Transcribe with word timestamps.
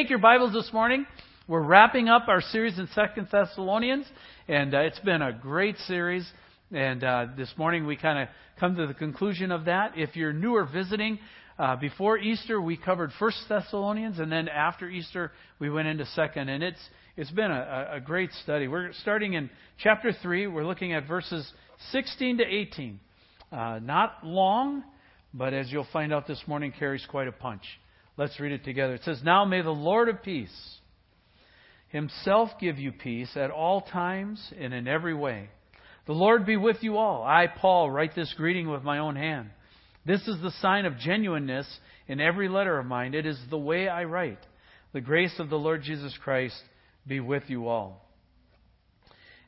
Take 0.00 0.08
your 0.08 0.18
Bibles 0.18 0.54
this 0.54 0.72
morning. 0.72 1.04
We're 1.46 1.60
wrapping 1.60 2.08
up 2.08 2.28
our 2.28 2.40
series 2.40 2.78
in 2.78 2.88
Second 2.94 3.28
Thessalonians, 3.30 4.06
and 4.48 4.74
uh, 4.74 4.78
it's 4.78 4.98
been 5.00 5.20
a 5.20 5.30
great 5.30 5.76
series. 5.86 6.26
And 6.72 7.04
uh, 7.04 7.26
this 7.36 7.52
morning 7.58 7.84
we 7.84 7.96
kind 7.96 8.18
of 8.18 8.28
come 8.58 8.76
to 8.76 8.86
the 8.86 8.94
conclusion 8.94 9.52
of 9.52 9.66
that. 9.66 9.92
If 9.96 10.16
you're 10.16 10.32
new 10.32 10.54
or 10.54 10.64
visiting, 10.64 11.18
uh, 11.58 11.76
before 11.76 12.16
Easter 12.16 12.58
we 12.62 12.78
covered 12.78 13.10
First 13.18 13.44
Thessalonians, 13.46 14.20
and 14.20 14.32
then 14.32 14.48
after 14.48 14.88
Easter 14.88 15.32
we 15.58 15.68
went 15.68 15.86
into 15.86 16.06
Second, 16.06 16.48
and 16.48 16.64
it's 16.64 16.80
it's 17.18 17.30
been 17.32 17.50
a, 17.50 17.90
a 17.96 18.00
great 18.00 18.32
study. 18.42 18.68
We're 18.68 18.94
starting 19.02 19.34
in 19.34 19.50
chapter 19.82 20.14
three. 20.22 20.46
We're 20.46 20.64
looking 20.64 20.94
at 20.94 21.06
verses 21.06 21.46
16 21.90 22.38
to 22.38 22.44
18. 22.46 23.00
Uh, 23.52 23.80
not 23.82 24.24
long, 24.24 24.82
but 25.34 25.52
as 25.52 25.70
you'll 25.70 25.86
find 25.92 26.10
out 26.10 26.26
this 26.26 26.42
morning, 26.46 26.72
carries 26.78 27.04
quite 27.10 27.28
a 27.28 27.32
punch. 27.32 27.64
Let's 28.20 28.38
read 28.38 28.52
it 28.52 28.64
together. 28.64 28.92
It 28.92 29.04
says, 29.04 29.22
Now 29.24 29.46
may 29.46 29.62
the 29.62 29.70
Lord 29.70 30.10
of 30.10 30.22
peace 30.22 30.52
himself 31.88 32.50
give 32.60 32.78
you 32.78 32.92
peace 32.92 33.30
at 33.34 33.50
all 33.50 33.80
times 33.80 34.46
and 34.60 34.74
in 34.74 34.86
every 34.86 35.14
way. 35.14 35.48
The 36.06 36.12
Lord 36.12 36.44
be 36.44 36.58
with 36.58 36.76
you 36.82 36.98
all. 36.98 37.24
I, 37.24 37.46
Paul, 37.46 37.90
write 37.90 38.14
this 38.14 38.34
greeting 38.36 38.68
with 38.68 38.82
my 38.82 38.98
own 38.98 39.16
hand. 39.16 39.48
This 40.04 40.20
is 40.28 40.38
the 40.42 40.50
sign 40.60 40.84
of 40.84 40.98
genuineness 40.98 41.66
in 42.08 42.20
every 42.20 42.50
letter 42.50 42.78
of 42.78 42.84
mine. 42.84 43.14
It 43.14 43.24
is 43.24 43.38
the 43.48 43.56
way 43.56 43.88
I 43.88 44.04
write. 44.04 44.44
The 44.92 45.00
grace 45.00 45.36
of 45.38 45.48
the 45.48 45.56
Lord 45.56 45.82
Jesus 45.82 46.12
Christ 46.22 46.60
be 47.06 47.20
with 47.20 47.44
you 47.46 47.68
all. 47.68 48.06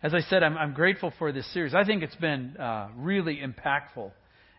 As 0.02 0.14
I 0.14 0.20
said, 0.20 0.42
I'm, 0.42 0.56
I'm 0.56 0.72
grateful 0.72 1.12
for 1.18 1.30
this 1.30 1.52
series. 1.52 1.74
I 1.74 1.84
think 1.84 2.02
it's 2.02 2.16
been 2.16 2.56
uh, 2.56 2.88
really 2.96 3.38
impactful 3.38 4.12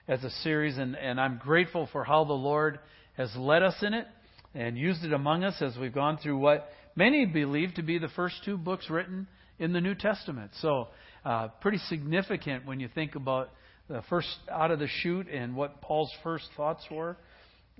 as 0.07 0.23
a 0.23 0.29
series, 0.43 0.77
and, 0.77 0.95
and 0.95 1.19
I'm 1.19 1.39
grateful 1.41 1.89
for 1.91 2.03
how 2.03 2.25
the 2.25 2.33
Lord 2.33 2.77
has 3.17 3.35
led 3.35 3.63
us 3.63 3.75
in 3.81 3.93
it 3.93 4.07
and 4.53 4.77
used 4.77 5.03
it 5.03 5.13
among 5.13 5.43
us 5.43 5.61
as 5.61 5.77
we've 5.77 5.93
gone 5.93 6.17
through 6.17 6.37
what 6.37 6.69
many 6.95 7.25
believe 7.25 7.73
to 7.75 7.83
be 7.83 7.97
the 7.97 8.09
first 8.09 8.35
two 8.45 8.57
books 8.57 8.89
written 8.89 9.27
in 9.59 9.73
the 9.73 9.81
New 9.81 9.95
Testament. 9.95 10.51
So, 10.61 10.87
uh, 11.25 11.47
pretty 11.61 11.77
significant 11.89 12.65
when 12.65 12.79
you 12.79 12.89
think 12.93 13.15
about 13.15 13.49
the 13.87 14.01
first 14.09 14.29
out 14.51 14.71
of 14.71 14.79
the 14.79 14.87
chute 14.87 15.27
and 15.27 15.55
what 15.55 15.81
Paul's 15.81 16.11
first 16.23 16.45
thoughts 16.55 16.83
were 16.89 17.17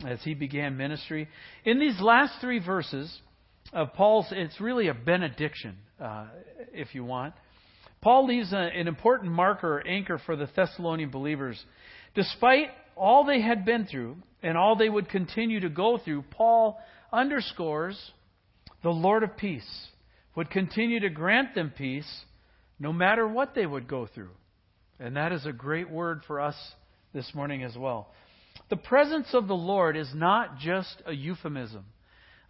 as 0.06 0.22
he 0.24 0.34
began 0.34 0.78
ministry. 0.78 1.28
In 1.66 1.80
these 1.80 2.00
last 2.00 2.40
three 2.42 2.60
verses 2.60 3.16
of 3.72 3.94
Paul's, 3.94 4.28
it's 4.32 4.60
really 4.60 4.88
a 4.88 4.94
benediction, 4.94 5.78
uh, 6.00 6.28
if 6.74 6.94
you 6.96 7.04
want. 7.04 7.34
Paul 8.02 8.28
leaves 8.28 8.52
a, 8.52 8.58
an 8.58 8.88
important 8.88 9.32
marker 9.32 9.78
or 9.78 9.88
anchor 9.88 10.20
for 10.26 10.36
the 10.36 10.50
Thessalonian 10.56 11.10
believers. 11.10 11.64
Despite 12.16 12.68
all 12.96 13.26
they 13.26 13.42
had 13.42 13.66
been 13.66 13.86
through 13.86 14.18
and 14.42 14.58
all 14.58 14.76
they 14.76 14.90
would 14.90 15.10
continue 15.10 15.60
to 15.62 15.70
go 15.70 15.98
through, 15.98 16.24
Paul 16.32 16.80
underscores 17.12 18.12
the 18.82 18.90
Lord 18.90 19.24
of 19.24 19.38
peace 19.38 19.88
would 20.36 20.50
continue 20.50 21.00
to 21.00 21.10
grant 21.10 21.56
them 21.56 21.72
peace 21.76 22.26
no 22.80 22.92
matter 22.92 23.28
what 23.28 23.56
they 23.56 23.66
would 23.66 23.88
go 23.88 24.08
through. 24.08 24.32
And 25.00 25.16
that 25.16 25.32
is 25.32 25.46
a 25.46 25.54
great 25.54 25.90
word 25.90 26.22
for 26.28 26.40
us 26.40 26.56
this 27.14 27.32
morning 27.34 27.64
as 27.64 27.78
well. 27.78 28.10
The 28.70 28.78
presence 28.78 29.28
of 29.34 29.48
the 29.48 29.56
Lord 29.56 29.96
is 29.96 30.10
not 30.14 30.58
just 30.58 31.02
a 31.06 31.14
euphemism. 31.14 31.86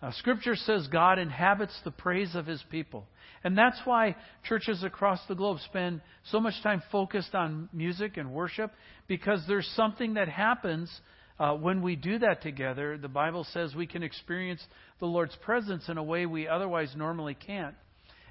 Uh, 0.04 0.12
scripture 0.18 0.58
says 0.58 0.86
God 0.92 1.18
inhabits 1.18 1.74
the 1.86 1.92
praise 1.92 2.36
of 2.36 2.46
his 2.46 2.62
people. 2.70 3.08
And 3.46 3.58
that's 3.58 3.80
why 3.86 4.18
churches 4.44 4.84
across 4.84 5.20
the 5.30 5.36
globe 5.36 5.60
spend 5.66 6.02
so 6.30 6.42
much 6.42 6.56
time 6.62 6.84
focused 6.92 7.34
on 7.34 7.70
music 7.72 8.18
and 8.18 8.34
worship, 8.34 8.72
because 9.08 9.42
there's 9.48 9.70
something 9.78 10.16
that 10.16 10.28
happens 10.28 10.92
uh, 11.40 11.54
when 11.54 11.82
we 11.82 11.96
do 11.96 12.20
that 12.20 12.42
together. 12.42 12.98
The 12.98 13.08
Bible 13.08 13.46
says 13.54 13.74
we 13.74 13.88
can 13.88 14.04
experience 14.04 14.62
the 15.00 15.06
Lord's 15.06 15.38
presence 15.38 15.88
in 15.88 15.98
a 15.98 16.04
way 16.04 16.26
we 16.26 16.50
otherwise 16.50 16.94
normally 16.98 17.36
can't. 17.36 17.76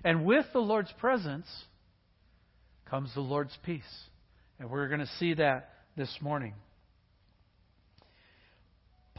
And 0.04 0.26
with 0.26 0.44
the 0.52 0.58
Lord's 0.58 0.92
presence 0.98 1.46
comes 2.90 3.14
the 3.14 3.20
Lord's 3.22 3.56
peace. 3.64 3.82
And 4.58 4.68
we're 4.68 4.88
going 4.88 5.00
to 5.00 5.10
see 5.18 5.34
that 5.34 5.70
this 5.96 6.14
morning. 6.20 6.52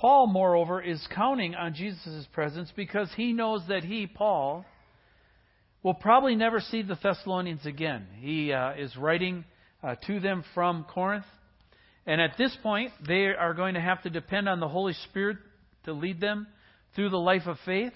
Paul, 0.03 0.27
moreover, 0.27 0.81
is 0.81 1.01
counting 1.15 1.55
on 1.55 1.75
Jesus' 1.75 2.27
presence 2.33 2.69
because 2.75 3.09
he 3.15 3.31
knows 3.31 3.61
that 3.69 3.85
he, 3.85 4.05
Paul, 4.05 4.65
will 5.81 5.93
probably 5.93 6.35
never 6.35 6.59
see 6.59 6.81
the 6.81 6.99
Thessalonians 7.01 7.65
again. 7.65 8.07
He 8.19 8.51
uh, 8.51 8.73
is 8.73 8.97
writing 8.97 9.45
uh, 9.81 9.95
to 10.07 10.19
them 10.19 10.43
from 10.53 10.83
Corinth. 10.93 11.23
And 12.05 12.19
at 12.19 12.31
this 12.37 12.53
point, 12.61 12.91
they 13.07 13.27
are 13.27 13.53
going 13.53 13.75
to 13.75 13.79
have 13.79 14.03
to 14.03 14.09
depend 14.09 14.49
on 14.49 14.59
the 14.59 14.67
Holy 14.67 14.91
Spirit 15.09 15.37
to 15.85 15.93
lead 15.93 16.19
them 16.19 16.47
through 16.95 17.11
the 17.11 17.15
life 17.15 17.43
of 17.47 17.55
faith. 17.65 17.93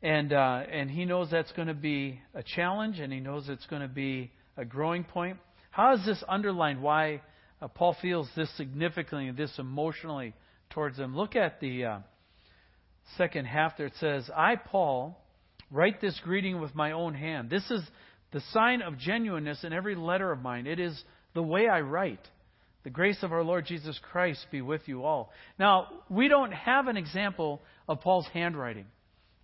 And, 0.00 0.32
uh, 0.32 0.60
and 0.70 0.88
he 0.88 1.06
knows 1.06 1.28
that's 1.28 1.50
going 1.54 1.66
to 1.66 1.74
be 1.74 2.20
a 2.36 2.44
challenge, 2.44 3.00
and 3.00 3.12
he 3.12 3.18
knows 3.18 3.48
it's 3.48 3.66
going 3.66 3.82
to 3.82 3.88
be 3.88 4.30
a 4.56 4.64
growing 4.64 5.02
point. 5.02 5.38
How 5.72 5.94
is 5.94 6.06
this 6.06 6.22
underlined 6.28 6.80
why 6.80 7.22
uh, 7.60 7.68
Paul 7.68 7.96
feels 8.00 8.28
this 8.36 8.54
significantly, 8.56 9.30
this 9.30 9.58
emotionally 9.58 10.34
towards 10.70 10.96
them? 10.96 11.16
Look 11.16 11.36
at 11.36 11.60
the 11.60 11.84
uh, 11.84 11.98
second 13.16 13.46
half 13.46 13.76
there. 13.76 13.86
It 13.86 13.94
says, 13.98 14.28
I, 14.34 14.56
Paul, 14.56 15.18
Write 15.70 16.00
this 16.00 16.18
greeting 16.22 16.60
with 16.60 16.74
my 16.74 16.92
own 16.92 17.14
hand. 17.14 17.50
This 17.50 17.68
is 17.70 17.82
the 18.32 18.40
sign 18.52 18.82
of 18.82 18.98
genuineness 18.98 19.64
in 19.64 19.72
every 19.72 19.96
letter 19.96 20.30
of 20.30 20.40
mine. 20.40 20.66
It 20.66 20.78
is 20.78 21.00
the 21.34 21.42
way 21.42 21.68
I 21.68 21.80
write. 21.80 22.20
The 22.84 22.90
grace 22.90 23.18
of 23.22 23.32
our 23.32 23.42
Lord 23.42 23.66
Jesus 23.66 23.98
Christ 24.12 24.46
be 24.52 24.62
with 24.62 24.82
you 24.86 25.04
all. 25.04 25.32
Now, 25.58 25.88
we 26.08 26.28
don't 26.28 26.52
have 26.52 26.86
an 26.86 26.96
example 26.96 27.60
of 27.88 28.00
Paul's 28.00 28.28
handwriting 28.32 28.86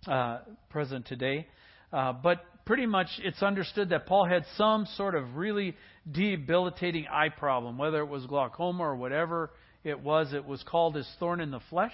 uh, 0.07 0.39
present 0.69 1.07
today, 1.07 1.47
uh, 1.91 2.13
but 2.13 2.45
pretty 2.65 2.85
much 2.85 3.07
it's 3.23 3.43
understood 3.43 3.89
that 3.89 4.05
Paul 4.05 4.25
had 4.25 4.45
some 4.57 4.85
sort 4.95 5.15
of 5.15 5.35
really 5.35 5.75
debilitating 6.09 7.07
eye 7.11 7.29
problem, 7.29 7.77
whether 7.77 7.99
it 7.99 8.07
was 8.07 8.25
glaucoma 8.25 8.83
or 8.83 8.95
whatever 8.95 9.51
it 9.83 9.99
was. 9.99 10.33
It 10.33 10.45
was 10.45 10.63
called 10.63 10.95
his 10.95 11.09
thorn 11.19 11.41
in 11.41 11.51
the 11.51 11.59
flesh. 11.69 11.93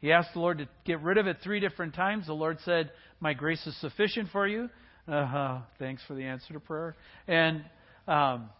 He 0.00 0.12
asked 0.12 0.34
the 0.34 0.40
Lord 0.40 0.58
to 0.58 0.68
get 0.84 1.00
rid 1.00 1.18
of 1.18 1.26
it 1.26 1.38
three 1.42 1.60
different 1.60 1.94
times. 1.94 2.26
The 2.26 2.34
Lord 2.34 2.58
said, 2.64 2.90
My 3.20 3.32
grace 3.32 3.66
is 3.66 3.78
sufficient 3.80 4.28
for 4.30 4.46
you. 4.46 4.68
Uh, 5.08 5.60
thanks 5.78 6.02
for 6.06 6.14
the 6.14 6.24
answer 6.24 6.52
to 6.54 6.60
prayer. 6.60 6.94
And 7.26 7.64
um, 8.06 8.50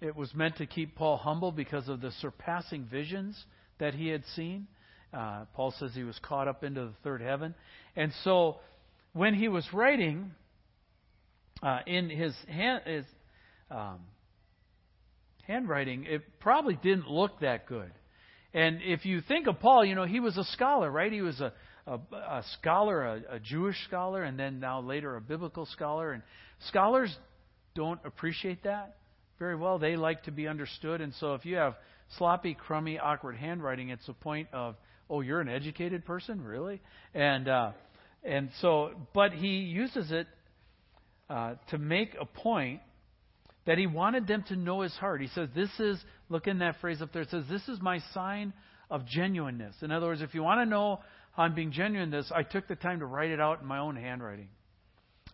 it 0.00 0.14
was 0.14 0.34
meant 0.34 0.56
to 0.56 0.66
keep 0.66 0.96
Paul 0.96 1.16
humble 1.16 1.52
because 1.52 1.88
of 1.88 2.00
the 2.00 2.10
surpassing 2.20 2.84
visions 2.90 3.40
that 3.78 3.94
he 3.94 4.08
had 4.08 4.24
seen. 4.34 4.66
Uh, 5.12 5.44
Paul 5.54 5.72
says 5.78 5.92
he 5.94 6.04
was 6.04 6.18
caught 6.22 6.48
up 6.48 6.64
into 6.64 6.82
the 6.82 6.94
third 7.02 7.22
heaven. 7.22 7.54
And 7.96 8.12
so 8.24 8.56
when 9.12 9.34
he 9.34 9.48
was 9.48 9.66
writing 9.72 10.32
uh, 11.62 11.80
in 11.86 12.10
his, 12.10 12.34
hand, 12.48 12.82
his 12.86 13.04
um, 13.70 13.98
handwriting, 15.42 16.04
it 16.04 16.22
probably 16.40 16.78
didn't 16.82 17.08
look 17.08 17.40
that 17.40 17.66
good. 17.66 17.90
And 18.54 18.80
if 18.82 19.04
you 19.04 19.20
think 19.20 19.46
of 19.46 19.60
Paul, 19.60 19.84
you 19.84 19.94
know, 19.94 20.04
he 20.04 20.20
was 20.20 20.36
a 20.36 20.44
scholar, 20.44 20.90
right? 20.90 21.12
He 21.12 21.22
was 21.22 21.40
a, 21.40 21.52
a, 21.86 21.94
a 22.12 22.44
scholar, 22.58 23.04
a, 23.04 23.22
a 23.36 23.40
Jewish 23.40 23.76
scholar, 23.86 24.22
and 24.22 24.38
then 24.38 24.60
now 24.60 24.80
later 24.80 25.16
a 25.16 25.20
biblical 25.20 25.66
scholar. 25.66 26.12
And 26.12 26.22
scholars 26.68 27.14
don't 27.74 28.00
appreciate 28.04 28.64
that 28.64 28.96
very 29.38 29.56
well. 29.56 29.78
They 29.78 29.96
like 29.96 30.24
to 30.24 30.30
be 30.30 30.48
understood. 30.48 31.00
And 31.00 31.12
so 31.20 31.34
if 31.34 31.44
you 31.44 31.56
have 31.56 31.74
sloppy, 32.16 32.54
crummy, 32.54 32.98
awkward 32.98 33.36
handwriting, 33.36 33.90
it's 33.90 34.08
a 34.08 34.14
point 34.14 34.48
of, 34.52 34.76
oh, 35.10 35.20
you're 35.20 35.40
an 35.40 35.48
educated 35.48 36.04
person, 36.04 36.42
really? 36.42 36.80
And 37.14 37.48
uh, 37.48 37.72
and 38.24 38.50
so, 38.60 38.90
but 39.14 39.32
he 39.32 39.58
uses 39.58 40.10
it 40.10 40.26
uh, 41.30 41.54
to 41.70 41.78
make 41.78 42.16
a 42.20 42.24
point 42.24 42.80
that 43.66 43.78
he 43.78 43.86
wanted 43.86 44.26
them 44.26 44.44
to 44.48 44.56
know 44.56 44.80
his 44.80 44.94
heart. 44.94 45.20
He 45.20 45.28
says, 45.28 45.48
This 45.54 45.70
is, 45.78 46.02
look 46.28 46.46
in 46.46 46.60
that 46.60 46.76
phrase 46.80 47.02
up 47.02 47.12
there, 47.12 47.22
it 47.22 47.30
says, 47.30 47.44
This 47.50 47.68
is 47.68 47.80
my 47.80 48.00
sign 48.14 48.52
of 48.90 49.06
genuineness. 49.06 49.74
In 49.82 49.90
other 49.90 50.06
words, 50.06 50.22
if 50.22 50.34
you 50.34 50.42
want 50.42 50.62
to 50.62 50.66
know 50.66 51.00
how 51.32 51.42
I'm 51.42 51.54
being 51.54 51.72
genuine 51.72 52.10
this, 52.10 52.32
I 52.34 52.42
took 52.42 52.66
the 52.66 52.76
time 52.76 53.00
to 53.00 53.06
write 53.06 53.30
it 53.30 53.40
out 53.40 53.60
in 53.60 53.66
my 53.66 53.78
own 53.78 53.96
handwriting. 53.96 54.48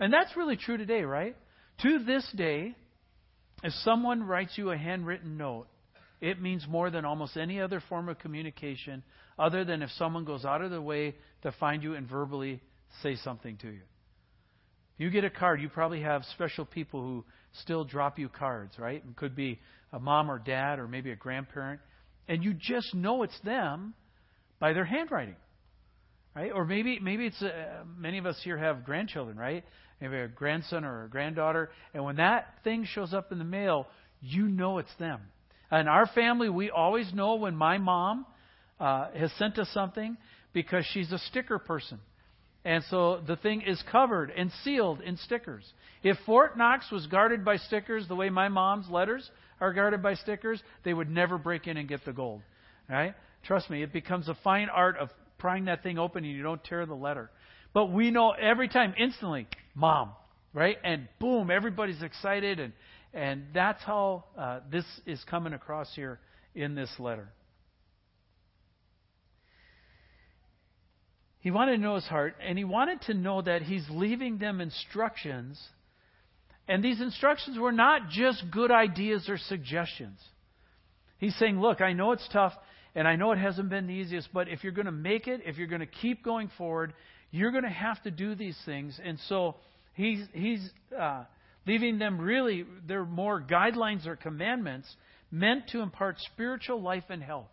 And 0.01 0.13
that's 0.13 0.37
really 0.37 0.57
true 0.57 0.77
today, 0.77 1.03
right? 1.03 1.37
To 1.83 2.01
this 2.01 2.29
day, 2.35 2.75
if 3.63 3.73
someone 3.85 4.25
writes 4.25 4.53
you 4.57 4.71
a 4.71 4.77
handwritten 4.77 5.37
note, 5.37 5.67
it 6.21 6.41
means 6.41 6.67
more 6.69 6.91
than 6.91 7.05
almost 7.05 7.37
any 7.37 7.61
other 7.61 7.83
form 7.89 8.09
of 8.09 8.19
communication, 8.19 9.03
other 9.39 9.65
than 9.65 9.83
if 9.83 9.91
someone 9.93 10.25
goes 10.25 10.45
out 10.45 10.63
of 10.63 10.71
their 10.71 10.81
way 10.81 11.15
to 11.43 11.53
find 11.53 11.83
you 11.83 11.95
and 11.95 12.09
verbally 12.09 12.61
say 13.03 13.17
something 13.17 13.57
to 13.59 13.69
you. 13.69 13.83
You 14.97 15.11
get 15.11 15.25
a 15.25 15.31
card, 15.31 15.61
you 15.61 15.69
probably 15.69 16.03
have 16.03 16.23
special 16.33 16.65
people 16.65 17.03
who 17.03 17.25
still 17.63 17.85
drop 17.85 18.19
you 18.19 18.29
cards, 18.29 18.79
right? 18.79 19.03
It 19.09 19.17
could 19.17 19.35
be 19.35 19.59
a 19.93 19.99
mom 19.99 20.31
or 20.31 20.39
dad 20.39 20.79
or 20.79 20.87
maybe 20.87 21.11
a 21.11 21.17
grandparent. 21.17 21.81
And 22.29 22.43
you 22.43 22.55
just 22.55 22.95
know 22.95 23.23
it's 23.23 23.39
them 23.45 23.95
by 24.59 24.73
their 24.73 24.85
handwriting. 24.85 25.37
Right? 26.35 26.51
Or 26.53 26.65
maybe 26.65 26.99
maybe 27.01 27.27
it's 27.27 27.41
uh, 27.41 27.85
many 27.97 28.19
of 28.19 28.27
us 28.27 28.41
here 28.43 28.59
have 28.59 28.85
grandchildren, 28.85 29.37
right? 29.37 29.65
Maybe 30.01 30.17
a 30.17 30.27
grandson 30.27 30.85
or 30.85 31.05
a 31.05 31.09
granddaughter, 31.09 31.71
and 31.93 32.05
when 32.05 32.17
that 32.17 32.47
thing 32.65 32.85
shows 32.93 33.15
up 33.15 33.31
in 33.31 33.39
the 33.39 33.45
mail, 33.45 33.87
you 34.21 34.49
know 34.49 34.79
it's 34.79 34.95
them. 34.99 35.21
In 35.71 35.87
our 35.87 36.07
family, 36.07 36.49
we 36.49 36.71
always 36.71 37.13
know 37.15 37.37
when 37.37 37.55
my 37.55 37.79
mom 37.79 38.27
uh, 38.81 39.11
has 39.17 39.31
sent 39.39 39.59
us 39.61 39.69
something 39.73 40.17
because 40.53 40.85
she's 40.93 41.13
a 41.13 41.19
sticker 41.19 41.61
person. 41.61 42.01
And 42.65 42.83
so 42.91 43.21
the 43.27 43.37
thing 43.37 43.63
is 43.63 43.83
covered 43.91 44.31
and 44.31 44.51
sealed 44.63 45.01
in 45.01 45.17
stickers. 45.19 45.65
If 46.03 46.17
Fort 46.25 46.57
Knox 46.57 46.91
was 46.91 47.07
guarded 47.07 47.45
by 47.45 47.57
stickers 47.57 48.09
the 48.09 48.15
way 48.15 48.31
my 48.31 48.49
mom's 48.49 48.89
letters 48.89 49.31
are 49.61 49.73
guarded 49.73 50.03
by 50.03 50.15
stickers, 50.15 50.63
they 50.83 50.95
would 50.95 51.11
never 51.11 51.39
break 51.39 51.67
in 51.67 51.77
and 51.77 51.89
get 51.89 52.05
the 52.05 52.13
gold. 52.13 52.41
Right? 52.89 53.15
Trust 53.45 53.71
me, 53.71 53.83
it 53.83 53.93
becomes 53.93 54.29
a 54.29 54.37
fine 54.43 54.69
art 54.69 54.97
of 54.97 55.11
prying 55.39 55.67
that 55.67 55.83
thing 55.83 55.99
open 55.99 56.25
and 56.25 56.33
you 56.33 56.43
don't 56.43 56.63
tear 56.65 56.87
the 56.87 56.95
letter. 56.95 57.31
But 57.75 57.87
we 57.87 58.11
know 58.11 58.31
every 58.31 58.69
time, 58.69 58.95
instantly, 58.97 59.47
mom, 59.75 60.13
right? 60.55 60.79
And 60.85 61.09
boom, 61.19 61.51
everybody's 61.51 62.03
excited, 62.03 62.61
and 62.61 62.73
and 63.13 63.45
that's 63.55 63.83
how 63.83 64.25
uh, 64.37 64.61
this 64.71 64.85
is 65.07 65.23
coming 65.25 65.53
across 65.53 65.93
here 65.95 66.19
in 66.55 66.75
this 66.75 66.91
letter. 66.99 67.29
He 71.45 71.51
wanted 71.51 71.73
to 71.73 71.83
know 71.83 71.97
his 71.97 72.07
heart, 72.07 72.37
and 72.41 72.57
he 72.57 72.65
wanted 72.65 73.03
to 73.03 73.13
know 73.13 73.43
that 73.43 73.61
he's 73.61 73.85
leaving 73.91 74.39
them 74.39 74.63
instructions. 74.63 75.63
And 76.67 76.83
these 76.83 77.03
instructions 77.03 77.59
were 77.59 77.71
not 77.71 78.09
just 78.09 78.43
good 78.51 78.71
ideas 78.71 79.29
or 79.29 79.37
suggestions. 79.37 80.19
He's 81.19 81.37
saying, 81.37 81.61
Look, 81.61 81.83
I 81.83 81.93
know 81.93 82.13
it's 82.13 82.27
tough, 82.33 82.55
and 82.95 83.07
I 83.07 83.17
know 83.17 83.33
it 83.33 83.39
hasn't 83.39 83.69
been 83.69 83.87
the 83.87 83.93
easiest, 83.93 84.33
but 84.33 84.49
if 84.49 84.65
you're 84.65 84.73
going 84.73 84.87
to 84.87 84.93
make 84.93 85.29
it, 85.29 85.43
if 85.45 85.59
you're 85.59 85.67
going 85.67 85.83
to 85.83 85.87
keep 85.87 86.25
going 86.25 86.51
forward, 86.57 86.95
you're 87.31 87.51
going 87.51 87.65
to 87.65 87.69
have 87.69 88.03
to 88.05 88.11
do 88.11 88.35
these 88.35 88.59
things. 88.65 88.99
And 89.05 89.19
so 89.29 89.57
he's, 89.93 90.25
he's 90.33 90.67
uh, 90.99 91.25
leaving 91.67 91.99
them 91.99 92.19
really, 92.19 92.65
they're 92.89 93.05
more 93.05 93.43
guidelines 93.43 94.07
or 94.07 94.17
commandments 94.17 94.89
meant 95.31 95.69
to 95.73 95.83
impart 95.83 96.17
spiritual 96.21 96.81
life 96.81 97.05
and 97.11 97.23
health. 97.23 97.49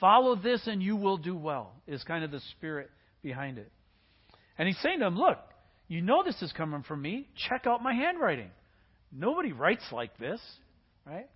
Follow 0.00 0.34
this 0.34 0.66
and 0.66 0.82
you 0.82 0.96
will 0.96 1.18
do 1.18 1.36
well, 1.36 1.74
is 1.86 2.02
kind 2.04 2.24
of 2.24 2.30
the 2.30 2.40
spirit 2.56 2.88
behind 3.22 3.58
it. 3.58 3.70
And 4.58 4.68
he's 4.68 4.78
saying 4.82 4.98
to 4.98 5.06
them, 5.06 5.16
Look, 5.16 5.38
you 5.88 6.02
know 6.02 6.22
this 6.24 6.40
is 6.42 6.52
coming 6.52 6.82
from 6.82 7.02
me. 7.02 7.28
Check 7.48 7.66
out 7.66 7.82
my 7.82 7.94
handwriting. 7.94 8.50
Nobody 9.10 9.52
writes 9.52 9.84
like 9.92 10.16
this, 10.18 10.40
right? 11.06 11.28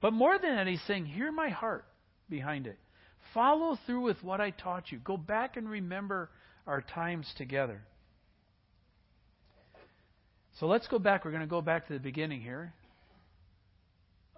But 0.00 0.12
more 0.12 0.38
than 0.38 0.56
that, 0.56 0.66
he's 0.66 0.82
saying, 0.86 1.06
Hear 1.06 1.32
my 1.32 1.48
heart 1.48 1.84
behind 2.28 2.66
it. 2.66 2.78
Follow 3.32 3.78
through 3.86 4.02
with 4.02 4.22
what 4.22 4.40
I 4.40 4.50
taught 4.50 4.92
you. 4.92 4.98
Go 4.98 5.16
back 5.16 5.56
and 5.56 5.68
remember 5.68 6.30
our 6.66 6.82
times 6.82 7.26
together. 7.36 7.82
So 10.60 10.66
let's 10.66 10.86
go 10.86 10.98
back. 10.98 11.24
We're 11.24 11.32
going 11.32 11.40
to 11.40 11.48
go 11.48 11.60
back 11.60 11.88
to 11.88 11.94
the 11.94 11.98
beginning 11.98 12.40
here. 12.40 12.72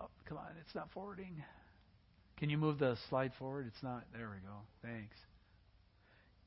Oh, 0.01 0.09
come 0.27 0.39
on, 0.39 0.47
it's 0.65 0.75
not 0.75 0.89
forwarding. 0.95 1.43
Can 2.39 2.51
you 2.51 2.59
move 2.59 2.79
the 2.79 2.97
slide 3.09 3.33
forward? 3.39 3.67
It's 3.67 3.83
not. 3.83 4.05
There 4.13 4.31
we 4.31 4.47
go. 4.47 4.57
Thanks. 4.83 5.17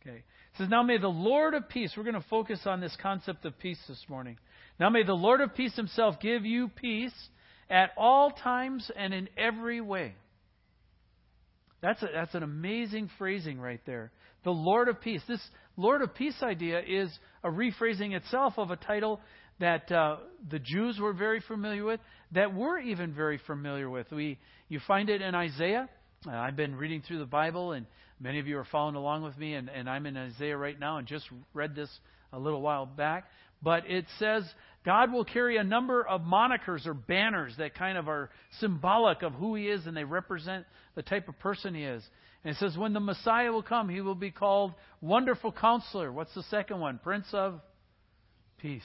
Okay. 0.02 0.18
It 0.18 0.58
says, 0.58 0.70
Now 0.70 0.84
may 0.84 0.98
the 0.98 1.08
Lord 1.08 1.54
of 1.54 1.68
peace, 1.70 1.94
we're 1.96 2.04
going 2.04 2.16
to 2.16 2.26
focus 2.30 2.62
on 2.66 2.80
this 2.80 2.96
concept 3.02 3.46
of 3.46 3.58
peace 3.60 3.80
this 3.88 4.04
morning. 4.08 4.38
Now 4.80 4.90
may 4.90 5.04
the 5.04 5.14
Lord 5.14 5.42
of 5.42 5.56
peace 5.56 5.76
himself 5.76 6.20
give 6.22 6.46
you 6.46 6.70
peace 6.70 7.14
at 7.70 7.92
all 7.98 8.32
times 8.32 8.90
and 8.96 9.14
in 9.14 9.30
every 9.38 9.82
way. 9.82 10.16
That's, 11.82 12.02
a, 12.02 12.08
that's 12.14 12.36
an 12.36 12.44
amazing 12.44 13.10
phrasing 13.18 13.60
right 13.60 13.82
there. 13.86 14.12
The 14.44 14.52
Lord 14.52 14.88
of 14.88 15.02
peace. 15.02 15.22
This 15.28 15.42
Lord 15.78 16.02
of 16.02 16.14
peace 16.14 16.36
idea 16.42 16.82
is 16.86 17.10
a 17.44 17.50
rephrasing 17.50 18.14
itself 18.14 18.54
of 18.58 18.72
a 18.72 18.76
title 18.76 19.20
that 19.60 19.92
uh, 19.92 20.18
the 20.50 20.60
Jews 20.60 20.98
were 21.00 21.14
very 21.14 21.42
familiar 21.42 21.84
with, 21.84 22.00
that 22.32 22.54
we're 22.54 22.80
even 22.80 23.14
very 23.14 23.40
familiar 23.46 23.90
with. 23.90 24.10
We, 24.12 24.40
you 24.70 24.80
find 24.88 25.10
it 25.10 25.22
in 25.22 25.36
Isaiah. 25.36 25.90
Uh, 26.26 26.32
I've 26.32 26.56
been 26.56 26.76
reading 26.76 27.02
through 27.06 27.20
the 27.20 27.26
Bible, 27.26 27.74
and 27.74 27.86
Many 28.20 28.40
of 28.40 28.48
you 28.48 28.58
are 28.58 28.66
following 28.66 28.96
along 28.96 29.24
with 29.24 29.38
me, 29.38 29.54
and, 29.54 29.70
and 29.70 29.90
I'm 29.90 30.06
in 30.06 30.18
Isaiah 30.18 30.58
right 30.58 30.78
now 30.78 30.98
and 30.98 31.08
just 31.08 31.26
read 31.54 31.76
this 31.76 31.90
a 32.34 32.40
little 32.40 32.62
while 32.62 32.86
back. 32.86 33.26
But 33.62 33.90
it 33.90 34.06
says 34.20 34.44
God 34.86 35.12
will 35.12 35.26
carry 35.26 35.58
a 35.58 35.64
number 35.64 36.06
of 36.06 36.22
monikers 36.22 36.86
or 36.86 36.94
banners 36.94 37.54
that 37.58 37.76
kind 37.76 37.98
of 37.98 38.08
are 38.08 38.30
symbolic 38.60 39.22
of 39.22 39.34
who 39.34 39.56
He 39.56 39.68
is 39.68 39.86
and 39.86 39.96
they 39.96 40.04
represent 40.04 40.66
the 40.96 41.02
type 41.02 41.28
of 41.28 41.40
person 41.40 41.76
He 41.76 41.84
is. 41.84 42.04
And 42.44 42.56
it 42.56 42.58
says, 42.60 42.78
when 42.78 42.94
the 42.94 43.02
Messiah 43.02 43.52
will 43.52 43.64
come, 43.64 43.90
He 43.90 44.02
will 44.02 44.16
be 44.16 44.32
called 44.32 44.74
Wonderful 45.02 45.52
Counselor. 45.52 46.12
What's 46.12 46.34
the 46.34 46.44
second 46.44 46.80
one? 46.80 47.00
Prince 47.04 47.28
of 47.34 47.60
Peace. 48.58 48.82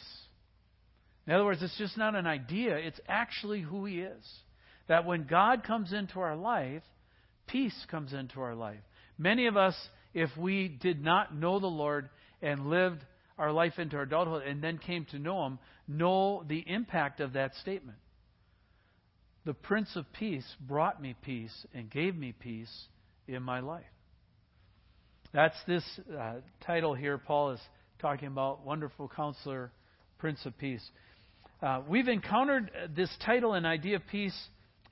In 1.27 1.33
other 1.33 1.45
words, 1.45 1.63
it's 1.63 1.79
just 1.79 1.97
not 1.97 2.15
an 2.15 2.27
idea, 2.27 2.77
it's 2.77 3.01
actually 3.09 3.61
who 3.61 3.85
He 3.85 4.01
is. 4.01 4.25
That 4.89 5.07
when 5.07 5.27
God 5.27 5.63
comes 5.65 5.93
into 5.93 6.21
our 6.21 6.37
life, 6.37 6.83
peace 7.47 7.87
comes 7.91 8.13
into 8.13 8.41
our 8.41 8.55
life. 8.55 8.81
Many 9.19 9.47
of 9.47 9.57
us, 9.57 9.77
if 10.13 10.31
we 10.37 10.69
did 10.69 11.03
not 11.03 11.35
know 11.35 11.59
the 11.59 11.67
Lord 11.67 12.09
and 12.43 12.67
lived 12.67 13.05
our 13.39 13.53
life 13.53 13.79
into 13.79 13.97
our 13.97 14.03
adulthood 14.03 14.43
and 14.47 14.63
then 14.63 14.79
came 14.79 15.07
to 15.07 15.19
know 15.19 15.47
Him, 15.47 15.59
know 15.89 16.45
the 16.47 16.65
impact 16.67 17.21
of 17.21 17.35
that 17.35 17.55
statement. 17.57 17.99
The 19.45 19.55
Prince 19.55 19.95
of 19.97 20.07
Peace 20.13 20.47
brought 20.61 21.03
me 21.03 21.15
peace 21.23 21.67
and 21.75 21.91
gave 21.91 22.17
me 22.17 22.33
peace 22.33 22.73
in 23.29 23.43
my 23.43 23.61
life. 23.61 23.85
That's 25.33 25.57
this 25.67 25.85
uh, 26.19 26.35
title 26.65 26.95
here. 26.95 27.19
Paul 27.19 27.53
is 27.53 27.61
talking 27.99 28.29
about 28.29 28.65
Wonderful 28.65 29.11
Counselor, 29.15 29.73
Prince 30.19 30.47
of 30.47 30.57
Peace. 30.57 30.83
Uh, 31.61 31.83
we've 31.89 32.09
encountered 32.09 32.71
this 32.95 33.11
title 33.25 33.55
and 33.55 33.67
idea 33.67 33.97
of 33.97 34.03
peace 34.11 34.37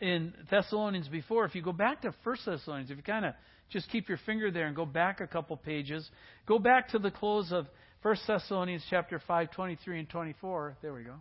in 0.01 0.35
Thessalonians 0.51 1.09
before. 1.09 1.45
If 1.45 1.55
you 1.55 1.63
go 1.63 1.73
back 1.73 2.03
to 2.03 2.15
First 2.25 2.45
Thessalonians, 2.45 2.91
if 2.91 2.97
you 2.97 3.03
kind 3.03 3.25
of 3.25 3.35
just 3.71 3.91
keep 3.91 4.09
your 4.09 4.19
finger 4.27 4.51
there 4.51 4.67
and 4.67 4.77
go 4.77 4.87
back 4.87 5.21
a 5.21 5.27
couple 5.27 5.57
pages. 5.57 6.09
Go 6.47 6.59
back 6.59 6.89
to 6.91 6.99
the 6.99 7.11
close 7.11 7.53
of 7.53 7.67
1 8.03 8.17
Thessalonians 8.27 8.85
chapter 8.91 9.21
5, 9.27 9.51
23 9.53 10.01
and 10.01 10.09
24. 10.09 10.77
There 10.83 10.93
we 10.93 11.05
go. 11.05 11.15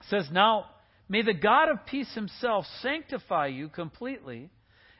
It 0.00 0.06
says, 0.08 0.28
Now 0.32 0.66
may 1.08 1.22
the 1.22 1.34
God 1.34 1.68
of 1.68 1.86
peace 1.86 2.12
himself 2.14 2.64
sanctify 2.82 3.48
you 3.48 3.68
completely, 3.68 4.50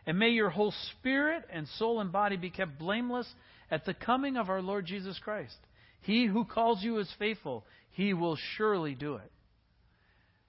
and 0.06 0.19
may 0.19 0.28
your 0.28 0.50
whole 0.50 0.75
spirit 0.93 1.44
and 1.50 1.66
soul 1.78 2.00
and 2.00 2.12
body 2.12 2.37
be 2.37 2.50
kept 2.50 2.78
blameless 2.78 3.26
at 3.70 3.84
the 3.84 3.94
coming 3.94 4.37
of 4.37 4.48
our 4.48 4.62
Lord 4.62 4.87
Jesus 4.87 5.19
Christ. 5.19 5.56
He 6.02 6.26
who 6.26 6.44
calls 6.44 6.82
you 6.82 6.98
is 6.98 7.12
faithful, 7.19 7.64
he 7.90 8.14
will 8.14 8.38
surely 8.56 8.94
do 8.94 9.16
it. 9.16 9.32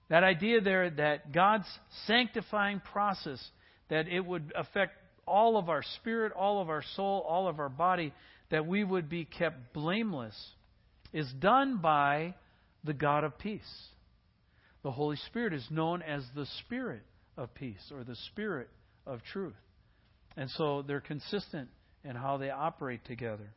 That 0.09 0.23
idea 0.23 0.61
there 0.61 0.89
that 0.89 1.31
God's 1.31 1.67
sanctifying 2.05 2.81
process, 2.91 3.43
that 3.89 4.07
it 4.07 4.25
would 4.25 4.53
affect 4.55 4.93
all 5.27 5.57
of 5.57 5.69
our 5.69 5.83
spirit, 5.97 6.33
all 6.33 6.61
of 6.61 6.69
our 6.69 6.83
soul, 6.95 7.25
all 7.27 7.47
of 7.47 7.59
our 7.59 7.69
body, 7.69 8.13
that 8.49 8.65
we 8.65 8.83
would 8.83 9.09
be 9.09 9.25
kept 9.25 9.73
blameless, 9.73 10.35
is 11.13 11.31
done 11.39 11.77
by 11.77 12.35
the 12.83 12.93
God 12.93 13.23
of 13.23 13.37
peace. 13.37 13.87
The 14.83 14.91
Holy 14.91 15.17
Spirit 15.27 15.53
is 15.53 15.67
known 15.69 16.01
as 16.01 16.23
the 16.35 16.45
Spirit 16.59 17.01
of 17.35 17.53
peace 17.53 17.91
or 17.91 18.03
the 18.03 18.15
Spirit 18.31 18.69
of 19.05 19.21
truth. 19.31 19.55
And 20.35 20.49
so 20.51 20.81
they're 20.81 21.01
consistent 21.01 21.69
in 22.03 22.15
how 22.15 22.37
they 22.37 22.49
operate 22.49 23.03
together. 23.05 23.53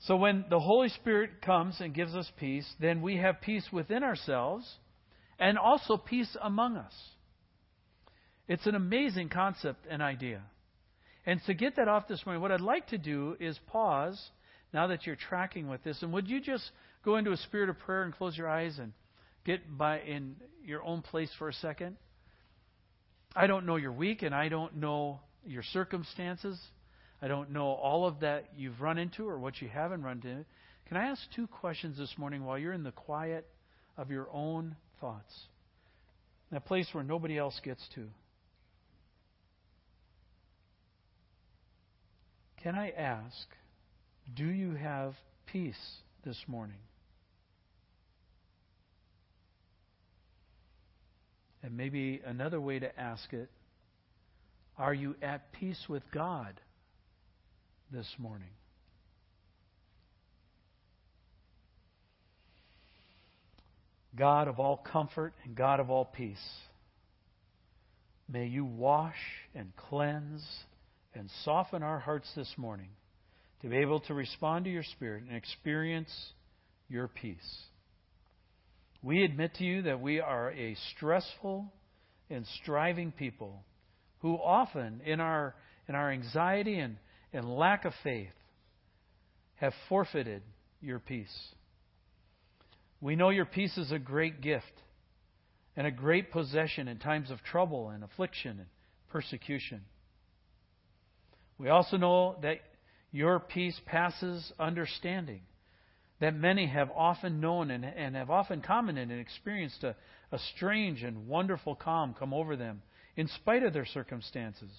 So 0.00 0.16
when 0.16 0.44
the 0.48 0.60
Holy 0.60 0.88
Spirit 0.88 1.42
comes 1.42 1.80
and 1.80 1.94
gives 1.94 2.14
us 2.14 2.30
peace, 2.38 2.66
then 2.80 3.02
we 3.02 3.16
have 3.16 3.40
peace 3.40 3.66
within 3.72 4.02
ourselves 4.02 4.66
and 5.38 5.58
also 5.58 5.96
peace 5.96 6.36
among 6.40 6.76
us. 6.76 6.94
It's 8.48 8.66
an 8.66 8.74
amazing 8.74 9.28
concept 9.28 9.86
and 9.88 10.02
idea. 10.02 10.42
And 11.26 11.40
to 11.46 11.54
get 11.54 11.76
that 11.76 11.88
off 11.88 12.08
this 12.08 12.24
morning, 12.24 12.40
what 12.40 12.50
I'd 12.50 12.62
like 12.62 12.88
to 12.88 12.98
do 12.98 13.36
is 13.38 13.58
pause 13.66 14.18
now 14.72 14.86
that 14.86 15.06
you're 15.06 15.16
tracking 15.16 15.68
with 15.68 15.84
this. 15.84 16.02
And 16.02 16.12
would 16.14 16.26
you 16.26 16.40
just 16.40 16.64
go 17.04 17.16
into 17.16 17.32
a 17.32 17.36
spirit 17.36 17.68
of 17.68 17.78
prayer 17.80 18.04
and 18.04 18.14
close 18.14 18.36
your 18.36 18.48
eyes 18.48 18.78
and 18.78 18.92
get 19.44 19.76
by 19.76 20.00
in 20.00 20.36
your 20.64 20.82
own 20.82 21.02
place 21.02 21.30
for 21.38 21.50
a 21.50 21.52
second? 21.52 21.96
I 23.36 23.46
don't 23.46 23.66
know 23.66 23.76
your 23.76 23.92
week 23.92 24.22
and 24.22 24.34
I 24.34 24.48
don't 24.48 24.76
know 24.76 25.20
your 25.46 25.62
circumstances. 25.62 26.58
I 27.20 27.28
don't 27.28 27.50
know 27.50 27.66
all 27.66 28.06
of 28.06 28.20
that 28.20 28.46
you've 28.56 28.80
run 28.80 28.96
into 28.96 29.28
or 29.28 29.38
what 29.38 29.60
you 29.60 29.68
haven't 29.68 30.02
run 30.02 30.22
into. 30.24 30.46
Can 30.86 30.96
I 30.96 31.08
ask 31.08 31.20
two 31.36 31.46
questions 31.46 31.98
this 31.98 32.14
morning 32.16 32.44
while 32.44 32.58
you're 32.58 32.72
in 32.72 32.82
the 32.82 32.92
quiet 32.92 33.46
of 33.98 34.10
your 34.10 34.28
own 34.32 34.74
thoughts? 35.02 35.34
That 36.50 36.64
place 36.64 36.88
where 36.92 37.04
nobody 37.04 37.36
else 37.36 37.60
gets 37.62 37.86
to. 37.94 38.06
Can 42.62 42.74
I 42.74 42.90
ask, 42.90 43.46
do 44.34 44.44
you 44.44 44.74
have 44.74 45.14
peace 45.46 45.76
this 46.24 46.36
morning? 46.48 46.78
And 51.62 51.76
maybe 51.76 52.20
another 52.24 52.60
way 52.60 52.78
to 52.78 53.00
ask 53.00 53.32
it 53.32 53.48
are 54.76 54.94
you 54.94 55.16
at 55.20 55.52
peace 55.52 55.86
with 55.88 56.04
God 56.12 56.60
this 57.92 58.06
morning? 58.16 58.50
God 64.16 64.46
of 64.48 64.58
all 64.60 64.76
comfort 64.76 65.32
and 65.44 65.56
God 65.56 65.80
of 65.80 65.90
all 65.90 66.04
peace, 66.04 66.36
may 68.28 68.46
you 68.46 68.64
wash 68.64 69.16
and 69.54 69.72
cleanse 69.76 70.44
and 71.14 71.30
soften 71.44 71.82
our 71.82 71.98
hearts 71.98 72.30
this 72.36 72.52
morning 72.56 72.90
to 73.62 73.68
be 73.68 73.76
able 73.76 74.00
to 74.00 74.14
respond 74.14 74.64
to 74.64 74.70
your 74.70 74.84
Spirit 74.84 75.24
and 75.26 75.36
experience 75.36 76.10
your 76.88 77.08
peace. 77.08 77.62
We 79.02 79.24
admit 79.24 79.54
to 79.54 79.64
you 79.64 79.82
that 79.82 80.00
we 80.00 80.20
are 80.20 80.50
a 80.52 80.76
stressful 80.96 81.72
and 82.30 82.46
striving 82.62 83.12
people 83.12 83.62
who 84.20 84.34
often, 84.34 85.00
in 85.04 85.20
our, 85.20 85.54
in 85.88 85.94
our 85.94 86.10
anxiety 86.10 86.78
and, 86.78 86.96
and 87.32 87.56
lack 87.56 87.84
of 87.84 87.92
faith, 88.02 88.32
have 89.56 89.72
forfeited 89.88 90.42
your 90.80 90.98
peace. 90.98 91.36
We 93.00 93.16
know 93.16 93.30
your 93.30 93.44
peace 93.44 93.76
is 93.78 93.92
a 93.92 93.98
great 93.98 94.40
gift 94.40 94.64
and 95.76 95.86
a 95.86 95.92
great 95.92 96.32
possession 96.32 96.88
in 96.88 96.98
times 96.98 97.30
of 97.30 97.42
trouble 97.42 97.90
and 97.90 98.02
affliction 98.02 98.58
and 98.58 98.66
persecution. 99.10 99.82
We 101.58 101.68
also 101.68 101.96
know 101.96 102.36
that 102.42 102.58
your 103.10 103.40
peace 103.40 103.78
passes 103.86 104.52
understanding, 104.58 105.40
that 106.20 106.34
many 106.34 106.66
have 106.66 106.90
often 106.94 107.40
known 107.40 107.70
and, 107.70 107.84
and 107.84 108.14
have 108.14 108.30
often 108.30 108.60
commented 108.60 109.10
and 109.10 109.20
experienced 109.20 109.82
a, 109.82 109.96
a 110.30 110.38
strange 110.54 111.02
and 111.02 111.26
wonderful 111.26 111.74
calm 111.74 112.14
come 112.16 112.32
over 112.32 112.56
them 112.56 112.82
in 113.16 113.28
spite 113.28 113.64
of 113.64 113.72
their 113.72 113.86
circumstances. 113.86 114.70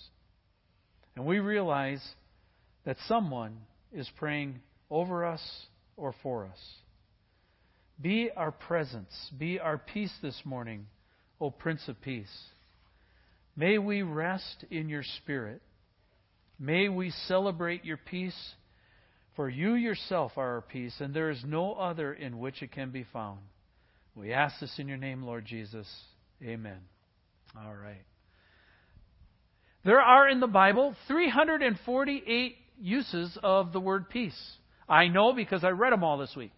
And 1.15 1.25
we 1.25 1.39
realize 1.39 2.01
that 2.85 2.97
someone 3.07 3.57
is 3.91 4.09
praying 4.17 4.59
over 4.89 5.25
us 5.25 5.41
or 5.97 6.13
for 6.23 6.45
us. 6.45 6.59
Be 8.01 8.29
our 8.35 8.51
presence, 8.51 9.11
be 9.37 9.59
our 9.59 9.77
peace 9.77 10.13
this 10.21 10.39
morning, 10.45 10.87
O 11.41 11.51
Prince 11.51 11.87
of 11.89 11.99
Peace. 12.01 12.31
May 13.57 13.77
we 13.77 14.03
rest 14.03 14.63
in 14.71 14.87
your 14.87 15.03
Spirit. 15.17 15.61
May 16.59 16.89
we 16.89 17.11
celebrate 17.27 17.85
your 17.85 17.97
peace, 17.97 18.37
for 19.35 19.49
you 19.49 19.75
yourself 19.75 20.33
are 20.35 20.55
our 20.55 20.61
peace, 20.61 20.93
and 20.99 21.13
there 21.13 21.29
is 21.29 21.41
no 21.45 21.73
other 21.73 22.13
in 22.13 22.39
which 22.39 22.61
it 22.61 22.71
can 22.73 22.91
be 22.91 23.05
found. 23.13 23.39
We 24.13 24.33
ask 24.33 24.59
this 24.59 24.77
in 24.77 24.89
your 24.89 24.97
name, 24.97 25.23
Lord 25.23 25.45
Jesus. 25.45 25.87
Amen. 26.43 26.79
All 27.57 27.73
right. 27.73 28.03
There 29.85 30.01
are 30.01 30.27
in 30.27 30.41
the 30.41 30.47
Bible 30.47 30.93
348 31.07 32.55
uses 32.81 33.37
of 33.41 33.71
the 33.71 33.79
word 33.79 34.09
peace. 34.09 34.37
I 34.89 35.07
know 35.07 35.31
because 35.33 35.63
I 35.63 35.69
read 35.69 35.93
them 35.93 36.03
all 36.03 36.17
this 36.17 36.35
week. 36.35 36.51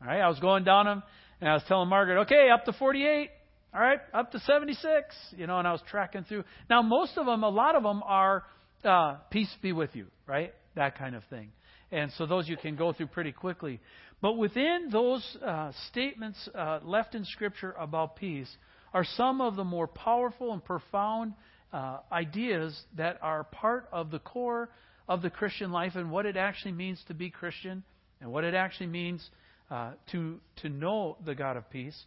All 0.00 0.08
right, 0.08 0.20
I 0.20 0.28
was 0.28 0.40
going 0.40 0.64
down 0.64 0.86
them 0.86 1.02
and 1.40 1.50
I 1.50 1.54
was 1.54 1.62
telling 1.68 1.88
Margaret, 1.88 2.22
okay, 2.22 2.48
up 2.52 2.64
to 2.64 2.72
48. 2.72 3.30
All 3.74 3.80
right, 3.80 3.98
up 4.14 4.32
to 4.32 4.38
76. 4.38 5.14
You 5.36 5.46
know, 5.46 5.58
and 5.58 5.68
I 5.68 5.72
was 5.72 5.82
tracking 5.90 6.24
through. 6.24 6.44
Now, 6.70 6.82
most 6.82 7.18
of 7.18 7.26
them, 7.26 7.42
a 7.42 7.48
lot 7.48 7.74
of 7.74 7.82
them 7.82 8.02
are 8.04 8.44
uh, 8.84 9.16
peace 9.30 9.54
be 9.60 9.72
with 9.72 9.94
you, 9.94 10.06
right? 10.26 10.52
That 10.74 10.98
kind 10.98 11.14
of 11.14 11.22
thing. 11.30 11.52
And 11.90 12.10
so 12.16 12.26
those 12.26 12.48
you 12.48 12.56
can 12.56 12.76
go 12.76 12.92
through 12.92 13.08
pretty 13.08 13.32
quickly. 13.32 13.80
But 14.20 14.34
within 14.34 14.88
those 14.90 15.36
uh, 15.44 15.72
statements 15.90 16.48
uh, 16.54 16.80
left 16.82 17.14
in 17.14 17.24
Scripture 17.24 17.74
about 17.78 18.16
peace 18.16 18.48
are 18.94 19.04
some 19.04 19.40
of 19.40 19.56
the 19.56 19.64
more 19.64 19.86
powerful 19.86 20.52
and 20.52 20.64
profound 20.64 21.34
uh, 21.72 21.98
ideas 22.10 22.78
that 22.96 23.18
are 23.22 23.44
part 23.44 23.88
of 23.92 24.10
the 24.10 24.18
core 24.18 24.68
of 25.08 25.22
the 25.22 25.30
Christian 25.30 25.72
life 25.72 25.92
and 25.96 26.10
what 26.10 26.26
it 26.26 26.36
actually 26.36 26.72
means 26.72 27.02
to 27.08 27.14
be 27.14 27.30
Christian 27.30 27.82
and 28.20 28.30
what 28.30 28.44
it 28.44 28.54
actually 28.54 28.86
means 28.86 29.28
uh, 29.70 29.92
to 30.12 30.38
to 30.56 30.68
know 30.68 31.16
the 31.24 31.34
God 31.34 31.56
of 31.56 31.68
peace. 31.70 31.98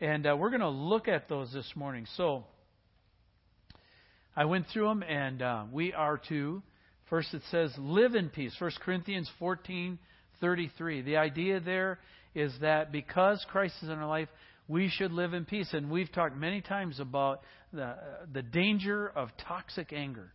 And 0.00 0.26
uh, 0.26 0.36
we're 0.36 0.50
going 0.50 0.60
to 0.60 0.68
look 0.68 1.08
at 1.08 1.28
those 1.28 1.52
this 1.52 1.70
morning. 1.74 2.06
So 2.16 2.44
I 4.36 4.44
went 4.44 4.66
through 4.72 4.88
them, 4.88 5.02
and 5.02 5.42
uh, 5.42 5.64
we 5.72 5.92
are 5.92 6.20
to 6.28 6.62
first 7.08 7.34
it 7.34 7.42
says 7.50 7.72
live 7.76 8.14
in 8.14 8.28
peace. 8.28 8.54
First 8.58 8.80
Corinthians 8.80 9.28
fourteen 9.38 9.98
thirty 10.40 10.70
three. 10.78 11.02
The 11.02 11.16
idea 11.16 11.60
there 11.60 11.98
is 12.34 12.52
that 12.60 12.92
because 12.92 13.44
Christ 13.50 13.74
is 13.82 13.88
in 13.88 13.98
our 13.98 14.08
life, 14.08 14.28
we 14.68 14.88
should 14.88 15.10
live 15.10 15.34
in 15.34 15.44
peace. 15.44 15.68
And 15.72 15.90
we've 15.90 16.12
talked 16.12 16.36
many 16.36 16.60
times 16.60 17.00
about 17.00 17.40
the, 17.72 17.96
the 18.32 18.42
danger 18.42 19.08
of 19.08 19.30
toxic 19.48 19.92
anger. 19.92 20.32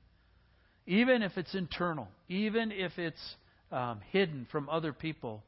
Even 0.86 1.24
if 1.24 1.38
it's 1.38 1.56
internal, 1.56 2.10
even 2.28 2.72
if 2.72 2.92
it's 2.98 3.36
um, 3.72 4.02
hidden 4.12 4.46
from 4.52 4.68
other 4.70 4.92
people, 4.92 5.42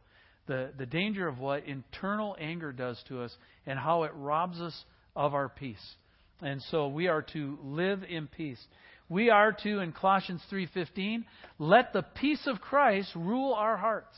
the, 0.48 0.72
the 0.77 0.86
danger 0.86 1.27
of 1.27 1.38
what 1.38 1.66
internal 1.66 2.36
anger 2.39 2.72
does 2.72 2.98
to 3.10 3.22
us 3.22 3.36
and 3.66 3.77
how 3.77 4.04
it 4.04 4.12
robs 4.16 4.62
us 4.62 4.86
of 5.16 5.34
our 5.34 5.50
peace. 5.50 5.96
And 6.41 6.62
so 6.63 6.88
we 6.88 7.08
are 7.08 7.24
to 7.34 7.58
live 7.63 8.03
in 8.03 8.27
peace. 8.27 8.63
We 9.10 9.29
are 9.29 9.53
to, 9.63 9.79
in 9.79 9.91
Colossians 9.94 10.41
3.15, 10.51 11.24
let 11.60 11.94
the 11.94 12.03
peace 12.03 12.46
of 12.46 12.62
Christ 12.62 13.10
rule 13.15 13.53
our 13.53 13.77
hearts. 13.77 14.17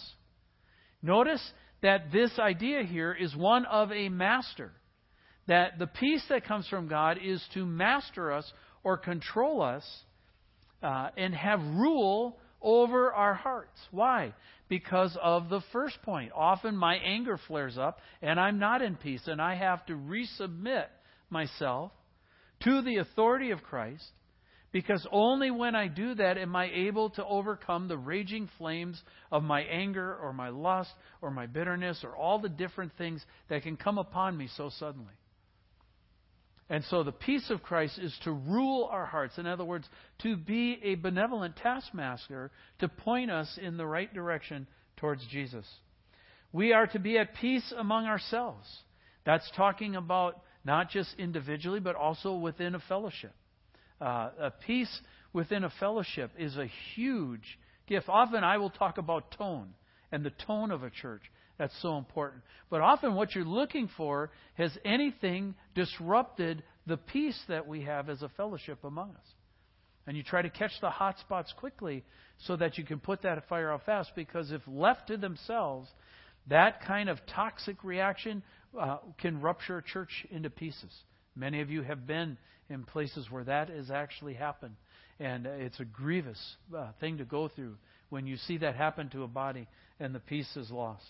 Notice 1.01 1.41
that 1.81 2.11
this 2.11 2.37
idea 2.39 2.83
here 2.83 3.13
is 3.13 3.35
one 3.35 3.65
of 3.65 3.91
a 3.91 4.09
master. 4.09 4.71
That 5.47 5.79
the 5.79 5.87
peace 5.87 6.23
that 6.29 6.45
comes 6.45 6.67
from 6.67 6.87
God 6.87 7.17
is 7.23 7.43
to 7.53 7.65
master 7.65 8.31
us 8.31 8.51
or 8.83 8.97
control 8.97 9.61
us 9.61 9.85
uh, 10.83 11.09
and 11.15 11.33
have 11.33 11.59
rule 11.61 12.37
over 12.61 13.13
our 13.13 13.33
hearts. 13.33 13.79
Why? 13.91 14.33
Because 14.67 15.17
of 15.21 15.49
the 15.49 15.61
first 15.71 16.01
point. 16.01 16.31
Often 16.35 16.75
my 16.75 16.95
anger 16.95 17.39
flares 17.47 17.77
up 17.77 17.99
and 18.21 18.39
I'm 18.39 18.59
not 18.59 18.81
in 18.81 18.95
peace, 18.95 19.23
and 19.27 19.41
I 19.41 19.55
have 19.55 19.85
to 19.85 19.93
resubmit 19.93 20.87
myself 21.29 21.91
to 22.63 22.81
the 22.81 22.97
authority 22.97 23.51
of 23.51 23.63
Christ 23.63 24.05
because 24.71 25.05
only 25.11 25.49
when 25.49 25.75
I 25.75 25.87
do 25.87 26.13
that 26.15 26.37
am 26.37 26.55
I 26.55 26.69
able 26.71 27.09
to 27.11 27.25
overcome 27.25 27.87
the 27.87 27.97
raging 27.97 28.49
flames 28.57 29.01
of 29.31 29.43
my 29.43 29.61
anger 29.61 30.15
or 30.15 30.31
my 30.31 30.49
lust 30.49 30.91
or 31.21 31.31
my 31.31 31.47
bitterness 31.47 32.01
or 32.03 32.15
all 32.15 32.39
the 32.39 32.49
different 32.49 32.91
things 32.97 33.23
that 33.49 33.63
can 33.63 33.77
come 33.77 33.97
upon 33.97 34.37
me 34.37 34.47
so 34.55 34.69
suddenly. 34.77 35.13
And 36.69 36.83
so 36.85 37.01
the 37.01 37.11
peace 37.11 37.49
of 37.49 37.63
Christ 37.63 37.97
is 37.97 38.15
to 38.25 38.31
rule 38.31 38.87
our 38.91 39.07
hearts. 39.07 39.39
In 39.39 39.47
other 39.47 39.65
words, 39.65 39.87
to 40.19 40.37
be 40.37 40.79
a 40.83 40.95
benevolent 40.95 41.55
taskmaster 41.55 42.51
to 42.77 42.87
point 42.87 43.31
us 43.31 43.57
in 43.59 43.75
the 43.75 43.87
right 43.87 44.13
direction 44.13 44.67
towards 44.97 45.25
Jesus. 45.31 45.65
We 46.51 46.73
are 46.73 46.85
to 46.87 46.99
be 46.99 47.17
at 47.17 47.33
peace 47.35 47.73
among 47.75 48.05
ourselves. 48.05 48.67
That's 49.25 49.49
talking 49.55 49.95
about 49.95 50.41
not 50.63 50.89
just 50.89 51.13
individually, 51.17 51.79
but 51.79 51.95
also 51.95 52.35
within 52.35 52.75
a 52.75 52.79
fellowship. 52.79 53.33
Uh, 54.01 54.29
a 54.39 54.51
peace 54.51 55.01
within 55.33 55.63
a 55.63 55.69
fellowship 55.79 56.31
is 56.37 56.55
a 56.57 56.69
huge 56.95 57.59
gift. 57.87 58.07
Often 58.07 58.43
I 58.43 58.57
will 58.57 58.69
talk 58.69 58.97
about 58.97 59.31
tone 59.31 59.73
and 60.11 60.23
the 60.23 60.31
tone 60.45 60.71
of 60.71 60.83
a 60.83 60.89
church. 60.89 61.23
That's 61.57 61.79
so 61.81 61.97
important. 61.97 62.41
But 62.69 62.81
often 62.81 63.15
what 63.15 63.35
you're 63.35 63.43
looking 63.43 63.89
for 63.97 64.31
has 64.53 64.75
anything 64.85 65.55
disrupted 65.75 66.63
the 66.87 66.97
peace 66.97 67.39
that 67.49 67.67
we 67.67 67.83
have 67.83 68.09
as 68.09 68.21
a 68.21 68.29
fellowship 68.29 68.83
among 68.83 69.09
us. 69.11 69.27
And 70.07 70.15
you 70.15 70.23
try 70.23 70.41
to 70.41 70.49
catch 70.49 70.71
the 70.81 70.89
hot 70.89 71.19
spots 71.19 71.53
quickly 71.57 72.03
so 72.39 72.55
that 72.55 72.77
you 72.77 72.85
can 72.85 72.99
put 72.99 73.21
that 73.23 73.47
fire 73.49 73.71
out 73.71 73.85
fast 73.85 74.11
because 74.15 74.51
if 74.51 74.61
left 74.65 75.07
to 75.07 75.17
themselves, 75.17 75.89
that 76.47 76.83
kind 76.85 77.09
of 77.09 77.19
toxic 77.35 77.83
reaction 77.83 78.41
uh, 78.77 78.97
can 79.19 79.41
rupture 79.41 79.77
a 79.77 79.83
church 79.83 80.25
into 80.31 80.49
pieces. 80.49 80.91
Many 81.35 81.61
of 81.61 81.69
you 81.69 81.83
have 81.83 82.05
been 82.05 82.37
in 82.69 82.83
places 82.83 83.27
where 83.29 83.43
that 83.45 83.69
has 83.69 83.89
actually 83.91 84.33
happened. 84.33 84.75
And 85.19 85.45
it's 85.45 85.79
a 85.79 85.85
grievous 85.85 86.39
uh, 86.75 86.91
thing 86.99 87.17
to 87.17 87.25
go 87.25 87.47
through 87.47 87.75
when 88.09 88.25
you 88.25 88.37
see 88.37 88.57
that 88.59 88.75
happen 88.75 89.09
to 89.09 89.23
a 89.23 89.27
body 89.27 89.67
and 89.99 90.13
the 90.13 90.19
peace 90.19 90.49
is 90.55 90.69
lost. 90.71 91.03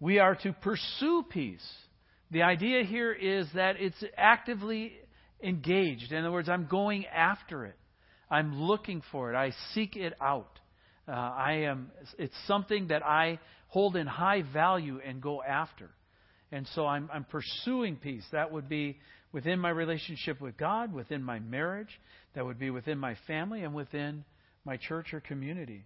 We 0.00 0.18
are 0.18 0.34
to 0.36 0.52
pursue 0.52 1.24
peace. 1.28 1.66
The 2.30 2.42
idea 2.42 2.82
here 2.82 3.12
is 3.12 3.46
that 3.54 3.76
it's 3.78 4.02
actively 4.16 4.94
engaged. 5.42 6.12
In 6.12 6.18
other 6.18 6.32
words, 6.32 6.48
I'm 6.48 6.66
going 6.66 7.06
after 7.06 7.66
it. 7.66 7.76
I'm 8.30 8.60
looking 8.62 9.02
for 9.12 9.32
it. 9.32 9.36
I 9.36 9.52
seek 9.74 9.96
it 9.96 10.14
out. 10.20 10.58
Uh, 11.08 11.12
I 11.12 11.52
am. 11.64 11.90
It's 12.18 12.34
something 12.46 12.88
that 12.88 13.04
I 13.04 13.38
hold 13.68 13.96
in 13.96 14.06
high 14.06 14.42
value 14.52 15.00
and 15.04 15.20
go 15.20 15.42
after. 15.42 15.90
And 16.52 16.68
so 16.74 16.86
I'm, 16.86 17.08
I'm 17.12 17.24
pursuing 17.24 17.96
peace. 17.96 18.24
That 18.32 18.52
would 18.52 18.68
be 18.68 18.98
within 19.32 19.58
my 19.58 19.70
relationship 19.70 20.40
with 20.40 20.56
God, 20.56 20.92
within 20.92 21.22
my 21.22 21.38
marriage, 21.38 21.88
that 22.34 22.44
would 22.44 22.58
be 22.58 22.70
within 22.70 22.98
my 22.98 23.16
family, 23.26 23.62
and 23.62 23.74
within 23.74 24.24
my 24.64 24.76
church 24.76 25.14
or 25.14 25.20
community. 25.20 25.84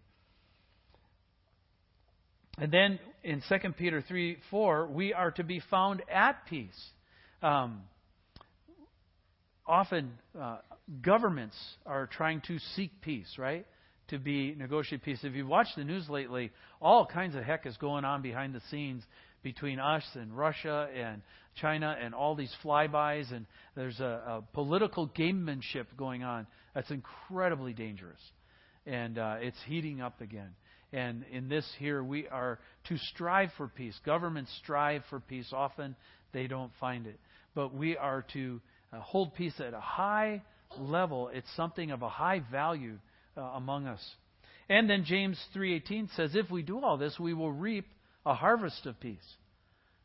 And 2.58 2.72
then 2.72 2.98
in 3.22 3.42
2 3.48 3.72
Peter 3.72 4.02
3 4.06 4.38
4, 4.50 4.86
we 4.88 5.12
are 5.12 5.30
to 5.32 5.44
be 5.44 5.60
found 5.70 6.02
at 6.12 6.46
peace. 6.46 6.90
Um, 7.42 7.82
often, 9.66 10.12
uh, 10.38 10.58
governments 11.02 11.56
are 11.84 12.06
trying 12.06 12.40
to 12.48 12.58
seek 12.74 12.90
peace, 13.02 13.36
right? 13.38 13.66
To 14.10 14.18
be 14.18 14.54
negotiate 14.54 15.02
peace. 15.02 15.18
If 15.24 15.34
you've 15.34 15.48
watched 15.48 15.74
the 15.76 15.84
news 15.84 16.08
lately, 16.08 16.52
all 16.80 17.04
kinds 17.04 17.34
of 17.34 17.42
heck 17.42 17.66
is 17.66 17.76
going 17.76 18.04
on 18.04 18.22
behind 18.22 18.54
the 18.54 18.60
scenes 18.70 19.02
between 19.42 19.80
us 19.80 20.04
and 20.14 20.36
Russia 20.36 20.88
and 20.94 21.22
China 21.60 21.96
and 22.00 22.14
all 22.14 22.34
these 22.36 22.54
flybys, 22.62 23.32
and 23.32 23.46
there's 23.74 23.98
a, 23.98 24.04
a 24.04 24.42
political 24.52 25.08
gamemanship 25.08 25.86
going 25.96 26.22
on 26.22 26.46
that's 26.74 26.90
incredibly 26.90 27.72
dangerous. 27.72 28.20
and 28.86 29.18
uh, 29.18 29.36
it's 29.40 29.56
heating 29.66 30.00
up 30.00 30.20
again. 30.20 30.54
And 30.92 31.24
in 31.32 31.48
this 31.48 31.68
here, 31.78 32.02
we 32.02 32.28
are 32.28 32.58
to 32.88 32.96
strive 32.96 33.50
for 33.56 33.68
peace. 33.68 33.98
Governments 34.06 34.50
strive 34.62 35.02
for 35.10 35.20
peace. 35.20 35.50
Often 35.52 35.96
they 36.32 36.46
don't 36.46 36.70
find 36.78 37.06
it. 37.06 37.18
But 37.54 37.74
we 37.74 37.96
are 37.96 38.24
to 38.34 38.60
uh, 38.92 39.00
hold 39.00 39.34
peace 39.34 39.54
at 39.58 39.74
a 39.74 39.80
high 39.80 40.42
level. 40.78 41.28
It's 41.32 41.48
something 41.56 41.90
of 41.90 42.02
a 42.02 42.08
high 42.08 42.40
value 42.50 42.98
uh, 43.36 43.40
among 43.40 43.86
us. 43.86 44.04
And 44.68 44.90
then 44.90 45.04
James 45.04 45.38
3:18 45.54 46.14
says 46.16 46.34
if 46.34 46.50
we 46.50 46.62
do 46.62 46.80
all 46.80 46.96
this 46.96 47.18
we 47.18 47.34
will 47.34 47.52
reap 47.52 47.86
a 48.24 48.34
harvest 48.34 48.86
of 48.86 48.98
peace. 49.00 49.36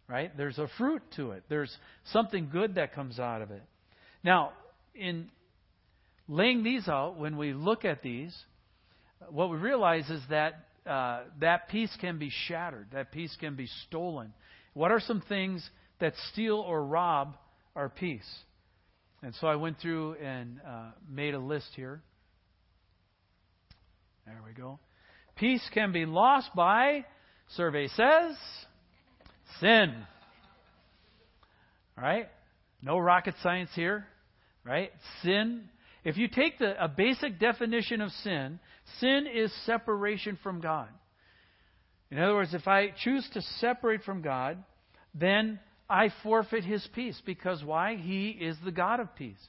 Right? 0.08 0.36
There's 0.36 0.58
a 0.58 0.68
fruit 0.78 1.02
to 1.16 1.32
it. 1.32 1.44
There's 1.48 1.76
something 2.12 2.50
good 2.52 2.76
that 2.76 2.94
comes 2.94 3.18
out 3.18 3.42
of 3.42 3.52
it. 3.52 3.64
Now, 4.24 4.52
in 4.94 5.30
laying 6.28 6.64
these 6.64 6.88
out 6.88 7.18
when 7.18 7.38
we 7.38 7.54
look 7.54 7.86
at 7.86 8.02
these, 8.02 8.36
what 9.30 9.50
we 9.50 9.58
realize 9.58 10.10
is 10.10 10.22
that 10.30 10.66
uh, 10.86 11.22
that 11.40 11.70
peace 11.70 11.96
can 12.02 12.18
be 12.18 12.30
shattered, 12.48 12.88
that 12.92 13.12
peace 13.12 13.36
can 13.40 13.56
be 13.56 13.68
stolen. 13.88 14.34
What 14.74 14.92
are 14.92 15.00
some 15.00 15.22
things 15.30 15.68
that 16.00 16.14
steal 16.32 16.56
or 16.56 16.84
rob 16.84 17.38
our 17.76 17.88
peace? 17.88 18.28
And 19.22 19.36
so 19.36 19.48
I 19.48 19.56
went 19.56 19.80
through 19.80 20.16
and 20.16 20.60
uh, 20.68 20.92
made 21.10 21.36
a 21.36 21.40
list 21.40 21.70
here. 21.76 22.02
There 24.26 24.40
we 24.46 24.54
go. 24.54 24.80
Peace 25.36 25.68
can 25.74 25.92
be 25.92 26.06
lost 26.06 26.50
by, 26.56 27.06
survey 27.56 27.88
says, 27.88 28.36
sin. 29.60 29.96
All 31.98 32.04
right? 32.04 32.30
No 32.82 32.98
rocket 32.98 33.36
science 33.42 33.70
here, 33.76 34.06
right? 34.64 34.92
Sin. 35.24 35.70
If 36.04 36.18
you 36.18 36.28
take 36.28 36.60
the, 36.60 36.84
a 36.84 36.88
basic 36.88 37.40
definition 37.40 38.02
of 38.02 38.12
sin, 38.24 38.60
sin 39.00 39.28
is 39.32 39.52
separation 39.66 40.38
from 40.42 40.62
God. 40.62 40.90
In 42.10 42.20
other 42.20 42.34
words, 42.34 42.54
if 42.54 42.68
I 42.68 42.90
choose 43.04 43.28
to 43.34 43.42
separate 43.60 44.04
from 44.04 44.22
God, 44.22 44.58
then 45.14 45.60
I 45.90 46.10
forfeit 46.24 46.64
his 46.64 46.86
peace. 46.94 47.22
Because 47.26 47.64
why? 47.64 47.96
He 47.96 48.30
is 48.30 48.58
the 48.64 48.72
God 48.72 49.00
of 49.00 49.16
peace. 49.16 49.40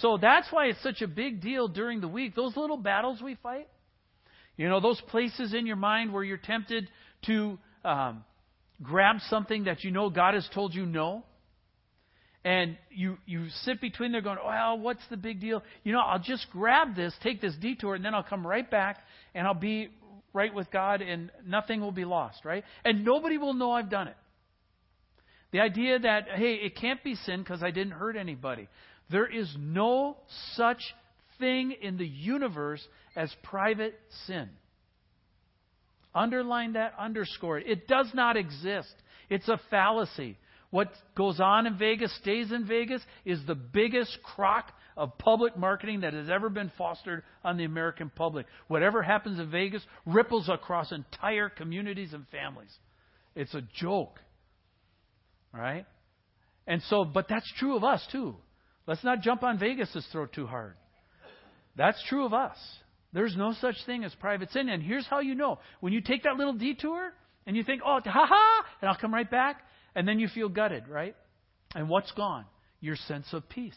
So 0.00 0.18
that's 0.20 0.48
why 0.50 0.66
it's 0.66 0.82
such 0.82 1.02
a 1.02 1.08
big 1.08 1.40
deal 1.40 1.68
during 1.68 2.00
the 2.00 2.08
week. 2.08 2.34
Those 2.34 2.56
little 2.56 2.76
battles 2.76 3.20
we 3.22 3.36
fight, 3.36 3.68
you 4.62 4.68
know, 4.68 4.78
those 4.78 5.00
places 5.08 5.54
in 5.54 5.66
your 5.66 5.74
mind 5.74 6.12
where 6.12 6.22
you're 6.22 6.36
tempted 6.36 6.88
to 7.26 7.58
um, 7.84 8.22
grab 8.80 9.16
something 9.28 9.64
that 9.64 9.82
you 9.82 9.90
know 9.90 10.08
God 10.08 10.34
has 10.34 10.48
told 10.54 10.72
you 10.72 10.86
no. 10.86 11.24
And 12.44 12.78
you, 12.88 13.18
you 13.26 13.48
sit 13.64 13.80
between 13.80 14.12
there 14.12 14.20
going, 14.20 14.38
well, 14.44 14.78
what's 14.78 15.02
the 15.10 15.16
big 15.16 15.40
deal? 15.40 15.64
You 15.82 15.92
know, 15.92 15.98
I'll 15.98 16.20
just 16.20 16.46
grab 16.52 16.94
this, 16.94 17.12
take 17.24 17.40
this 17.40 17.56
detour, 17.60 17.96
and 17.96 18.04
then 18.04 18.14
I'll 18.14 18.22
come 18.22 18.46
right 18.46 18.68
back 18.70 18.98
and 19.34 19.48
I'll 19.48 19.54
be 19.54 19.88
right 20.32 20.54
with 20.54 20.70
God 20.70 21.02
and 21.02 21.32
nothing 21.44 21.80
will 21.80 21.90
be 21.90 22.04
lost, 22.04 22.44
right? 22.44 22.62
And 22.84 23.04
nobody 23.04 23.38
will 23.38 23.54
know 23.54 23.72
I've 23.72 23.90
done 23.90 24.06
it. 24.06 24.16
The 25.50 25.58
idea 25.58 25.98
that, 25.98 26.28
hey, 26.36 26.54
it 26.54 26.76
can't 26.76 27.02
be 27.02 27.16
sin 27.16 27.40
because 27.40 27.64
I 27.64 27.72
didn't 27.72 27.94
hurt 27.94 28.14
anybody. 28.14 28.68
There 29.10 29.26
is 29.26 29.52
no 29.58 30.18
such 30.54 30.82
thing 31.40 31.74
in 31.82 31.96
the 31.96 32.06
universe 32.06 32.86
as 33.16 33.34
private 33.42 33.98
sin. 34.26 34.48
Underline 36.14 36.74
that, 36.74 36.94
underscore 36.98 37.58
it. 37.58 37.66
It 37.66 37.88
does 37.88 38.10
not 38.14 38.36
exist. 38.36 38.94
It's 39.30 39.48
a 39.48 39.60
fallacy. 39.70 40.36
What 40.70 40.92
goes 41.16 41.40
on 41.40 41.66
in 41.66 41.76
Vegas 41.78 42.14
stays 42.16 42.50
in 42.52 42.66
Vegas 42.66 43.02
is 43.24 43.40
the 43.46 43.54
biggest 43.54 44.18
crock 44.22 44.72
of 44.96 45.16
public 45.18 45.56
marketing 45.56 46.00
that 46.00 46.12
has 46.12 46.28
ever 46.30 46.48
been 46.48 46.70
fostered 46.76 47.22
on 47.44 47.56
the 47.56 47.64
American 47.64 48.10
public. 48.14 48.46
Whatever 48.68 49.02
happens 49.02 49.38
in 49.38 49.50
Vegas 49.50 49.82
ripples 50.06 50.48
across 50.48 50.92
entire 50.92 51.48
communities 51.48 52.12
and 52.12 52.26
families. 52.28 52.74
It's 53.34 53.54
a 53.54 53.62
joke. 53.74 54.18
Right? 55.52 55.86
And 56.66 56.82
so, 56.88 57.04
but 57.04 57.26
that's 57.28 57.50
true 57.58 57.76
of 57.76 57.84
us 57.84 58.06
too. 58.10 58.36
Let's 58.86 59.04
not 59.04 59.20
jump 59.20 59.42
on 59.42 59.58
Vegas' 59.58 60.06
throat 60.10 60.32
too 60.32 60.46
hard. 60.46 60.74
That's 61.76 62.02
true 62.08 62.24
of 62.24 62.34
us. 62.34 62.58
There's 63.12 63.36
no 63.36 63.54
such 63.60 63.76
thing 63.84 64.04
as 64.04 64.14
private 64.14 64.50
sin. 64.52 64.68
And 64.68 64.82
here's 64.82 65.06
how 65.06 65.20
you 65.20 65.34
know. 65.34 65.58
When 65.80 65.92
you 65.92 66.00
take 66.00 66.22
that 66.24 66.36
little 66.36 66.54
detour 66.54 67.12
and 67.46 67.56
you 67.56 67.62
think, 67.62 67.82
oh, 67.84 68.00
ha 68.04 68.26
ha, 68.28 68.64
and 68.80 68.88
I'll 68.88 68.98
come 68.98 69.12
right 69.12 69.30
back, 69.30 69.62
and 69.94 70.08
then 70.08 70.18
you 70.18 70.28
feel 70.28 70.48
gutted, 70.48 70.88
right? 70.88 71.14
And 71.74 71.88
what's 71.88 72.10
gone? 72.12 72.46
Your 72.80 72.96
sense 72.96 73.26
of 73.32 73.48
peace. 73.48 73.74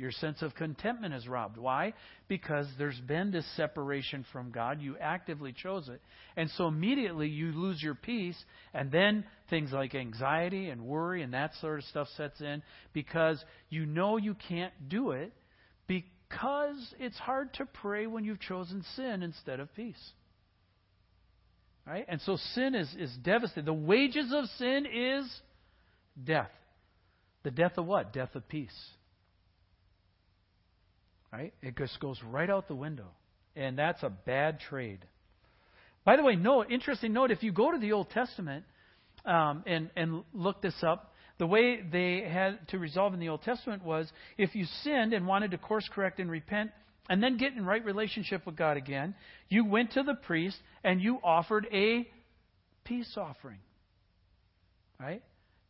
Your 0.00 0.12
sense 0.12 0.40
of 0.40 0.54
contentment 0.54 1.12
is 1.12 1.28
robbed. 1.28 1.58
Why? 1.58 1.92
Because 2.26 2.66
there's 2.78 2.98
been 3.00 3.30
this 3.30 3.44
separation 3.54 4.24
from 4.32 4.50
God. 4.50 4.80
You 4.80 4.96
actively 4.98 5.52
chose 5.52 5.90
it. 5.90 6.00
And 6.38 6.48
so 6.56 6.68
immediately 6.68 7.28
you 7.28 7.52
lose 7.52 7.82
your 7.82 7.94
peace, 7.94 8.42
and 8.72 8.90
then 8.90 9.24
things 9.50 9.72
like 9.72 9.94
anxiety 9.94 10.70
and 10.70 10.86
worry 10.86 11.22
and 11.22 11.34
that 11.34 11.50
sort 11.60 11.80
of 11.80 11.84
stuff 11.84 12.08
sets 12.16 12.40
in 12.40 12.62
because 12.94 13.44
you 13.68 13.84
know 13.84 14.16
you 14.16 14.36
can't 14.48 14.72
do 14.88 15.10
it 15.10 15.34
because 16.30 16.94
it's 16.98 17.18
hard 17.18 17.52
to 17.54 17.66
pray 17.66 18.06
when 18.06 18.24
you've 18.24 18.40
chosen 18.40 18.84
sin 18.94 19.22
instead 19.22 19.60
of 19.60 19.74
peace. 19.74 20.00
Right? 21.86 22.04
And 22.08 22.20
so 22.20 22.36
sin 22.54 22.74
is, 22.74 22.88
is 22.98 23.10
devastating. 23.22 23.64
The 23.64 23.72
wages 23.72 24.32
of 24.32 24.44
sin 24.56 24.86
is 24.86 25.28
death. 26.22 26.50
The 27.42 27.50
death 27.50 27.72
of 27.78 27.86
what? 27.86 28.12
Death 28.12 28.34
of 28.34 28.48
peace. 28.48 28.76
Right? 31.32 31.52
It 31.62 31.76
just 31.76 31.98
goes 31.98 32.20
right 32.22 32.48
out 32.48 32.68
the 32.68 32.76
window. 32.76 33.08
And 33.56 33.76
that's 33.76 34.02
a 34.02 34.10
bad 34.10 34.60
trade. 34.60 35.00
By 36.04 36.16
the 36.16 36.22
way, 36.22 36.36
note, 36.36 36.70
interesting 36.70 37.12
note, 37.12 37.30
if 37.30 37.42
you 37.42 37.50
go 37.50 37.72
to 37.72 37.78
the 37.78 37.92
Old 37.92 38.10
Testament 38.10 38.64
um, 39.24 39.64
and, 39.66 39.90
and 39.96 40.22
look 40.32 40.62
this 40.62 40.76
up, 40.82 41.09
the 41.40 41.46
way 41.46 41.80
they 41.80 42.20
had 42.20 42.68
to 42.68 42.78
resolve 42.78 43.14
in 43.14 43.18
the 43.18 43.30
Old 43.30 43.40
Testament 43.42 43.82
was 43.82 44.06
if 44.36 44.54
you 44.54 44.66
sinned 44.84 45.14
and 45.14 45.26
wanted 45.26 45.52
to 45.52 45.58
course 45.58 45.88
correct 45.90 46.20
and 46.20 46.30
repent 46.30 46.70
and 47.08 47.22
then 47.22 47.38
get 47.38 47.54
in 47.54 47.64
right 47.64 47.82
relationship 47.82 48.44
with 48.44 48.56
God 48.56 48.76
again, 48.76 49.14
you 49.48 49.64
went 49.64 49.92
to 49.92 50.02
the 50.02 50.12
priest 50.12 50.58
and 50.84 51.00
you 51.00 51.18
offered 51.24 51.66
a 51.72 52.06
peace 52.84 53.16
offering. 53.16 53.56
Right? 55.00 55.22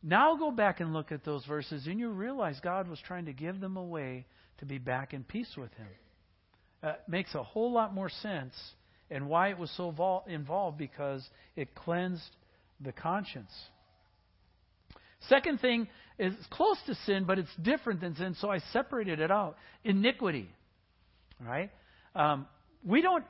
Now 0.03 0.35
go 0.35 0.51
back 0.51 0.81
and 0.81 0.91
look 0.91 1.13
at 1.13 1.23
those 1.23 1.45
verses 1.45 1.87
and 1.87 1.97
you 1.97 2.09
realize 2.09 2.59
God 2.61 2.89
was 2.89 2.99
trying 3.07 3.27
to 3.27 3.33
give 3.33 3.61
them 3.61 3.77
a 3.77 3.83
way 3.83 4.25
to 4.57 4.65
be 4.65 4.77
back 4.77 5.13
in 5.13 5.23
peace 5.23 5.55
with 5.55 5.73
Him. 5.75 5.87
Uh, 6.83 6.93
makes 7.07 7.33
a 7.33 7.43
whole 7.43 7.71
lot 7.71 7.93
more 7.93 8.09
sense 8.09 8.53
and 9.09 9.29
why 9.29 9.51
it 9.51 9.57
was 9.57 9.71
so 9.77 9.91
vol- 9.91 10.25
involved 10.27 10.77
because 10.77 11.25
it 11.55 11.73
cleansed 11.75 12.35
the 12.81 12.91
conscience. 12.91 13.53
Second 15.29 15.59
thing 15.59 15.87
is 16.17 16.33
close 16.49 16.77
to 16.87 16.95
sin, 17.05 17.25
but 17.25 17.39
it's 17.39 17.55
different 17.61 18.01
than 18.01 18.15
sin, 18.15 18.35
so 18.39 18.49
I 18.49 18.59
separated 18.73 19.19
it 19.19 19.31
out. 19.31 19.57
Iniquity. 19.83 20.49
Right? 21.39 21.71
Um, 22.15 22.47
we 22.85 23.01
don't, 23.01 23.23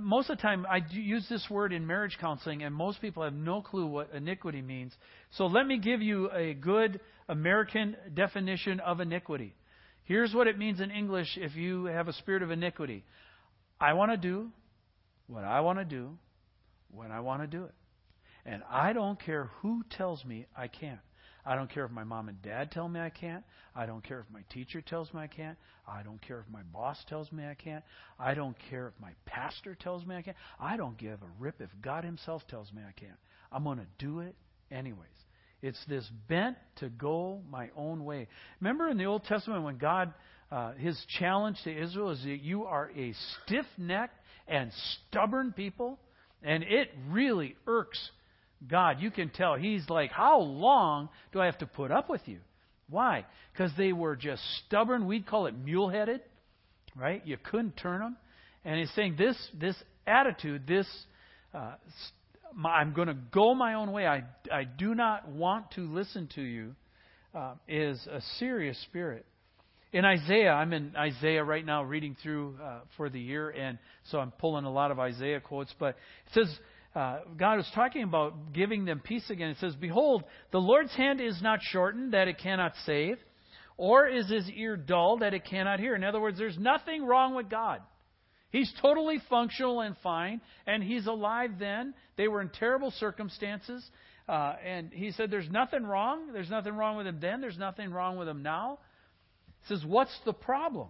most 0.00 0.30
of 0.30 0.36
the 0.36 0.42
time, 0.42 0.66
I 0.68 0.80
use 0.90 1.26
this 1.28 1.46
word 1.50 1.72
in 1.72 1.86
marriage 1.86 2.18
counseling, 2.20 2.62
and 2.62 2.74
most 2.74 3.00
people 3.00 3.22
have 3.22 3.34
no 3.34 3.62
clue 3.62 3.86
what 3.86 4.10
iniquity 4.14 4.62
means. 4.62 4.92
So 5.32 5.46
let 5.46 5.66
me 5.66 5.78
give 5.78 6.02
you 6.02 6.30
a 6.30 6.54
good 6.54 7.00
American 7.28 7.96
definition 8.14 8.80
of 8.80 9.00
iniquity. 9.00 9.54
Here's 10.04 10.34
what 10.34 10.46
it 10.46 10.58
means 10.58 10.80
in 10.80 10.90
English 10.90 11.38
if 11.40 11.54
you 11.54 11.86
have 11.86 12.08
a 12.08 12.12
spirit 12.12 12.42
of 12.42 12.50
iniquity 12.50 13.04
I 13.80 13.94
want 13.94 14.12
to 14.12 14.16
do 14.16 14.50
what 15.26 15.44
I 15.44 15.60
want 15.60 15.78
to 15.80 15.84
do 15.84 16.16
when 16.90 17.10
I 17.10 17.20
want 17.20 17.42
to 17.42 17.48
do 17.48 17.64
it. 17.64 17.74
And 18.44 18.62
I 18.70 18.92
don't 18.92 19.20
care 19.20 19.50
who 19.60 19.82
tells 19.90 20.24
me 20.24 20.46
I 20.56 20.68
can't. 20.68 21.00
I 21.44 21.56
don't 21.56 21.70
care 21.72 21.84
if 21.84 21.90
my 21.90 22.04
mom 22.04 22.28
and 22.28 22.40
dad 22.42 22.70
tell 22.70 22.88
me 22.88 23.00
I 23.00 23.10
can't. 23.10 23.44
I 23.74 23.86
don't 23.86 24.04
care 24.04 24.20
if 24.20 24.26
my 24.32 24.42
teacher 24.52 24.80
tells 24.80 25.12
me 25.12 25.20
I 25.20 25.26
can't. 25.26 25.58
I 25.88 26.02
don't 26.02 26.20
care 26.22 26.38
if 26.38 26.52
my 26.52 26.62
boss 26.72 26.98
tells 27.08 27.32
me 27.32 27.44
I 27.44 27.54
can't. 27.54 27.82
I 28.18 28.34
don't 28.34 28.56
care 28.70 28.86
if 28.88 28.94
my 29.00 29.10
pastor 29.26 29.74
tells 29.74 30.06
me 30.06 30.14
I 30.14 30.22
can't. 30.22 30.36
I 30.60 30.76
don't 30.76 30.96
give 30.96 31.20
a 31.22 31.40
rip 31.40 31.60
if 31.60 31.70
God 31.82 32.04
Himself 32.04 32.42
tells 32.48 32.72
me 32.72 32.82
I 32.86 32.92
can't. 32.98 33.18
I'm 33.50 33.64
going 33.64 33.78
to 33.78 33.86
do 33.98 34.20
it 34.20 34.36
anyways. 34.70 35.08
It's 35.62 35.84
this 35.88 36.08
bent 36.28 36.56
to 36.76 36.88
go 36.88 37.40
my 37.50 37.70
own 37.76 38.04
way. 38.04 38.28
Remember 38.60 38.88
in 38.88 38.98
the 38.98 39.04
Old 39.06 39.24
Testament 39.24 39.64
when 39.64 39.78
God, 39.78 40.12
uh, 40.50 40.72
His 40.72 41.00
challenge 41.18 41.56
to 41.64 41.82
Israel 41.82 42.10
is 42.10 42.22
that 42.22 42.40
you 42.40 42.64
are 42.64 42.90
a 42.96 43.14
stiff 43.44 43.66
necked 43.78 44.18
and 44.46 44.70
stubborn 45.08 45.52
people? 45.52 45.98
And 46.42 46.62
it 46.64 46.90
really 47.10 47.56
irks 47.66 47.98
God, 48.68 49.00
you 49.00 49.10
can 49.10 49.30
tell 49.30 49.54
He's 49.54 49.88
like, 49.88 50.10
How 50.10 50.40
long 50.40 51.08
do 51.32 51.40
I 51.40 51.46
have 51.46 51.58
to 51.58 51.66
put 51.66 51.90
up 51.90 52.08
with 52.08 52.22
you? 52.26 52.38
Why? 52.88 53.26
Because 53.52 53.72
they 53.76 53.92
were 53.92 54.16
just 54.16 54.42
stubborn. 54.66 55.06
We'd 55.06 55.26
call 55.26 55.46
it 55.46 55.54
mule 55.56 55.88
headed, 55.88 56.20
right? 56.94 57.26
You 57.26 57.36
couldn't 57.38 57.76
turn 57.76 58.00
them. 58.00 58.16
And 58.64 58.78
He's 58.78 58.92
saying 58.94 59.16
this, 59.18 59.36
this 59.58 59.76
attitude, 60.06 60.66
this, 60.66 60.86
uh, 61.54 61.74
I'm 62.64 62.92
going 62.92 63.08
to 63.08 63.16
go 63.32 63.54
my 63.54 63.74
own 63.74 63.92
way, 63.92 64.06
I, 64.06 64.24
I 64.52 64.64
do 64.64 64.94
not 64.94 65.28
want 65.28 65.72
to 65.72 65.92
listen 65.92 66.28
to 66.34 66.42
you, 66.42 66.74
uh, 67.34 67.54
is 67.66 68.06
a 68.10 68.20
serious 68.38 68.80
spirit. 68.82 69.24
In 69.92 70.04
Isaiah, 70.06 70.52
I'm 70.52 70.72
in 70.72 70.96
Isaiah 70.96 71.44
right 71.44 71.64
now 71.64 71.82
reading 71.82 72.16
through 72.22 72.56
uh, 72.62 72.80
for 72.96 73.10
the 73.10 73.20
year, 73.20 73.50
and 73.50 73.78
so 74.10 74.18
I'm 74.18 74.30
pulling 74.30 74.64
a 74.64 74.72
lot 74.72 74.90
of 74.90 74.98
Isaiah 74.98 75.40
quotes. 75.40 75.72
But 75.78 75.96
it 76.26 76.32
says, 76.34 76.58
uh, 76.94 77.20
God 77.38 77.58
is 77.58 77.70
talking 77.74 78.02
about 78.02 78.52
giving 78.52 78.84
them 78.84 79.00
peace 79.00 79.28
again. 79.30 79.50
It 79.50 79.58
says, 79.58 79.74
Behold, 79.74 80.24
the 80.50 80.58
Lord's 80.58 80.94
hand 80.94 81.20
is 81.20 81.40
not 81.40 81.60
shortened 81.62 82.12
that 82.12 82.28
it 82.28 82.38
cannot 82.38 82.72
save, 82.84 83.16
or 83.78 84.06
is 84.06 84.28
his 84.28 84.48
ear 84.50 84.76
dull 84.76 85.18
that 85.18 85.32
it 85.32 85.44
cannot 85.44 85.80
hear. 85.80 85.94
In 85.94 86.04
other 86.04 86.20
words, 86.20 86.38
there's 86.38 86.58
nothing 86.58 87.04
wrong 87.04 87.34
with 87.34 87.48
God. 87.48 87.80
He's 88.50 88.70
totally 88.82 89.18
functional 89.30 89.80
and 89.80 89.96
fine, 90.02 90.42
and 90.66 90.82
he's 90.82 91.06
alive 91.06 91.52
then. 91.58 91.94
They 92.16 92.28
were 92.28 92.42
in 92.42 92.50
terrible 92.50 92.90
circumstances. 92.90 93.82
Uh, 94.28 94.54
and 94.64 94.92
he 94.92 95.10
said, 95.12 95.30
There's 95.30 95.50
nothing 95.50 95.84
wrong. 95.84 96.32
There's 96.32 96.50
nothing 96.50 96.74
wrong 96.74 96.98
with 96.98 97.06
him 97.06 97.18
then. 97.20 97.40
There's 97.40 97.58
nothing 97.58 97.90
wrong 97.90 98.18
with 98.18 98.28
him 98.28 98.42
now. 98.42 98.78
He 99.62 99.74
says, 99.74 99.84
What's 99.86 100.16
the 100.26 100.34
problem? 100.34 100.88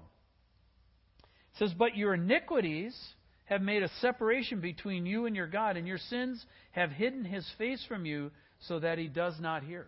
He 1.53 1.65
says, 1.65 1.73
But 1.79 1.97
your 1.97 2.15
iniquities 2.15 2.97
have 3.45 3.61
made 3.61 3.83
a 3.83 3.91
separation 4.01 4.61
between 4.61 5.07
you 5.07 5.27
and 5.27 5.35
your 5.37 5.47
God, 5.47 5.77
and 5.77 5.87
your 5.87 5.99
sins 5.99 6.45
have 6.71 6.91
hidden 6.91 7.25
his 7.25 7.47
face 7.59 7.85
from 7.89 8.07
you 8.07 8.31
so 8.61 8.79
that 8.79 8.99
he 8.99 9.09
does 9.09 9.35
not 9.41 9.63
hear. 9.63 9.87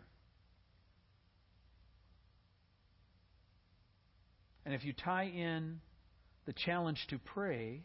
And 4.65 4.75
if 4.75 4.85
you 4.85 4.93
tie 4.93 5.27
in 5.27 5.81
the 6.47 6.53
challenge 6.53 7.07
to 7.11 7.19
pray 7.19 7.83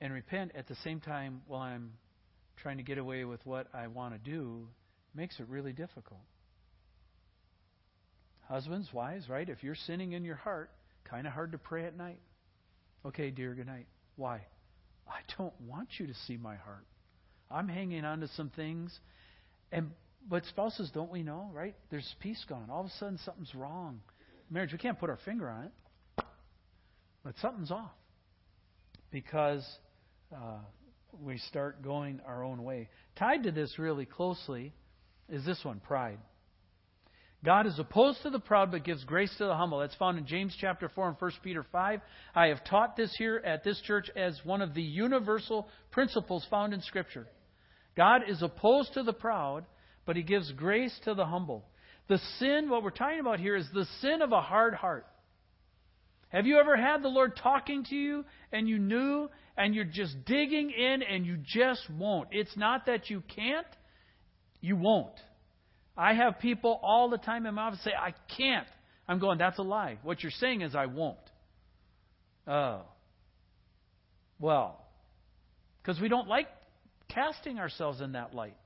and 0.00 0.12
repent 0.12 0.52
at 0.54 0.66
the 0.66 0.74
same 0.76 1.00
time 1.00 1.42
while 1.46 1.60
I'm 1.60 1.92
trying 2.56 2.78
to 2.78 2.82
get 2.82 2.98
away 2.98 3.24
with 3.24 3.44
what 3.44 3.68
I 3.72 3.86
want 3.86 4.12
to 4.12 4.30
do 4.30 4.66
makes 5.14 5.38
it 5.40 5.46
really 5.48 5.72
difficult. 5.72 6.20
Husbands, 8.48 8.88
wives, 8.92 9.28
right? 9.28 9.48
If 9.48 9.62
you're 9.62 9.76
sinning 9.76 10.12
in 10.12 10.24
your 10.24 10.36
heart, 10.36 10.70
kind 11.04 11.26
of 11.26 11.32
hard 11.32 11.52
to 11.52 11.58
pray 11.58 11.84
at 11.84 11.96
night. 11.96 12.18
Okay, 13.04 13.30
dear, 13.30 13.54
good 13.54 13.66
night. 13.66 13.86
Why? 14.16 14.42
I 15.08 15.20
don't 15.38 15.58
want 15.62 15.88
you 15.98 16.06
to 16.06 16.14
see 16.26 16.36
my 16.36 16.56
heart. 16.56 16.84
I'm 17.50 17.68
hanging 17.68 18.04
on 18.04 18.20
to 18.20 18.28
some 18.28 18.50
things. 18.50 18.96
And 19.72 19.90
but 20.28 20.44
spouses, 20.46 20.90
don't 20.92 21.10
we 21.10 21.22
know, 21.22 21.50
right? 21.52 21.74
There's 21.90 22.14
peace 22.20 22.44
gone. 22.48 22.68
All 22.70 22.80
of 22.80 22.86
a 22.86 22.90
sudden 22.98 23.18
something's 23.24 23.54
wrong. 23.54 24.00
Marriage, 24.50 24.72
we 24.72 24.78
can't 24.78 24.98
put 24.98 25.08
our 25.08 25.18
finger 25.24 25.48
on 25.48 25.64
it. 25.64 26.24
But 27.24 27.34
something's 27.40 27.70
off 27.70 27.90
because 29.10 29.66
uh, 30.34 30.58
we 31.22 31.38
start 31.38 31.82
going 31.82 32.20
our 32.26 32.44
own 32.44 32.62
way. 32.62 32.88
Tied 33.16 33.44
to 33.44 33.50
this 33.50 33.78
really 33.78 34.06
closely 34.06 34.72
is 35.28 35.44
this 35.44 35.60
one 35.64 35.80
pride. 35.80 36.18
God 37.44 37.66
is 37.66 37.78
opposed 37.78 38.22
to 38.22 38.30
the 38.30 38.38
proud 38.38 38.70
but 38.70 38.84
gives 38.84 39.02
grace 39.04 39.34
to 39.38 39.46
the 39.46 39.54
humble. 39.54 39.78
That's 39.78 39.94
found 39.94 40.18
in 40.18 40.26
James 40.26 40.54
chapter 40.60 40.90
4 40.90 41.08
and 41.08 41.16
1 41.18 41.32
Peter 41.42 41.64
5. 41.72 42.00
I 42.34 42.46
have 42.48 42.64
taught 42.64 42.96
this 42.96 43.14
here 43.16 43.40
at 43.44 43.64
this 43.64 43.80
church 43.80 44.10
as 44.14 44.38
one 44.44 44.60
of 44.60 44.74
the 44.74 44.82
universal 44.82 45.68
principles 45.90 46.46
found 46.50 46.74
in 46.74 46.82
Scripture. 46.82 47.26
God 47.96 48.22
is 48.28 48.42
opposed 48.42 48.92
to 48.94 49.02
the 49.02 49.14
proud, 49.14 49.64
but 50.04 50.16
he 50.16 50.22
gives 50.22 50.52
grace 50.52 50.94
to 51.04 51.14
the 51.14 51.24
humble. 51.24 51.64
The 52.08 52.18
sin, 52.38 52.68
what 52.68 52.82
we're 52.82 52.90
talking 52.90 53.20
about 53.20 53.40
here, 53.40 53.56
is 53.56 53.68
the 53.72 53.86
sin 54.00 54.20
of 54.20 54.32
a 54.32 54.40
hard 54.40 54.74
heart. 54.74 55.06
Have 56.28 56.46
you 56.46 56.58
ever 56.58 56.76
had 56.76 57.02
the 57.02 57.08
Lord 57.08 57.36
talking 57.36 57.84
to 57.84 57.96
you 57.96 58.24
and 58.52 58.68
you 58.68 58.78
knew 58.78 59.28
and 59.56 59.74
you're 59.74 59.84
just 59.84 60.24
digging 60.26 60.70
in 60.70 61.02
and 61.02 61.24
you 61.24 61.38
just 61.42 61.88
won't? 61.90 62.28
It's 62.32 62.56
not 62.56 62.86
that 62.86 63.10
you 63.10 63.22
can't, 63.34 63.66
you 64.60 64.76
won't. 64.76 65.14
I 65.96 66.14
have 66.14 66.38
people 66.38 66.80
all 66.82 67.10
the 67.10 67.18
time 67.18 67.46
in 67.46 67.54
my 67.54 67.62
office 67.62 67.82
say, 67.84 67.92
I 67.98 68.14
can't. 68.36 68.66
I'm 69.08 69.18
going, 69.18 69.38
that's 69.38 69.58
a 69.58 69.62
lie. 69.62 69.98
What 70.02 70.22
you're 70.22 70.32
saying 70.32 70.62
is, 70.62 70.74
I 70.74 70.86
won't. 70.86 71.18
Oh. 72.46 72.82
Well, 74.38 74.84
because 75.82 76.00
we 76.00 76.08
don't 76.08 76.28
like 76.28 76.46
casting 77.08 77.58
ourselves 77.58 78.00
in 78.00 78.12
that 78.12 78.34
light. 78.34 78.56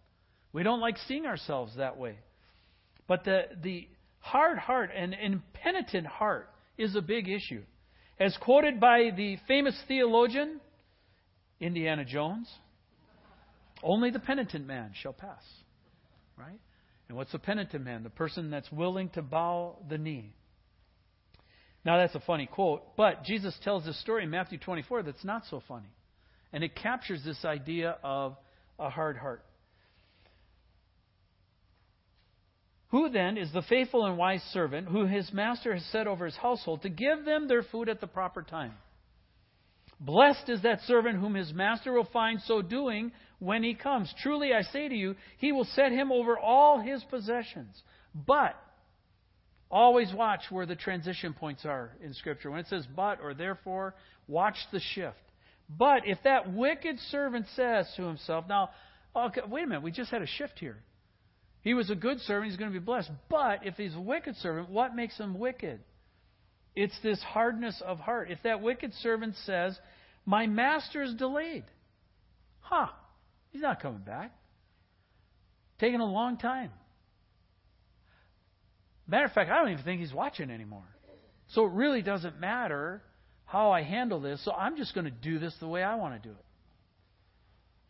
We 0.52 0.62
don't 0.62 0.80
like 0.80 0.96
seeing 1.08 1.26
ourselves 1.26 1.72
that 1.76 1.96
way. 1.96 2.18
But 3.08 3.24
the, 3.24 3.42
the 3.62 3.88
hard 4.20 4.58
heart 4.58 4.90
and 4.96 5.14
impenitent 5.14 6.06
heart 6.06 6.48
is 6.78 6.94
a 6.94 7.02
big 7.02 7.28
issue. 7.28 7.62
As 8.18 8.36
quoted 8.40 8.78
by 8.78 9.10
the 9.16 9.36
famous 9.48 9.76
theologian, 9.88 10.60
Indiana 11.60 12.04
Jones, 12.04 12.48
only 13.82 14.10
the 14.10 14.20
penitent 14.20 14.66
man 14.66 14.92
shall 14.94 15.12
pass. 15.12 15.42
Right? 16.38 16.60
And 17.08 17.16
what's 17.16 17.32
the 17.32 17.38
penitent 17.38 17.84
man? 17.84 18.02
The 18.02 18.10
person 18.10 18.50
that's 18.50 18.70
willing 18.72 19.10
to 19.10 19.22
bow 19.22 19.76
the 19.88 19.98
knee. 19.98 20.34
Now, 21.84 21.98
that's 21.98 22.14
a 22.14 22.20
funny 22.20 22.46
quote, 22.46 22.96
but 22.96 23.24
Jesus 23.24 23.54
tells 23.62 23.84
this 23.84 24.00
story 24.00 24.24
in 24.24 24.30
Matthew 24.30 24.58
24 24.58 25.02
that's 25.02 25.24
not 25.24 25.42
so 25.50 25.62
funny. 25.68 25.92
And 26.52 26.64
it 26.64 26.74
captures 26.74 27.22
this 27.24 27.44
idea 27.44 27.98
of 28.02 28.36
a 28.78 28.88
hard 28.88 29.16
heart. 29.16 29.44
Who 32.88 33.10
then 33.10 33.36
is 33.36 33.52
the 33.52 33.62
faithful 33.62 34.06
and 34.06 34.16
wise 34.16 34.42
servant 34.52 34.86
who 34.88 35.04
his 35.04 35.32
master 35.32 35.74
has 35.74 35.84
set 35.86 36.06
over 36.06 36.24
his 36.26 36.36
household 36.36 36.82
to 36.82 36.88
give 36.88 37.24
them 37.24 37.48
their 37.48 37.64
food 37.64 37.88
at 37.88 38.00
the 38.00 38.06
proper 38.06 38.42
time? 38.42 38.72
Blessed 40.00 40.48
is 40.48 40.62
that 40.62 40.80
servant 40.82 41.18
whom 41.18 41.34
his 41.34 41.52
master 41.52 41.92
will 41.92 42.08
find 42.12 42.40
so 42.42 42.62
doing 42.62 43.12
when 43.38 43.62
he 43.62 43.74
comes. 43.74 44.12
Truly 44.22 44.52
I 44.52 44.62
say 44.62 44.88
to 44.88 44.94
you, 44.94 45.14
he 45.38 45.52
will 45.52 45.64
set 45.64 45.92
him 45.92 46.10
over 46.10 46.38
all 46.38 46.80
his 46.80 47.02
possessions. 47.04 47.82
But 48.14 48.56
always 49.70 50.12
watch 50.12 50.42
where 50.50 50.66
the 50.66 50.76
transition 50.76 51.32
points 51.32 51.64
are 51.64 51.92
in 52.02 52.14
Scripture. 52.14 52.50
When 52.50 52.60
it 52.60 52.66
says 52.68 52.86
but 52.94 53.20
or 53.20 53.34
therefore, 53.34 53.94
watch 54.28 54.56
the 54.72 54.80
shift. 54.80 55.16
But 55.68 56.06
if 56.06 56.18
that 56.24 56.52
wicked 56.52 56.98
servant 57.10 57.46
says 57.56 57.90
to 57.96 58.02
himself, 58.02 58.44
now, 58.48 58.70
okay, 59.16 59.40
wait 59.48 59.64
a 59.64 59.66
minute, 59.66 59.82
we 59.82 59.90
just 59.90 60.10
had 60.10 60.22
a 60.22 60.26
shift 60.26 60.58
here. 60.58 60.76
He 61.62 61.72
was 61.72 61.88
a 61.88 61.94
good 61.94 62.20
servant, 62.20 62.50
he's 62.50 62.58
going 62.58 62.70
to 62.70 62.78
be 62.78 62.84
blessed. 62.84 63.10
But 63.30 63.66
if 63.66 63.76
he's 63.76 63.94
a 63.94 64.00
wicked 64.00 64.36
servant, 64.36 64.68
what 64.68 64.94
makes 64.94 65.16
him 65.18 65.38
wicked? 65.38 65.80
It's 66.74 66.94
this 67.02 67.22
hardness 67.22 67.80
of 67.84 67.98
heart. 67.98 68.30
If 68.30 68.42
that 68.42 68.60
wicked 68.60 68.92
servant 68.94 69.34
says, 69.44 69.78
My 70.26 70.46
master 70.46 71.02
is 71.02 71.14
delayed, 71.14 71.64
huh, 72.60 72.88
he's 73.50 73.62
not 73.62 73.80
coming 73.80 74.02
back. 74.02 74.32
Taking 75.78 76.00
a 76.00 76.06
long 76.06 76.36
time. 76.38 76.70
Matter 79.06 79.26
of 79.26 79.32
fact, 79.32 79.50
I 79.50 79.56
don't 79.56 79.70
even 79.70 79.84
think 79.84 80.00
he's 80.00 80.14
watching 80.14 80.50
anymore. 80.50 80.86
So 81.48 81.66
it 81.66 81.72
really 81.72 82.02
doesn't 82.02 82.40
matter 82.40 83.02
how 83.44 83.70
I 83.70 83.82
handle 83.82 84.20
this, 84.20 84.42
so 84.44 84.52
I'm 84.52 84.76
just 84.76 84.94
going 84.94 85.04
to 85.04 85.10
do 85.10 85.38
this 85.38 85.54
the 85.60 85.68
way 85.68 85.82
I 85.82 85.96
want 85.96 86.20
to 86.20 86.28
do 86.28 86.34
it. 86.34 86.44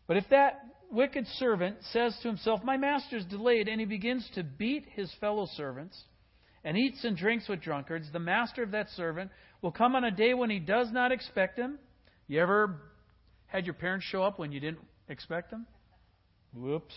But 0.06 0.16
if 0.16 0.24
that 0.30 0.64
wicked 0.90 1.26
servant 1.38 1.76
says 1.92 2.16
to 2.22 2.28
himself, 2.28 2.62
My 2.64 2.76
master 2.76 3.16
is 3.16 3.24
delayed, 3.24 3.68
and 3.68 3.80
he 3.80 3.86
begins 3.86 4.28
to 4.34 4.42
beat 4.42 4.86
his 4.92 5.12
fellow 5.20 5.46
servants 5.56 5.98
and 6.64 6.76
eats 6.76 7.04
and 7.04 7.16
drinks 7.16 7.48
with 7.48 7.60
drunkards, 7.60 8.10
the 8.12 8.18
master 8.18 8.62
of 8.62 8.70
that 8.70 8.88
servant 8.90 9.30
will 9.62 9.72
come 9.72 9.94
on 9.94 10.04
a 10.04 10.10
day 10.10 10.34
when 10.34 10.50
he 10.50 10.58
does 10.58 10.90
not 10.90 11.12
expect 11.12 11.58
him. 11.58 11.78
You 12.26 12.40
ever 12.40 12.80
had 13.46 13.66
your 13.66 13.74
parents 13.74 14.06
show 14.06 14.22
up 14.22 14.38
when 14.38 14.50
you 14.50 14.60
didn't 14.60 14.80
expect 15.08 15.50
them? 15.50 15.66
Whoops. 16.54 16.94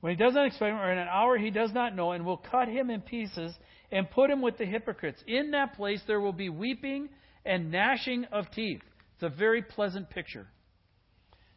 When 0.00 0.12
he 0.12 0.16
does 0.16 0.34
not 0.34 0.46
expect 0.46 0.70
him, 0.70 0.78
or 0.78 0.90
in 0.90 0.98
an 0.98 1.08
hour 1.08 1.36
he 1.36 1.50
does 1.50 1.72
not 1.72 1.94
know, 1.94 2.12
and 2.12 2.24
will 2.24 2.36
cut 2.36 2.68
him 2.68 2.88
in 2.88 3.00
pieces 3.00 3.54
and 3.90 4.10
put 4.10 4.30
him 4.30 4.40
with 4.40 4.56
the 4.56 4.64
hypocrites. 4.64 5.22
In 5.26 5.50
that 5.50 5.74
place 5.74 6.00
there 6.06 6.20
will 6.20 6.32
be 6.32 6.48
weeping 6.48 7.08
and 7.44 7.70
gnashing 7.70 8.24
of 8.26 8.50
teeth. 8.52 8.82
It's 9.14 9.22
a 9.22 9.36
very 9.36 9.62
pleasant 9.62 10.10
picture. 10.10 10.46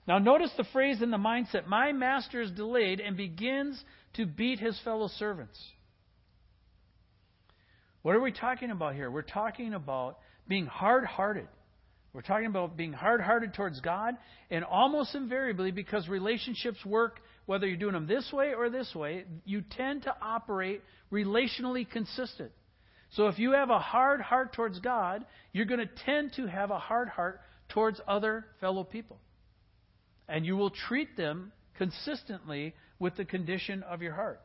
Now, 0.07 0.17
notice 0.17 0.51
the 0.57 0.65
phrase 0.73 1.01
in 1.01 1.11
the 1.11 1.17
mindset 1.17 1.67
my 1.67 1.91
master 1.91 2.41
is 2.41 2.51
delayed 2.51 2.99
and 2.99 3.15
begins 3.15 3.81
to 4.15 4.25
beat 4.25 4.59
his 4.59 4.79
fellow 4.83 5.07
servants. 5.07 5.59
What 8.01 8.15
are 8.15 8.21
we 8.21 8.31
talking 8.31 8.71
about 8.71 8.95
here? 8.95 9.11
We're 9.11 9.21
talking 9.21 9.73
about 9.73 10.17
being 10.47 10.65
hard 10.65 11.05
hearted. 11.05 11.47
We're 12.13 12.21
talking 12.21 12.47
about 12.47 12.75
being 12.75 12.93
hard 12.93 13.21
hearted 13.21 13.53
towards 13.53 13.79
God, 13.79 14.15
and 14.49 14.65
almost 14.65 15.15
invariably, 15.15 15.71
because 15.71 16.09
relationships 16.09 16.85
work, 16.85 17.21
whether 17.45 17.65
you're 17.65 17.77
doing 17.77 17.93
them 17.93 18.07
this 18.07 18.29
way 18.33 18.53
or 18.53 18.69
this 18.69 18.93
way, 18.93 19.23
you 19.45 19.63
tend 19.77 20.03
to 20.03 20.15
operate 20.21 20.81
relationally 21.11 21.89
consistent. 21.89 22.51
So 23.11 23.27
if 23.27 23.39
you 23.39 23.51
have 23.53 23.69
a 23.69 23.79
hard 23.79 24.19
heart 24.19 24.53
towards 24.53 24.79
God, 24.79 25.25
you're 25.53 25.65
going 25.65 25.79
to 25.79 26.03
tend 26.05 26.33
to 26.33 26.47
have 26.47 26.71
a 26.71 26.79
hard 26.79 27.07
heart 27.07 27.39
towards 27.69 28.01
other 28.07 28.45
fellow 28.59 28.83
people 28.83 29.17
and 30.31 30.45
you 30.45 30.55
will 30.55 30.69
treat 30.69 31.17
them 31.17 31.51
consistently 31.77 32.73
with 32.99 33.15
the 33.17 33.25
condition 33.25 33.83
of 33.83 34.01
your 34.01 34.13
heart. 34.13 34.39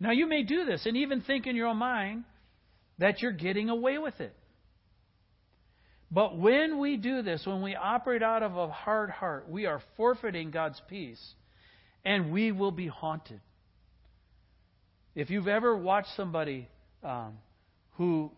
Now, 0.00 0.10
you 0.10 0.26
may 0.26 0.42
do 0.42 0.64
this 0.64 0.86
and 0.86 0.96
even 0.96 1.20
think 1.20 1.46
in 1.46 1.54
your 1.54 1.66
own 1.68 1.76
mind 1.76 2.24
that 2.98 3.22
you're 3.22 3.32
getting 3.32 3.68
away 3.68 3.98
with 3.98 4.20
it. 4.20 4.34
But 6.10 6.36
when 6.36 6.78
we 6.78 6.98
do 6.98 7.22
this, 7.22 7.46
when 7.46 7.62
we 7.62 7.74
operate 7.74 8.22
out 8.22 8.42
of 8.42 8.56
a 8.56 8.68
hard 8.68 9.08
heart, 9.08 9.48
we 9.48 9.64
are 9.64 9.80
forfeiting 9.96 10.50
God's 10.50 10.80
peace 10.88 11.20
and 12.04 12.32
we 12.32 12.52
will 12.52 12.70
be 12.70 12.86
haunted. 12.86 13.40
If 15.14 15.30
you've 15.30 15.48
ever 15.48 15.76
watched 15.76 16.10
somebody 16.16 16.68
um, 17.02 17.38
who, 17.92 18.30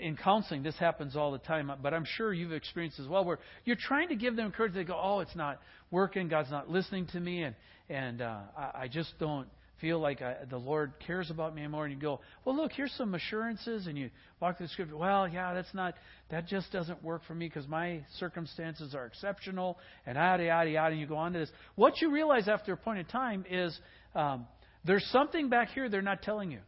in 0.00 0.16
counseling, 0.16 0.62
this 0.62 0.76
happens 0.76 1.16
all 1.16 1.32
the 1.32 1.38
time, 1.38 1.70
but 1.82 1.92
I'm 1.92 2.06
sure 2.06 2.32
you've 2.32 2.52
experienced 2.52 2.98
as 2.98 3.06
well, 3.06 3.24
where 3.24 3.38
you're 3.64 3.76
trying 3.76 4.08
to 4.08 4.16
give 4.16 4.36
them 4.36 4.46
encouragement. 4.46 4.86
They 4.86 4.92
go, 4.92 4.98
"Oh, 5.00 5.20
it's 5.20 5.36
not 5.36 5.60
working. 5.90 6.28
God's 6.28 6.50
not 6.50 6.70
listening 6.70 7.06
to 7.08 7.20
me, 7.20 7.42
and 7.42 7.54
and 7.88 8.22
uh, 8.22 8.38
I, 8.56 8.70
I 8.82 8.88
just 8.88 9.12
don't 9.18 9.48
feel 9.80 9.98
like 9.98 10.22
I, 10.22 10.36
the 10.48 10.58
Lord 10.58 10.92
cares 11.06 11.30
about 11.30 11.54
me 11.54 11.62
anymore." 11.62 11.84
And 11.84 11.94
you 11.94 12.00
go, 12.00 12.20
"Well, 12.44 12.56
look, 12.56 12.72
here's 12.72 12.92
some 12.92 13.14
assurances," 13.14 13.86
and 13.86 13.96
you 13.96 14.10
walk 14.40 14.58
through 14.58 14.66
the 14.66 14.72
scripture. 14.72 14.96
Well, 14.96 15.28
yeah, 15.28 15.54
that's 15.54 15.72
not 15.74 15.94
that 16.30 16.46
just 16.46 16.72
doesn't 16.72 17.02
work 17.02 17.22
for 17.26 17.34
me 17.34 17.48
because 17.48 17.68
my 17.68 18.02
circumstances 18.18 18.94
are 18.94 19.06
exceptional, 19.06 19.78
and 20.06 20.16
yada 20.16 20.44
yada 20.44 20.70
yada. 20.70 20.90
And 20.92 21.00
you 21.00 21.06
go 21.06 21.16
on 21.16 21.32
to 21.32 21.38
this. 21.38 21.50
What 21.74 22.00
you 22.00 22.10
realize 22.10 22.48
after 22.48 22.72
a 22.72 22.76
point 22.76 22.98
in 22.98 23.06
time 23.06 23.44
is 23.50 23.78
um, 24.14 24.46
there's 24.84 25.06
something 25.12 25.48
back 25.48 25.70
here 25.70 25.88
they're 25.88 26.02
not 26.02 26.22
telling 26.22 26.50
you. 26.50 26.60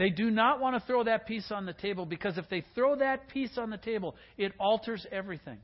They 0.00 0.08
do 0.08 0.30
not 0.30 0.60
want 0.60 0.80
to 0.80 0.86
throw 0.86 1.04
that 1.04 1.26
piece 1.26 1.52
on 1.52 1.66
the 1.66 1.74
table 1.74 2.06
because 2.06 2.38
if 2.38 2.48
they 2.48 2.64
throw 2.74 2.96
that 2.96 3.28
piece 3.28 3.58
on 3.58 3.68
the 3.68 3.76
table, 3.76 4.16
it 4.38 4.52
alters 4.58 5.06
everything. 5.12 5.58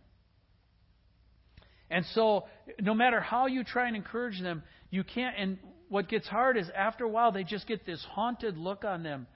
And 1.89 2.05
so, 2.13 2.45
no 2.79 2.93
matter 2.93 3.19
how 3.19 3.47
you 3.47 3.65
try 3.65 3.87
and 3.87 3.97
encourage 3.97 4.39
them, 4.41 4.63
you 4.91 5.05
can't. 5.05 5.35
And 5.39 5.59
what 5.89 6.09
gets 6.09 6.27
hard 6.27 6.57
is 6.57 6.69
after 6.75 7.05
a 7.05 7.09
while, 7.09 7.33
they 7.33 7.45
just 7.45 7.67
get 7.67 7.87
this 7.87 8.05
haunted 8.11 8.57
look 8.57 8.85
on 8.85 9.03
them 9.03 9.27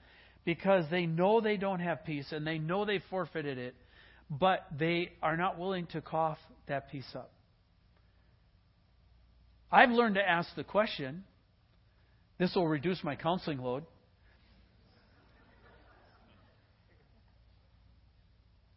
because 0.45 0.85
they 0.89 1.05
know 1.05 1.41
they 1.41 1.57
don't 1.57 1.79
have 1.79 2.05
peace 2.05 2.31
and 2.31 2.45
they 2.45 2.57
know 2.57 2.85
they 2.85 3.01
forfeited 3.09 3.57
it, 3.57 3.75
but 4.29 4.65
they 4.77 5.11
are 5.21 5.37
not 5.37 5.57
willing 5.57 5.87
to 5.87 6.01
cough 6.01 6.39
that 6.67 6.89
piece 6.89 7.09
up. 7.15 7.31
I've 9.71 9.91
learned 9.91 10.15
to 10.15 10.27
ask 10.27 10.53
the 10.55 10.63
question. 10.63 11.23
This 12.37 12.55
will 12.55 12.67
reduce 12.67 13.03
my 13.03 13.15
counseling 13.15 13.59
load. 13.59 13.83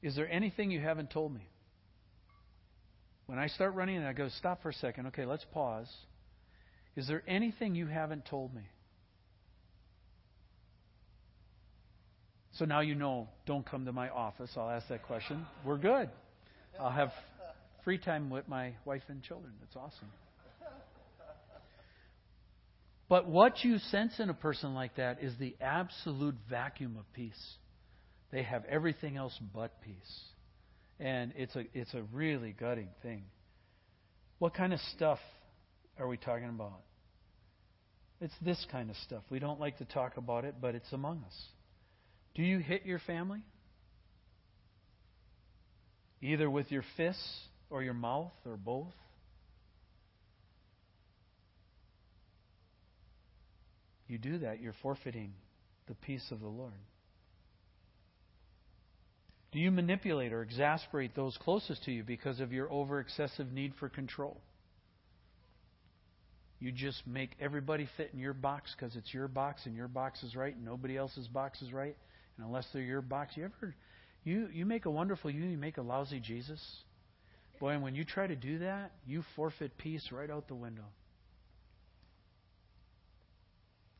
Is 0.02 0.14
there 0.14 0.30
anything 0.30 0.70
you 0.70 0.80
haven't 0.80 1.10
told 1.10 1.34
me? 1.34 1.48
When 3.26 3.38
I 3.38 3.46
start 3.46 3.74
running 3.74 4.02
I 4.02 4.12
go, 4.12 4.28
stop 4.38 4.62
for 4.62 4.68
a 4.68 4.74
second. 4.74 5.06
Okay, 5.06 5.24
let's 5.24 5.46
pause. 5.52 5.88
Is 6.96 7.08
there 7.08 7.22
anything 7.26 7.74
you 7.74 7.86
haven't 7.86 8.26
told 8.26 8.54
me? 8.54 8.62
So 12.52 12.64
now 12.64 12.80
you 12.80 12.94
know, 12.94 13.28
don't 13.46 13.68
come 13.68 13.84
to 13.86 13.92
my 13.92 14.10
office. 14.10 14.50
I'll 14.56 14.70
ask 14.70 14.86
that 14.88 15.02
question. 15.02 15.44
We're 15.64 15.78
good. 15.78 16.08
I'll 16.78 16.90
have 16.90 17.10
free 17.84 17.98
time 17.98 18.30
with 18.30 18.46
my 18.48 18.74
wife 18.84 19.02
and 19.08 19.22
children. 19.22 19.52
That's 19.60 19.76
awesome. 19.76 20.08
But 23.08 23.28
what 23.28 23.62
you 23.64 23.78
sense 23.78 24.18
in 24.18 24.30
a 24.30 24.34
person 24.34 24.74
like 24.74 24.96
that 24.96 25.22
is 25.22 25.34
the 25.38 25.56
absolute 25.60 26.36
vacuum 26.48 26.96
of 26.98 27.12
peace. 27.12 27.56
They 28.30 28.42
have 28.42 28.64
everything 28.64 29.16
else 29.16 29.38
but 29.54 29.80
peace. 29.82 30.20
And 30.98 31.32
it's 31.36 31.54
a, 31.54 31.64
it's 31.74 31.92
a 31.92 32.02
really 32.12 32.54
gutting 32.58 32.88
thing. 33.02 33.24
What 34.38 34.54
kind 34.54 34.72
of 34.72 34.80
stuff 34.96 35.18
are 35.98 36.08
we 36.08 36.16
talking 36.16 36.48
about? 36.48 36.80
It's 38.20 38.34
this 38.40 38.64
kind 38.70 38.90
of 38.90 38.96
stuff. 38.96 39.22
We 39.30 39.38
don't 39.38 39.60
like 39.60 39.78
to 39.78 39.84
talk 39.84 40.16
about 40.16 40.44
it, 40.44 40.56
but 40.60 40.74
it's 40.74 40.92
among 40.92 41.24
us. 41.26 41.42
Do 42.34 42.42
you 42.42 42.58
hit 42.58 42.86
your 42.86 42.98
family? 43.00 43.42
Either 46.20 46.50
with 46.50 46.70
your 46.72 46.84
fists 46.96 47.40
or 47.70 47.82
your 47.82 47.94
mouth 47.94 48.32
or 48.46 48.56
both? 48.56 48.94
You 54.08 54.18
do 54.18 54.38
that, 54.38 54.60
you're 54.60 54.74
forfeiting 54.82 55.32
the 55.86 55.94
peace 55.94 56.26
of 56.30 56.40
the 56.40 56.48
Lord. 56.48 56.72
Do 59.52 59.58
you 59.58 59.70
manipulate 59.70 60.32
or 60.32 60.42
exasperate 60.42 61.14
those 61.14 61.36
closest 61.40 61.84
to 61.84 61.92
you 61.92 62.02
because 62.02 62.40
of 62.40 62.52
your 62.52 62.70
over 62.72 63.00
excessive 63.00 63.52
need 63.52 63.72
for 63.78 63.88
control? 63.88 64.40
You 66.64 66.72
just 66.72 67.06
make 67.06 67.32
everybody 67.40 67.86
fit 67.98 68.08
in 68.14 68.18
your 68.18 68.32
box 68.32 68.74
because 68.74 68.96
it's 68.96 69.12
your 69.12 69.28
box 69.28 69.66
and 69.66 69.76
your 69.76 69.86
box 69.86 70.22
is 70.22 70.34
right 70.34 70.56
and 70.56 70.64
nobody 70.64 70.96
else's 70.96 71.28
box 71.28 71.60
is 71.60 71.74
right. 71.74 71.94
And 72.38 72.46
unless 72.46 72.66
they're 72.72 72.80
your 72.80 73.02
box, 73.02 73.36
you 73.36 73.44
ever 73.44 73.74
you 74.24 74.48
you 74.50 74.64
make 74.64 74.86
a 74.86 74.90
wonderful 74.90 75.30
you, 75.30 75.44
you 75.44 75.58
make 75.58 75.76
a 75.76 75.82
lousy 75.82 76.20
Jesus. 76.20 76.58
Boy, 77.60 77.72
and 77.72 77.82
when 77.82 77.94
you 77.94 78.06
try 78.06 78.26
to 78.26 78.34
do 78.34 78.60
that, 78.60 78.92
you 79.06 79.22
forfeit 79.36 79.76
peace 79.76 80.08
right 80.10 80.30
out 80.30 80.48
the 80.48 80.54
window. 80.54 80.86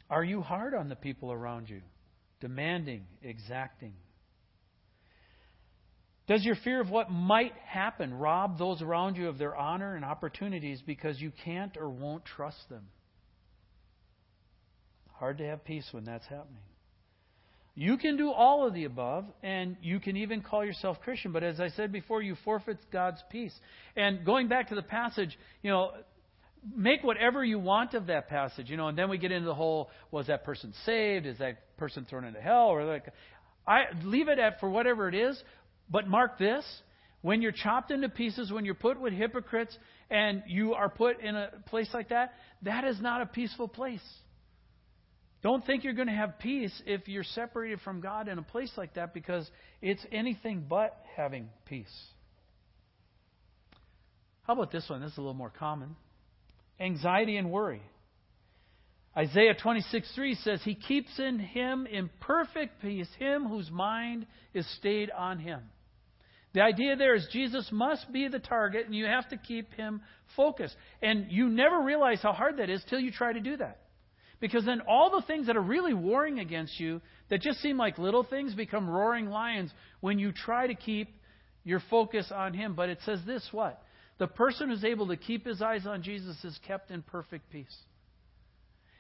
Are 0.09 0.25
you 0.25 0.41
hard 0.41 0.73
on 0.73 0.89
the 0.89 0.97
people 0.97 1.33
around 1.33 1.69
you? 1.69 1.83
Demanding, 2.41 3.05
exacting, 3.23 3.93
does 6.27 6.45
your 6.45 6.57
fear 6.65 6.81
of 6.81 6.91
what 6.91 7.11
might 7.11 7.53
happen 7.67 8.15
rob 8.15 8.59
those 8.59 8.81
around 8.81 9.17
you 9.17 9.29
of 9.29 9.39
their 9.39 9.55
honor 9.55 9.95
and 9.95 10.05
opportunities 10.05 10.83
because 10.87 11.21
you 11.21 11.33
can't 11.45 11.77
or 11.77 11.89
won't 11.91 12.25
trust 12.25 12.69
them? 12.71 12.85
Hard 15.13 15.39
to 15.39 15.47
have 15.47 15.65
peace 15.65 15.87
when 15.93 16.05
that's 16.05 16.27
happening. 16.27 16.63
You 17.77 17.99
can 17.99 18.17
do 18.17 18.31
all 18.31 18.67
of 18.67 18.73
the 18.73 18.85
above, 18.85 19.25
and 19.43 19.77
you 19.83 19.99
can 19.99 20.17
even 20.17 20.43
call 20.43 20.65
yourself 20.65 21.01
Christian, 21.03 21.33
but 21.33 21.43
as 21.43 21.59
I 21.59 21.71
said 21.71 21.91
before, 21.91 22.23
you 22.23 22.37
forfeit 22.45 22.79
God's 22.93 23.21
peace. 23.31 23.55
And 23.97 24.25
going 24.25 24.47
back 24.47 24.69
to 24.69 24.77
the 24.77 24.83
passage, 24.83 25.37
you 25.61 25.71
know, 25.71 25.91
make 26.75 27.03
whatever 27.03 27.45
you 27.45 27.59
want 27.59 27.95
of 27.95 28.07
that 28.07 28.29
passage, 28.29 28.71
you 28.71 28.77
know, 28.77 28.89
and 28.89 28.97
then 28.97 29.11
we 29.11 29.19
get 29.19 29.33
into 29.33 29.47
the 29.47 29.55
whole 29.55 29.91
was 30.13 30.29
that 30.29 30.45
person 30.45 30.73
saved? 30.87 31.27
Is 31.27 31.39
that 31.39 31.77
person 31.77 32.07
thrown 32.09 32.25
into 32.25 32.41
hell? 32.41 32.69
Or 32.69 32.85
like, 32.85 33.07
I 33.67 33.87
leave 34.05 34.29
it 34.29 34.39
at 34.39 34.61
for 34.61 34.71
whatever 34.71 35.09
it 35.09 35.15
is, 35.15 35.43
but 35.91 36.07
mark 36.07 36.39
this 36.39 36.65
when 37.23 37.41
you're 37.41 37.53
chopped 37.53 37.91
into 37.91 38.09
pieces, 38.09 38.53
when 38.53 38.67
you're 38.67 38.75
put 38.75 39.01
with 39.01 39.15
hypocrites, 39.15 39.77
and 40.11 40.43
you 40.47 40.75
are 40.75 40.91
put 40.91 41.21
in 41.21 41.35
a 41.35 41.49
place 41.67 41.89
like 41.95 42.11
that, 42.11 42.35
that 42.63 42.85
is 42.85 43.01
not 43.01 43.23
a 43.23 43.27
peaceful 43.27 43.67
place. 43.67 44.05
Don't 45.43 45.65
think 45.65 45.85
you're 45.85 45.95
going 45.95 46.09
to 46.09 46.15
have 46.15 46.39
peace 46.39 46.73
if 46.85 47.09
you're 47.09 47.25
separated 47.25 47.81
from 47.81 48.01
God 48.01 48.29
in 48.29 48.39
a 48.39 48.43
place 48.43 48.71
like 48.77 48.95
that 48.95 49.15
because 49.15 49.49
it's 49.81 50.05
anything 50.13 50.67
but 50.69 51.03
having 51.17 51.49
peace. 51.65 51.87
How 54.43 54.53
about 54.53 54.71
this 54.71 54.85
one? 54.89 55.01
This 55.01 55.13
is 55.13 55.19
a 55.19 55.23
little 55.23 55.35
more 55.35 55.53
common 55.59 55.97
anxiety 56.81 57.37
and 57.37 57.51
worry. 57.51 57.83
Isaiah 59.17 59.55
26:3 59.55 60.43
says, 60.43 60.63
He 60.63 60.75
keeps 60.75 61.19
in 61.19 61.39
him 61.39 61.87
in 61.87 62.11
perfect 62.21 62.83
peace 62.83 63.09
him 63.19 63.45
whose 63.45 63.71
mind 63.71 64.27
is 64.53 64.67
stayed 64.77 65.11
on 65.11 65.39
him. 65.39 65.61
The 66.55 66.63
idea 66.63 66.95
there 66.95 67.17
is 67.17 67.27
Jesus 67.33 67.69
must 67.73 68.11
be 68.13 68.29
the 68.29 68.39
target, 68.39 68.87
and 68.87 68.95
you 68.95 69.07
have 69.07 69.29
to 69.31 69.37
keep 69.37 69.75
him 69.75 70.01
focused. 70.37 70.77
And 71.03 71.27
you 71.31 71.49
never 71.49 71.83
realize 71.83 72.21
how 72.23 72.33
hard 72.33 72.59
that 72.59 72.71
is 72.71 72.83
till 72.89 73.01
you 73.01 73.11
try 73.11 73.33
to 73.33 73.41
do 73.41 73.57
that. 73.57 73.81
Because 74.41 74.65
then 74.65 74.83
all 74.89 75.11
the 75.11 75.27
things 75.27 75.49
that 75.49 75.57
are 75.57 75.63
really 75.63 75.95
warring 75.95 76.39
against 76.39 76.79
you, 76.79 77.01
that 77.29 77.41
just 77.41 77.61
seem 77.61 77.77
like 77.77 77.99
little 77.99 78.23
things, 78.23 78.55
become 78.55 78.89
roaring 78.89 79.27
lions 79.27 79.73
when 80.01 80.19
you 80.19 80.31
try 80.31 80.69
to 80.69 80.75
keep 80.75 81.09
your 81.65 81.83
focus 81.91 82.31
on 82.33 82.55
him. 82.55 82.75
But 82.75 82.89
it 82.89 82.99
says 83.05 83.21
this 83.27 83.47
what? 83.51 83.83
The 84.19 84.29
person 84.29 84.69
who's 84.69 84.85
able 84.85 85.09
to 85.09 85.17
keep 85.17 85.45
his 85.45 85.61
eyes 85.61 85.87
on 85.87 86.03
Jesus 86.03 86.37
is 86.45 86.57
kept 86.69 86.93
in 86.93 87.03
perfect 87.03 87.51
peace. 87.51 87.77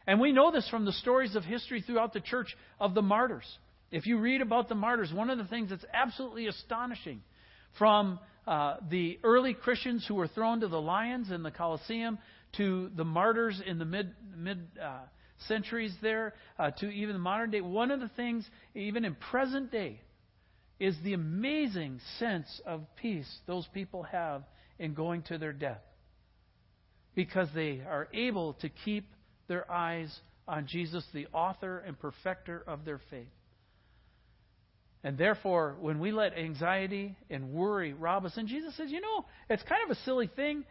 And 0.08 0.20
we 0.20 0.32
know 0.32 0.50
this 0.50 0.68
from 0.68 0.84
the 0.84 0.92
stories 0.92 1.36
of 1.36 1.44
history 1.44 1.82
throughout 1.82 2.14
the 2.14 2.20
church 2.20 2.56
of 2.80 2.94
the 2.94 3.02
martyrs. 3.02 3.46
If 3.92 4.06
you 4.06 4.18
read 4.18 4.40
about 4.40 4.68
the 4.68 4.74
martyrs, 4.74 5.12
one 5.12 5.30
of 5.30 5.38
the 5.38 5.44
things 5.44 5.70
that's 5.70 5.84
absolutely 5.92 6.48
astonishing 6.48 7.22
from 7.78 8.18
uh, 8.46 8.76
the 8.90 9.18
early 9.22 9.54
Christians 9.54 10.04
who 10.06 10.14
were 10.14 10.28
thrown 10.28 10.60
to 10.60 10.68
the 10.68 10.80
lions 10.80 11.30
in 11.30 11.42
the 11.42 11.50
Colosseum 11.50 12.18
to 12.56 12.90
the 12.94 13.04
martyrs 13.04 13.60
in 13.64 13.78
the 13.78 13.84
mid 13.84 14.12
mid 14.36 14.66
uh, 14.80 15.00
centuries 15.48 15.94
there 16.02 16.34
uh, 16.58 16.70
to 16.70 16.90
even 16.90 17.14
the 17.14 17.18
modern 17.18 17.50
day. 17.50 17.60
One 17.60 17.90
of 17.90 18.00
the 18.00 18.10
things, 18.16 18.48
even 18.74 19.04
in 19.04 19.14
present 19.14 19.72
day, 19.72 20.00
is 20.78 20.96
the 21.02 21.14
amazing 21.14 22.00
sense 22.18 22.60
of 22.66 22.82
peace 22.96 23.28
those 23.46 23.66
people 23.72 24.02
have 24.04 24.42
in 24.78 24.94
going 24.94 25.22
to 25.22 25.38
their 25.38 25.52
death 25.52 25.82
because 27.14 27.48
they 27.54 27.80
are 27.88 28.08
able 28.12 28.54
to 28.54 28.68
keep 28.68 29.08
their 29.46 29.70
eyes 29.70 30.14
on 30.46 30.66
Jesus, 30.66 31.04
the 31.14 31.26
author 31.32 31.78
and 31.78 31.98
perfecter 31.98 32.62
of 32.66 32.84
their 32.84 33.00
faith. 33.10 33.28
And 35.04 35.18
therefore, 35.18 35.76
when 35.80 36.00
we 36.00 36.12
let 36.12 36.36
anxiety 36.36 37.14
and 37.28 37.52
worry 37.52 37.92
rob 37.92 38.24
us, 38.24 38.32
and 38.38 38.48
Jesus 38.48 38.74
says, 38.74 38.90
you 38.90 39.02
know, 39.02 39.26
it's 39.50 39.62
kind 39.64 39.82
of 39.84 39.90
a 39.94 40.00
silly 40.00 40.30
thing. 40.34 40.64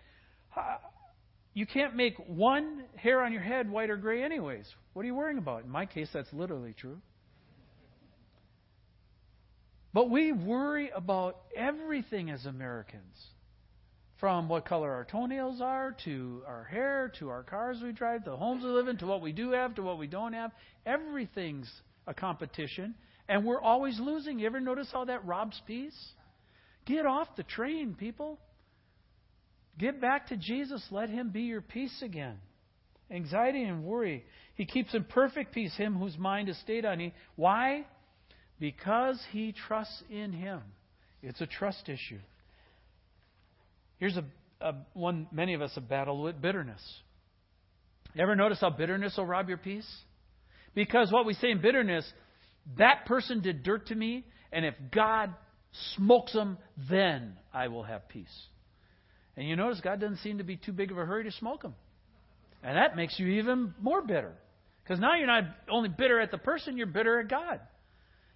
You 1.54 1.68
can't 1.68 1.96
make 1.96 2.16
one 2.18 2.84
hair 2.96 3.22
on 3.22 3.32
your 3.32 3.44
head 3.44 3.70
white 3.70 3.92
or 3.92 3.96
gray, 3.96 4.24
anyways. 4.24 4.66
What 4.94 5.04
are 5.04 5.06
you 5.06 5.14
worrying 5.14 5.38
about? 5.38 5.64
In 5.64 5.70
my 5.70 5.86
case, 5.86 6.10
that's 6.12 6.34
literally 6.34 6.74
true. 6.74 6.98
But 9.94 10.10
we 10.10 10.32
worry 10.32 10.90
about 10.90 11.38
everything 11.56 12.32
as 12.32 12.48
Americans. 12.48 13.16
From 14.20 14.50
what 14.50 14.66
color 14.66 14.92
our 14.92 15.06
toenails 15.06 15.62
are, 15.62 15.96
to 16.06 16.42
our 16.48 16.64
hair, 16.64 17.12
to 17.20 17.30
our 17.30 17.44
cars 17.44 17.78
we 17.84 17.92
drive, 17.92 18.24
to 18.24 18.32
the 18.32 18.38
homes 18.38 18.64
we 18.64 18.70
live 18.72 18.88
in, 18.88 18.98
to 18.98 19.06
what 19.06 19.22
we 19.22 19.32
do 19.32 19.52
have, 19.52 19.76
to 19.76 19.84
what 19.84 20.00
we 20.00 20.08
don't 20.08 20.34
have. 20.34 20.52
Everything's 20.88 21.72
a 22.08 22.16
competition. 22.16 22.96
And 23.28 23.46
we're 23.46 23.62
always 23.62 24.00
losing. 24.00 24.40
You 24.40 24.48
ever 24.48 24.60
notice 24.60 24.90
how 24.92 25.06
that 25.06 25.26
robs 25.26 25.60
peace? 25.66 25.98
Get 26.86 27.06
off 27.06 27.28
the 27.38 27.44
train, 27.44 27.96
people. 27.98 28.40
Get 29.78 30.02
back 30.02 30.28
to 30.28 30.38
Jesus. 30.38 30.86
Let 30.92 31.10
Him 31.10 31.30
be 31.30 31.42
your 31.42 31.62
peace 31.62 32.02
again. 32.02 32.38
Anxiety 33.10 33.64
and 33.64 33.84
worry. 33.84 34.26
He 34.56 34.66
keeps 34.66 34.94
in 34.94 35.04
perfect 35.04 35.54
peace 35.54 35.76
him 35.76 35.96
whose 35.96 36.18
mind 36.18 36.50
is 36.50 36.60
stayed 36.62 36.86
on 36.86 37.00
Him. 37.00 37.12
Why? 37.36 37.86
Because 38.60 39.22
he 39.32 39.54
trusts 39.68 40.04
in 40.10 40.32
Him. 40.32 40.62
It's 41.22 41.42
a 41.42 41.48
trust 41.48 41.88
issue. 41.90 42.20
Here's 43.98 44.18
a, 44.18 44.26
a 44.62 44.74
one 44.94 45.28
many 45.32 45.54
of 45.54 45.62
us 45.62 45.72
have 45.76 45.88
battled 45.88 46.24
with 46.24 46.42
bitterness. 46.42 46.82
Ever 48.20 48.36
notice 48.36 48.60
how 48.62 48.70
bitterness 48.70 49.16
will 49.18 49.26
rob 49.26 49.48
your 49.48 49.58
peace? 49.58 49.90
Because 50.76 51.12
what 51.12 51.26
we 51.26 51.34
say 51.36 51.52
in 51.52 51.62
bitterness, 51.62 52.06
that 52.78 53.06
person 53.06 53.42
did 53.42 53.64
dirt 53.64 53.88
to 53.88 53.96
me, 53.96 54.26
and 54.52 54.66
if 54.66 54.76
God 54.92 55.34
smokes 55.96 56.34
them, 56.34 56.58
then 56.90 57.34
I 57.54 57.68
will 57.68 57.84
have 57.84 58.08
peace. 58.08 58.48
And 59.36 59.48
you 59.48 59.56
notice 59.56 59.82
God 59.82 60.00
doesn't 60.00 60.18
seem 60.18 60.38
to 60.38 60.44
be 60.44 60.58
too 60.58 60.72
big 60.72 60.92
of 60.92 60.98
a 60.98 61.06
hurry 61.06 61.24
to 61.24 61.32
smoke 61.32 61.64
them. 61.64 61.76
And 62.62 62.78
that 62.78 62.96
makes 62.96 63.20
you 63.20 63.28
even 63.28 63.74
more 63.82 64.02
bitter. 64.02 64.34
Because 64.84 65.00
now 65.00 65.16
you're 65.16 65.28
not 65.28 65.44
only 65.70 65.90
bitter 65.90 66.20
at 66.20 66.32
the 66.32 66.38
person, 66.38 66.78
you're 66.78 66.88
bitter 66.88 67.20
at 67.20 67.30
God. 67.30 67.60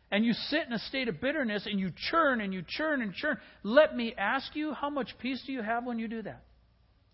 And 0.09 0.25
you 0.25 0.33
sit 0.33 0.61
in 0.65 0.73
a 0.73 0.79
state 0.79 1.09
of 1.09 1.19
bitterness 1.19 1.65
and 1.65 1.79
you 1.79 1.91
churn 2.09 2.41
and 2.41 2.53
you 2.53 2.63
churn 2.65 3.01
and 3.01 3.13
churn. 3.13 3.37
Let 3.63 3.95
me 3.95 4.13
ask 4.17 4.55
you, 4.55 4.73
how 4.73 4.89
much 4.89 5.09
peace 5.19 5.43
do 5.45 5.51
you 5.51 5.61
have 5.61 5.85
when 5.85 5.99
you 5.99 6.07
do 6.07 6.21
that? 6.21 6.43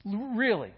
Really? 0.06 0.71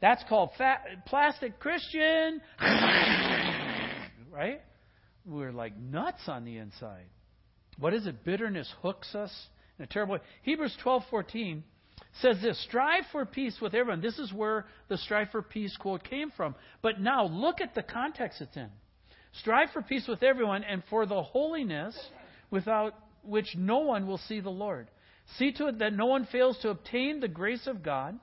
That's 0.00 0.22
called 0.28 0.50
fat, 0.58 1.06
plastic 1.06 1.58
Christian. 1.58 2.40
right? 4.32 4.60
We're 5.24 5.52
like 5.52 5.76
nuts 5.76 6.22
on 6.26 6.44
the 6.44 6.56
inside. 6.56 7.06
What 7.78 7.94
is 7.94 8.06
it? 8.06 8.24
Bitterness 8.24 8.72
hooks 8.82 9.14
us 9.14 9.32
in 9.78 9.84
a 9.84 9.86
terrible 9.86 10.14
way. 10.14 10.20
Hebrews 10.42 10.76
12:14 10.82 11.62
says 12.20 12.40
this, 12.42 12.58
"Strive 12.60 13.06
for 13.12 13.24
peace 13.24 13.60
with 13.60 13.74
everyone." 13.74 14.00
This 14.00 14.18
is 14.18 14.32
where 14.32 14.66
the 14.88 14.98
"strive 14.98 15.30
for 15.30 15.42
peace" 15.42 15.76
quote 15.76 16.02
came 16.02 16.30
from. 16.30 16.54
But 16.80 17.00
now 17.00 17.24
look 17.24 17.60
at 17.60 17.74
the 17.74 17.82
context 17.82 18.40
it's 18.40 18.56
in. 18.56 18.70
Strive 19.32 19.70
for 19.70 19.82
peace 19.82 20.06
with 20.08 20.22
everyone 20.22 20.64
and 20.64 20.84
for 20.86 21.06
the 21.06 21.22
holiness 21.22 22.10
without 22.50 22.94
which 23.22 23.54
no 23.56 23.78
one 23.78 24.06
will 24.06 24.18
see 24.18 24.40
the 24.40 24.50
Lord. 24.50 24.90
See 25.38 25.52
to 25.52 25.68
it 25.68 25.78
that 25.78 25.92
no 25.92 26.06
one 26.06 26.26
fails 26.26 26.58
to 26.58 26.70
obtain 26.70 27.20
the 27.20 27.28
grace 27.28 27.66
of 27.66 27.82
God, 27.82 28.18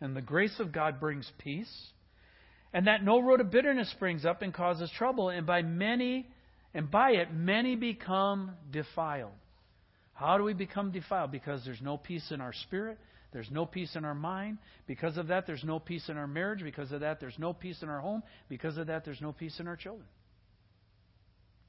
and 0.00 0.16
the 0.16 0.22
grace 0.22 0.58
of 0.58 0.72
God 0.72 0.98
brings 0.98 1.30
peace, 1.38 1.92
and 2.72 2.86
that 2.86 3.02
no 3.04 3.20
road 3.20 3.40
of 3.40 3.50
bitterness 3.50 3.90
springs 3.90 4.24
up 4.24 4.42
and 4.42 4.54
causes 4.54 4.90
trouble, 4.96 5.28
and 5.28 5.46
by 5.46 5.62
many 5.62 6.28
and 6.72 6.90
by 6.90 7.12
it 7.12 7.32
many 7.32 7.74
become 7.74 8.52
defiled. 8.70 9.32
How 10.14 10.38
do 10.38 10.44
we 10.44 10.52
become 10.52 10.92
defiled? 10.92 11.32
Because 11.32 11.64
there's 11.64 11.80
no 11.82 11.96
peace 11.96 12.30
in 12.30 12.40
our 12.40 12.52
spirit, 12.52 12.98
there's 13.32 13.50
no 13.50 13.64
peace 13.64 13.94
in 13.96 14.04
our 14.04 14.14
mind. 14.14 14.58
Because 14.86 15.16
of 15.16 15.28
that, 15.28 15.46
there's 15.46 15.64
no 15.64 15.78
peace 15.78 16.08
in 16.08 16.16
our 16.16 16.26
marriage. 16.26 16.62
Because 16.62 16.90
of 16.92 17.00
that, 17.00 17.20
there's 17.20 17.38
no 17.38 17.52
peace 17.52 17.80
in 17.82 17.88
our 17.88 18.00
home. 18.00 18.22
Because 18.48 18.76
of 18.76 18.88
that, 18.88 19.04
there's 19.04 19.20
no 19.20 19.32
peace 19.32 19.58
in 19.60 19.68
our 19.68 19.76
children. 19.76 20.06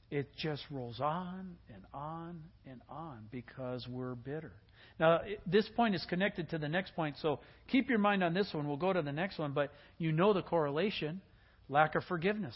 It 0.10 0.28
just 0.36 0.64
rolls 0.70 1.00
on 1.00 1.56
and 1.74 1.84
on 1.94 2.42
and 2.70 2.82
on 2.90 3.28
because 3.32 3.88
we're 3.88 4.16
bitter. 4.16 4.52
Now, 5.00 5.22
this 5.48 5.67
point 5.76 5.96
is 5.96 6.06
connected 6.10 6.50
to 6.52 6.58
the 6.58 6.70
next 6.70 6.96
point, 6.96 7.15
so 7.22 7.39
keep 7.67 7.89
your 7.89 8.00
mind 8.00 8.24
on 8.24 8.34
this 8.34 8.54
one. 8.54 8.67
We'll 8.67 8.78
go 8.78 8.94
to 8.94 9.02
the 9.02 9.12
next 9.12 9.39
one, 9.39 9.52
but 9.52 9.72
you 9.98 10.12
know 10.12 10.34
the 10.34 10.44
correlation 10.44 11.22
lack 11.70 11.96
of 11.96 12.04
forgiveness. 12.04 12.56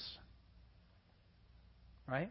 Right? 2.08 2.30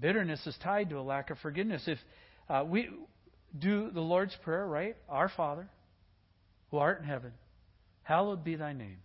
Bitterness 0.00 0.46
is 0.46 0.56
tied 0.62 0.90
to 0.90 0.98
a 0.98 1.02
lack 1.02 1.30
of 1.30 1.38
forgiveness. 1.38 1.82
If 1.86 1.98
uh, 2.48 2.64
we 2.66 2.88
do 3.58 3.90
the 3.90 4.00
Lord's 4.00 4.36
Prayer, 4.42 4.66
right? 4.66 4.96
Our 5.08 5.28
Father, 5.28 5.68
who 6.70 6.78
art 6.78 7.00
in 7.00 7.06
heaven, 7.06 7.32
hallowed 8.02 8.44
be 8.44 8.56
thy 8.56 8.72
name. 8.72 8.98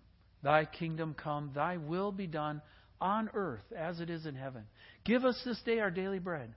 Thy 0.44 0.66
kingdom 0.66 1.16
come, 1.22 1.52
thy 1.54 1.78
will 1.78 2.12
be 2.12 2.28
done 2.28 2.62
on 3.00 3.30
earth 3.34 3.64
as 3.76 4.00
it 4.00 4.10
is 4.10 4.26
in 4.26 4.36
heaven. 4.36 4.64
Give 5.04 5.26
us 5.26 5.40
this 5.46 5.60
day 5.66 5.80
our 5.80 5.92
daily 5.92 6.20
bread. 6.20 6.54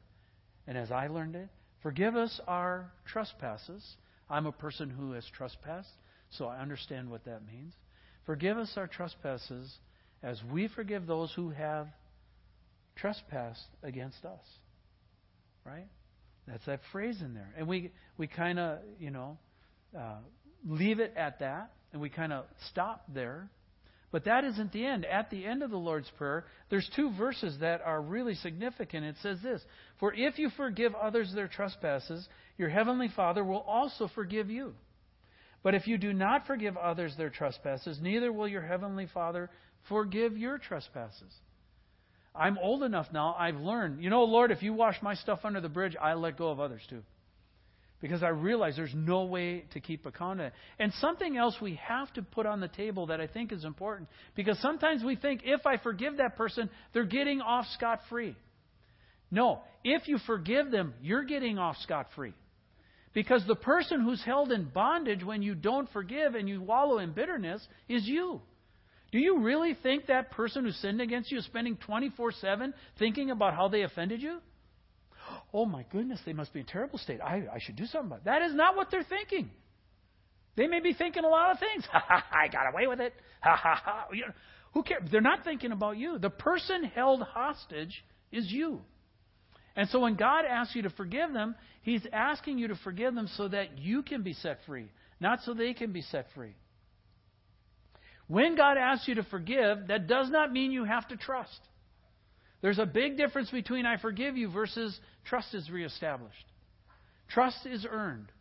And 0.67 0.79
as 0.79 0.91
I 0.91 1.09
learned 1.09 1.37
it, 1.37 1.49
forgive 1.85 2.17
us 2.17 2.41
our 2.49 2.91
trespasses. 3.05 3.85
I'm 4.29 4.47
a 4.47 4.53
person 4.53 4.91
who 4.91 5.13
has 5.13 5.25
trespassed, 5.37 5.93
so 6.31 6.47
I 6.47 6.59
understand 6.59 7.09
what 7.09 7.25
that 7.27 7.47
means. 7.47 7.75
Forgive 8.27 8.59
us 8.59 8.73
our 8.77 8.89
trespasses 8.89 9.73
as 10.23 10.41
we 10.51 10.67
forgive 10.67 11.07
those 11.07 11.33
who 11.37 11.51
have 11.51 11.87
trespassed 12.97 13.69
against 13.83 14.25
us. 14.25 14.41
Right? 15.65 15.87
That's 16.49 16.65
that 16.67 16.81
phrase 16.91 17.21
in 17.21 17.35
there. 17.35 17.53
And 17.57 17.69
we, 17.69 17.93
we 18.17 18.27
kind 18.27 18.59
of, 18.59 18.79
you 18.99 19.11
know, 19.11 19.39
uh, 19.97 20.17
leave 20.67 21.01
it 21.01 21.13
at 21.17 21.41
that, 21.41 21.71
and 21.93 22.01
we 22.01 22.09
kind 22.09 22.33
of 22.33 22.47
stop 22.71 23.05
there. 23.13 23.49
But 24.15 24.27
that 24.27 24.45
isn't 24.45 24.71
the 24.71 24.87
end. 24.87 25.05
At 25.05 25.31
the 25.31 25.45
end 25.45 25.65
of 25.65 25.73
the 25.73 25.77
Lord's 25.77 26.09
Prayer, 26.17 26.45
there's 26.71 26.89
two 26.95 27.11
verses 27.19 27.59
that 27.59 27.81
are 27.81 28.01
really 28.01 28.37
significant. 28.37 29.05
It 29.05 29.17
says 29.21 29.39
this 29.43 29.61
For 29.99 30.15
if 30.15 30.39
you 30.39 30.51
forgive 30.51 30.95
others 30.95 31.33
their 31.35 31.49
trespasses, 31.49 32.29
your 32.57 32.69
heavenly 32.69 33.09
Father 33.09 33.43
will 33.43 33.63
also 33.67 34.09
forgive 34.15 34.51
you. 34.51 34.75
But 35.65 35.75
if 35.75 35.89
you 35.89 35.99
do 35.99 36.13
not 36.13 36.47
forgive 36.47 36.77
others 36.77 37.13
their 37.19 37.29
trespasses, 37.29 37.99
neither 38.01 38.33
will 38.33 38.47
your 38.47 38.63
heavenly 38.63 39.09
Father 39.13 39.51
forgive 39.89 40.39
your 40.39 40.59
trespasses. 40.59 41.35
I'm 42.37 42.57
old 42.59 42.85
enough 42.85 43.09
now, 43.13 43.35
I've 43.37 43.57
learned, 43.57 44.01
you 44.01 44.11
know, 44.11 44.23
Lord, 44.23 44.53
if 44.53 44.63
you 44.63 44.75
wash 44.75 45.03
my 45.03 45.15
stuff 45.15 45.41
under 45.43 45.61
the 45.61 45.69
bridge, 45.69 45.97
I 46.01 46.15
let 46.15 46.39
go 46.39 46.51
of 46.51 46.61
others 46.61 46.83
too. 46.89 47.03
Because 48.05 48.23
I 48.23 48.29
realize 48.29 48.77
there's 48.77 48.95
no 48.95 49.25
way 49.25 49.65
to 49.73 49.81
keep 49.81 50.05
account 50.05 50.39
of. 50.39 50.53
And 50.79 50.93
something 51.01 51.39
else 51.39 51.57
we 51.59 51.81
have 51.83 52.13
to 52.13 52.23
put 52.23 52.45
on 52.45 52.61
the 52.61 52.69
table 52.69 53.07
that 53.07 53.19
I 53.19 53.27
think 53.27 53.51
is 53.51 53.65
important. 53.65 54.11
Because 54.35 54.59
sometimes 54.61 55.03
we 55.03 55.17
think 55.17 55.41
if 55.43 55.65
I 55.65 55.79
forgive 55.79 56.19
that 56.19 56.37
person, 56.37 56.69
they're 56.93 57.07
getting 57.07 57.41
off 57.41 57.65
scot 57.73 58.01
free. 58.11 58.37
No, 59.31 59.63
if 59.85 60.07
you 60.07 60.19
forgive 60.27 60.71
them, 60.71 60.93
you're 61.01 61.25
getting 61.25 61.57
off 61.57 61.79
scot 61.79 62.09
free. 62.15 62.35
Because 63.15 63.43
the 63.47 63.55
person 63.55 64.03
who's 64.03 64.23
held 64.23 64.53
in 64.53 64.65
bondage 64.65 65.25
when 65.25 65.41
you 65.41 65.55
don't 65.55 65.91
forgive 65.91 66.35
and 66.35 66.47
you 66.47 66.61
wallow 66.61 66.99
in 66.99 67.13
bitterness 67.13 67.67
is 67.89 68.07
you. 68.07 68.43
Do 69.13 69.19
you 69.19 69.39
really 69.41 69.79
think 69.83 70.09
that 70.09 70.31
person 70.31 70.67
who 70.67 70.73
sinned 70.73 71.01
against 71.01 71.33
you 71.33 71.39
is 71.39 71.47
spending 71.47 71.79
24 71.79 72.33
7 72.33 72.75
thinking 72.99 73.31
about 73.31 73.55
how 73.55 73.69
they 73.69 73.81
offended 73.81 74.21
you? 74.21 74.41
Oh 75.53 75.67
my 75.67 75.85
goodness, 75.91 76.21
they 76.27 76.33
must 76.33 76.53
be 76.53 76.61
in 76.61 76.67
a 76.67 76.69
terrible 76.69 76.99
state. 76.99 77.21
I, 77.21 77.45
I 77.53 77.59
should 77.59 77.77
do 77.77 77.87
something 77.87 78.07
about 78.07 78.19
it. 78.19 78.25
That 78.25 78.43
is 78.43 78.55
not 78.55 78.77
what 78.77 78.91
they're 78.91 79.05
thinking. 79.05 79.51
They 80.57 80.67
may 80.67 80.81
be 80.81 80.93
thinking 80.93 81.25
a 81.25 81.29
lot 81.29 81.51
of 81.53 81.59
things. 81.59 81.85
Ha 81.91 82.05
ha 82.07 82.25
ha, 82.29 82.39
I 82.39 82.49
got 82.49 82.73
away 82.73 82.87
with 82.87 83.01
it. 83.01 83.13
Ha 83.43 83.57
ha 83.57 83.83
ha. 83.85 84.07
Who 84.73 84.83
cares? 84.83 85.03
They're 85.11 85.21
not 85.21 85.45
thinking 85.45 85.73
about 85.73 85.97
you. 85.97 86.19
The 86.19 86.31
person 86.31 86.85
held 86.85 87.23
hostage 87.23 88.05
is 88.33 88.51
you. 88.51 88.81
And 89.77 89.89
so 89.89 90.01
when 90.01 90.15
God 90.15 90.45
asks 90.45 90.75
you 90.75 90.83
to 90.83 90.91
forgive 90.91 91.33
them, 91.33 91.55
He's 91.83 92.03
asking 92.13 92.59
you 92.59 92.69
to 92.69 92.77
forgive 92.77 93.15
them 93.15 93.29
so 93.37 93.49
that 93.49 93.79
you 93.79 94.03
can 94.03 94.23
be 94.23 94.33
set 94.33 94.59
free, 94.67 94.91
not 95.21 95.41
so 95.45 95.53
they 95.55 95.75
can 95.75 95.93
be 95.93 96.03
set 96.03 96.27
free. 96.35 96.55
When 98.27 98.57
God 98.57 98.79
asks 98.79 99.07
you 99.07 99.17
to 99.17 99.25
forgive, 99.25 99.89
that 99.89 100.07
does 100.07 100.31
not 100.31 100.53
mean 100.53 100.71
you 100.71 100.85
have 100.85 101.07
to 101.09 101.17
trust. 101.17 101.61
There's 102.65 102.79
a 102.79 102.87
big 102.87 103.19
difference 103.19 103.51
between 103.51 103.85
I 103.85 103.99
forgive 103.99 104.39
you 104.39 104.51
versus 104.51 104.99
trust 105.27 105.53
is 105.53 105.69
reestablished. 105.69 106.47
Trust 107.29 107.67
is 107.67 107.87
earned, 107.87 108.33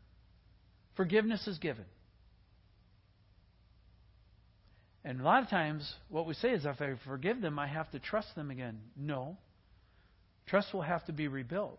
forgiveness 0.95 1.45
is 1.45 1.57
given. 1.57 1.83
And 5.03 5.19
a 5.19 5.23
lot 5.25 5.43
of 5.43 5.49
times, 5.49 5.93
what 6.07 6.25
we 6.25 6.35
say 6.35 6.51
is 6.51 6.65
if 6.65 6.79
I 6.79 6.93
forgive 7.05 7.41
them, 7.41 7.59
I 7.59 7.67
have 7.67 7.91
to 7.91 7.99
trust 7.99 8.33
them 8.33 8.49
again. 8.49 8.79
No. 8.95 9.35
Trust 10.47 10.73
will 10.73 10.83
have 10.83 11.03
to 11.07 11.11
be 11.11 11.27
rebuilt. 11.27 11.77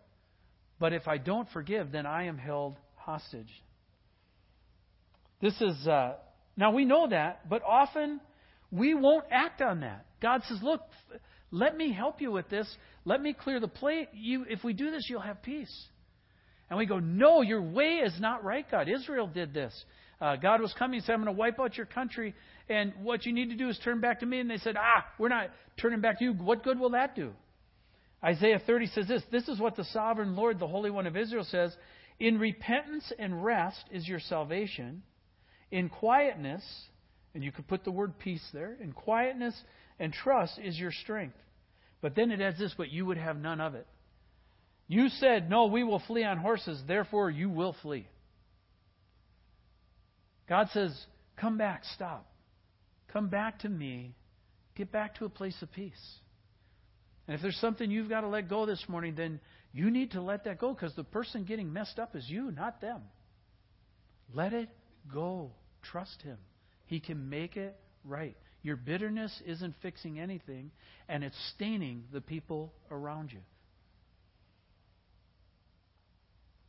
But 0.78 0.92
if 0.92 1.08
I 1.08 1.16
don't 1.16 1.48
forgive, 1.48 1.92
then 1.92 2.04
I 2.04 2.24
am 2.24 2.36
held 2.36 2.76
hostage. 2.96 3.48
This 5.40 5.58
is 5.62 5.88
uh, 5.88 6.16
now 6.58 6.72
we 6.72 6.84
know 6.84 7.08
that, 7.08 7.48
but 7.48 7.62
often 7.62 8.20
we 8.70 8.92
won't 8.92 9.24
act 9.30 9.62
on 9.62 9.80
that. 9.80 10.04
God 10.20 10.42
says, 10.46 10.58
Look, 10.62 10.82
let 11.54 11.76
me 11.76 11.92
help 11.92 12.20
you 12.20 12.32
with 12.32 12.48
this. 12.48 12.66
Let 13.04 13.22
me 13.22 13.32
clear 13.32 13.60
the 13.60 13.68
plate. 13.68 14.08
You, 14.12 14.44
if 14.48 14.64
we 14.64 14.72
do 14.72 14.90
this, 14.90 15.06
you'll 15.08 15.20
have 15.20 15.40
peace. 15.40 15.72
And 16.68 16.76
we 16.76 16.84
go, 16.84 16.98
No, 16.98 17.42
your 17.42 17.62
way 17.62 18.00
is 18.04 18.12
not 18.18 18.42
right, 18.42 18.68
God. 18.68 18.88
Israel 18.88 19.28
did 19.28 19.54
this. 19.54 19.72
Uh, 20.20 20.34
God 20.34 20.60
was 20.60 20.74
coming 20.76 20.96
and 20.96 21.04
said, 21.04 21.12
I'm 21.12 21.22
going 21.22 21.32
to 21.32 21.38
wipe 21.38 21.60
out 21.60 21.76
your 21.76 21.86
country, 21.86 22.34
and 22.68 22.92
what 23.02 23.24
you 23.24 23.32
need 23.32 23.50
to 23.50 23.56
do 23.56 23.68
is 23.68 23.78
turn 23.84 24.00
back 24.00 24.20
to 24.20 24.26
me. 24.26 24.40
And 24.40 24.50
they 24.50 24.58
said, 24.58 24.74
Ah, 24.76 25.06
we're 25.16 25.28
not 25.28 25.50
turning 25.80 26.00
back 26.00 26.18
to 26.18 26.24
you. 26.24 26.32
What 26.32 26.64
good 26.64 26.80
will 26.80 26.90
that 26.90 27.14
do? 27.14 27.30
Isaiah 28.24 28.60
30 28.66 28.86
says 28.88 29.06
this 29.06 29.22
This 29.30 29.46
is 29.46 29.60
what 29.60 29.76
the 29.76 29.84
sovereign 29.84 30.34
Lord, 30.34 30.58
the 30.58 30.66
Holy 30.66 30.90
One 30.90 31.06
of 31.06 31.16
Israel, 31.16 31.44
says 31.48 31.72
In 32.18 32.40
repentance 32.40 33.12
and 33.16 33.44
rest 33.44 33.84
is 33.92 34.08
your 34.08 34.20
salvation 34.20 35.04
in 35.70 35.88
quietness, 35.88 36.64
and 37.32 37.44
you 37.44 37.52
could 37.52 37.68
put 37.68 37.84
the 37.84 37.92
word 37.92 38.18
peace 38.18 38.44
there, 38.52 38.76
in 38.82 38.92
quietness 38.92 39.54
and 39.98 40.12
trust 40.12 40.58
is 40.58 40.78
your 40.78 40.92
strength. 40.92 41.36
But 42.00 42.14
then 42.14 42.30
it 42.30 42.40
adds 42.40 42.58
this, 42.58 42.74
but 42.76 42.90
you 42.90 43.06
would 43.06 43.16
have 43.16 43.36
none 43.36 43.60
of 43.60 43.74
it. 43.74 43.86
You 44.86 45.08
said, 45.08 45.48
No, 45.48 45.66
we 45.66 45.84
will 45.84 46.02
flee 46.06 46.24
on 46.24 46.38
horses, 46.38 46.82
therefore 46.86 47.30
you 47.30 47.48
will 47.48 47.74
flee. 47.82 48.06
God 50.48 50.68
says, 50.72 50.94
Come 51.36 51.56
back, 51.56 51.82
stop. 51.94 52.26
Come 53.12 53.28
back 53.28 53.60
to 53.60 53.68
me. 53.68 54.14
Get 54.76 54.92
back 54.92 55.16
to 55.16 55.24
a 55.24 55.28
place 55.28 55.56
of 55.62 55.72
peace. 55.72 56.18
And 57.26 57.34
if 57.34 57.40
there's 57.40 57.56
something 57.56 57.90
you've 57.90 58.08
got 58.08 58.20
to 58.20 58.28
let 58.28 58.48
go 58.48 58.66
this 58.66 58.84
morning, 58.88 59.14
then 59.16 59.40
you 59.72 59.90
need 59.90 60.10
to 60.10 60.20
let 60.20 60.44
that 60.44 60.58
go 60.58 60.74
because 60.74 60.94
the 60.94 61.04
person 61.04 61.44
getting 61.44 61.72
messed 61.72 61.98
up 61.98 62.14
is 62.14 62.28
you, 62.28 62.50
not 62.50 62.80
them. 62.80 63.00
Let 64.32 64.52
it 64.52 64.68
go. 65.12 65.52
Trust 65.82 66.20
Him. 66.22 66.38
He 66.86 67.00
can 67.00 67.30
make 67.30 67.56
it 67.56 67.76
right. 68.04 68.36
Your 68.62 68.76
bitterness 68.76 69.42
isn't 69.46 69.74
fixing 69.82 70.18
anything, 70.18 70.70
and 71.08 71.22
it's 71.22 71.36
staining 71.54 72.04
the 72.12 72.20
people 72.20 72.72
around 72.90 73.32
you. 73.32 73.40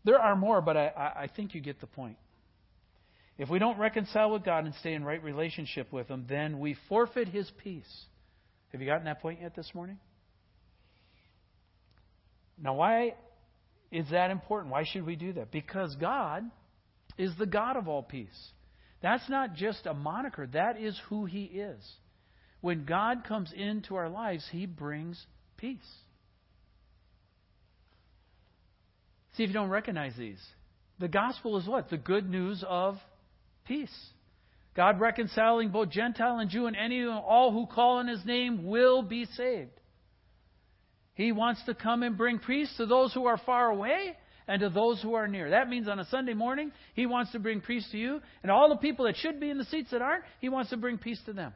There 0.03 0.19
are 0.19 0.36
more, 0.36 0.61
but 0.61 0.77
I, 0.77 0.88
I 0.95 1.29
think 1.36 1.55
you 1.55 1.61
get 1.61 1.81
the 1.81 1.88
point. 1.88 2.17
If 3.38 3.49
we 3.49 3.59
don't 3.59 3.77
reconcile 3.77 4.31
with 4.31 4.45
God 4.45 4.65
and 4.65 4.73
stay 4.75 4.93
in 4.93 5.03
right 5.03 5.21
relationship 5.21 5.91
with 5.91 6.07
Him, 6.07 6.25
then 6.29 6.59
we 6.59 6.77
forfeit 6.88 7.27
His 7.27 7.49
peace. 7.63 8.05
Have 8.71 8.81
you 8.81 8.88
gotten 8.88 9.05
that 9.05 9.21
point 9.21 9.41
yet 9.41 9.55
this 9.55 9.69
morning? 9.73 9.97
Now, 12.61 12.75
why 12.75 13.15
is 13.91 14.05
that 14.11 14.31
important? 14.31 14.71
Why 14.71 14.83
should 14.86 15.05
we 15.05 15.15
do 15.15 15.33
that? 15.33 15.51
Because 15.51 15.95
God 15.95 16.43
is 17.17 17.31
the 17.38 17.45
God 17.45 17.77
of 17.77 17.88
all 17.88 18.03
peace. 18.03 18.51
That's 19.06 19.30
not 19.30 19.53
just 19.53 19.86
a 19.86 19.93
moniker, 19.93 20.47
that 20.53 20.82
is 20.82 20.99
who 21.10 21.26
He 21.26 21.43
is. 21.43 21.78
When 22.60 22.86
God 22.86 23.24
comes 23.24 23.53
into 23.56 23.97
our 23.97 24.10
lives, 24.10 24.43
He 24.51 24.66
brings 24.66 25.24
peace. 25.58 25.78
See 29.38 29.43
if 29.43 29.49
you 29.49 29.53
don't 29.53 29.70
recognize 29.70 30.14
these. 30.18 30.43
The 30.97 31.08
gospel 31.08 31.56
is 31.60 31.68
what? 31.68 31.91
The 31.91 31.97
good 31.97 32.28
news 32.28 32.64
of 32.68 32.95
peace. 33.68 33.95
God 34.76 34.99
reconciling 34.99 35.70
both 35.70 35.91
Gentile 35.91 36.39
and 36.39 36.49
Jew, 36.49 36.66
and 36.66 36.76
any 36.76 37.01
and 37.01 37.12
all 37.12 37.51
who 37.51 37.68
call 37.68 37.97
on 37.97 38.08
His 38.08 38.26
name 38.26 38.66
will 38.66 39.03
be 39.03 39.26
saved. 39.38 39.80
He 41.14 41.32
wants 41.32 41.64
to 41.68 41.76
come 41.76 42.01
and 42.01 42.18
bring 42.18 42.39
peace 42.39 42.74
to 42.78 42.88
those 42.88 43.14
who 43.14 43.28
are 43.28 43.38
far 43.38 43.70
away 43.70 44.18
and 44.47 44.61
to 44.61 44.69
those 44.69 45.01
who 45.01 45.13
are 45.15 45.27
near. 45.27 45.51
That 45.51 45.69
means 45.69 45.87
on 45.87 45.99
a 45.99 46.05
Sunday 46.05 46.33
morning, 46.33 46.71
He 46.93 47.05
wants 47.05 47.31
to 47.31 47.39
bring 47.39 47.61
peace 47.61 47.87
to 47.91 47.97
you, 47.97 48.21
and 48.43 48.51
all 48.51 48.69
the 48.69 48.77
people 48.77 49.05
that 49.05 49.17
should 49.17 49.39
be 49.39 49.49
in 49.49 49.57
the 49.57 49.65
seats 49.65 49.91
that 49.91 50.01
aren't, 50.01 50.23
He 50.39 50.49
wants 50.49 50.69
to 50.69 50.77
bring 50.77 50.97
peace 50.97 51.19
to 51.25 51.33
them. 51.33 51.53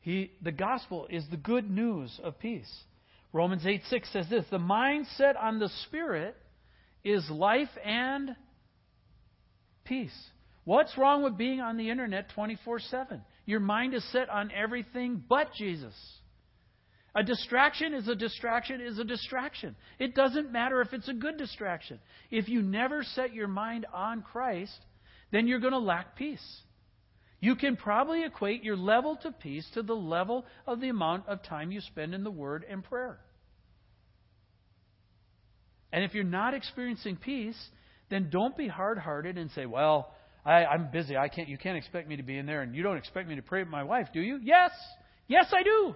He, 0.00 0.32
the 0.42 0.52
gospel 0.52 1.06
is 1.08 1.24
the 1.30 1.38
good 1.38 1.70
news 1.70 2.20
of 2.22 2.38
peace. 2.38 2.70
Romans 3.32 3.64
8 3.66 3.80
6 3.88 4.12
says 4.12 4.26
this 4.28 4.44
The 4.50 4.58
mindset 4.58 5.34
on 5.40 5.58
the 5.58 5.70
Spirit 5.86 6.36
is 7.02 7.28
life 7.30 7.70
and 7.82 8.36
peace. 9.84 10.14
What's 10.64 10.96
wrong 10.98 11.22
with 11.22 11.38
being 11.38 11.60
on 11.60 11.78
the 11.78 11.90
internet 11.90 12.28
24 12.34 12.80
7? 12.80 13.22
Your 13.46 13.60
mind 13.60 13.94
is 13.94 14.04
set 14.12 14.28
on 14.28 14.50
everything 14.50 15.22
but 15.26 15.54
Jesus. 15.54 15.94
A 17.14 17.22
distraction 17.22 17.94
is 17.94 18.08
a 18.08 18.14
distraction 18.14 18.80
is 18.80 18.98
a 18.98 19.04
distraction. 19.04 19.76
It 19.98 20.14
doesn't 20.14 20.50
matter 20.50 20.80
if 20.80 20.92
it's 20.92 21.08
a 21.08 21.14
good 21.14 21.36
distraction. 21.36 22.00
If 22.30 22.48
you 22.48 22.60
never 22.60 23.04
set 23.04 23.32
your 23.32 23.46
mind 23.46 23.86
on 23.92 24.22
Christ, 24.22 24.78
then 25.30 25.46
you're 25.46 25.60
going 25.60 25.72
to 25.72 25.78
lack 25.78 26.16
peace. 26.16 26.44
You 27.40 27.54
can 27.56 27.76
probably 27.76 28.24
equate 28.24 28.64
your 28.64 28.76
level 28.76 29.16
to 29.22 29.30
peace 29.30 29.68
to 29.74 29.82
the 29.82 29.94
level 29.94 30.44
of 30.66 30.80
the 30.80 30.88
amount 30.88 31.28
of 31.28 31.42
time 31.42 31.70
you 31.70 31.80
spend 31.80 32.14
in 32.14 32.24
the 32.24 32.30
Word 32.30 32.64
and 32.68 32.82
prayer. 32.82 33.18
And 35.92 36.02
if 36.02 36.14
you're 36.14 36.24
not 36.24 36.54
experiencing 36.54 37.16
peace, 37.16 37.56
then 38.10 38.28
don't 38.30 38.56
be 38.56 38.66
hard 38.66 38.98
hearted 38.98 39.38
and 39.38 39.50
say, 39.52 39.66
Well, 39.66 40.12
I, 40.44 40.64
I'm 40.64 40.90
busy. 40.90 41.16
I 41.16 41.28
can't 41.28 41.48
you 41.48 41.58
can't 41.58 41.76
expect 41.76 42.08
me 42.08 42.16
to 42.16 42.22
be 42.24 42.36
in 42.36 42.46
there 42.46 42.62
and 42.62 42.74
you 42.74 42.82
don't 42.82 42.96
expect 42.96 43.28
me 43.28 43.36
to 43.36 43.42
pray 43.42 43.60
with 43.60 43.70
my 43.70 43.84
wife, 43.84 44.08
do 44.12 44.20
you? 44.20 44.40
Yes. 44.42 44.72
Yes 45.28 45.46
I 45.52 45.62
do. 45.62 45.94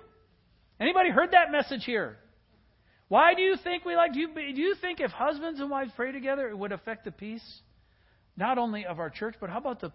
Anybody 0.81 1.11
heard 1.11 1.33
that 1.33 1.51
message 1.51 1.85
here? 1.85 2.17
Why 3.09 3.35
do 3.35 3.43
you 3.43 3.57
think 3.57 3.85
we 3.85 3.97
like 3.97 4.13
do 4.13 4.21
you, 4.21 4.35
do 4.35 4.61
you 4.61 4.75
think 4.81 5.01
if 5.01 5.11
husbands 5.11 5.61
and 5.61 5.71
wives 5.71 5.91
pray 5.97 6.13
together 6.13 6.49
it 6.49 6.57
would 6.57 6.73
affect 6.73 7.05
the 7.05 7.11
peace 7.11 7.61
not 8.37 8.59
only 8.59 8.87
of 8.87 9.01
our 9.01 9.11
church, 9.11 9.35
but 9.41 9.51
how 9.51 9.59
about 9.59 9.81
the 9.81 9.93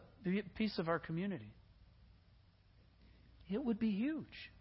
peace 0.56 0.78
of 0.78 0.90
our 0.90 1.00
community? 1.00 1.54
It 3.50 3.64
would 3.64 3.80
be 3.80 3.92
huge. 3.92 4.52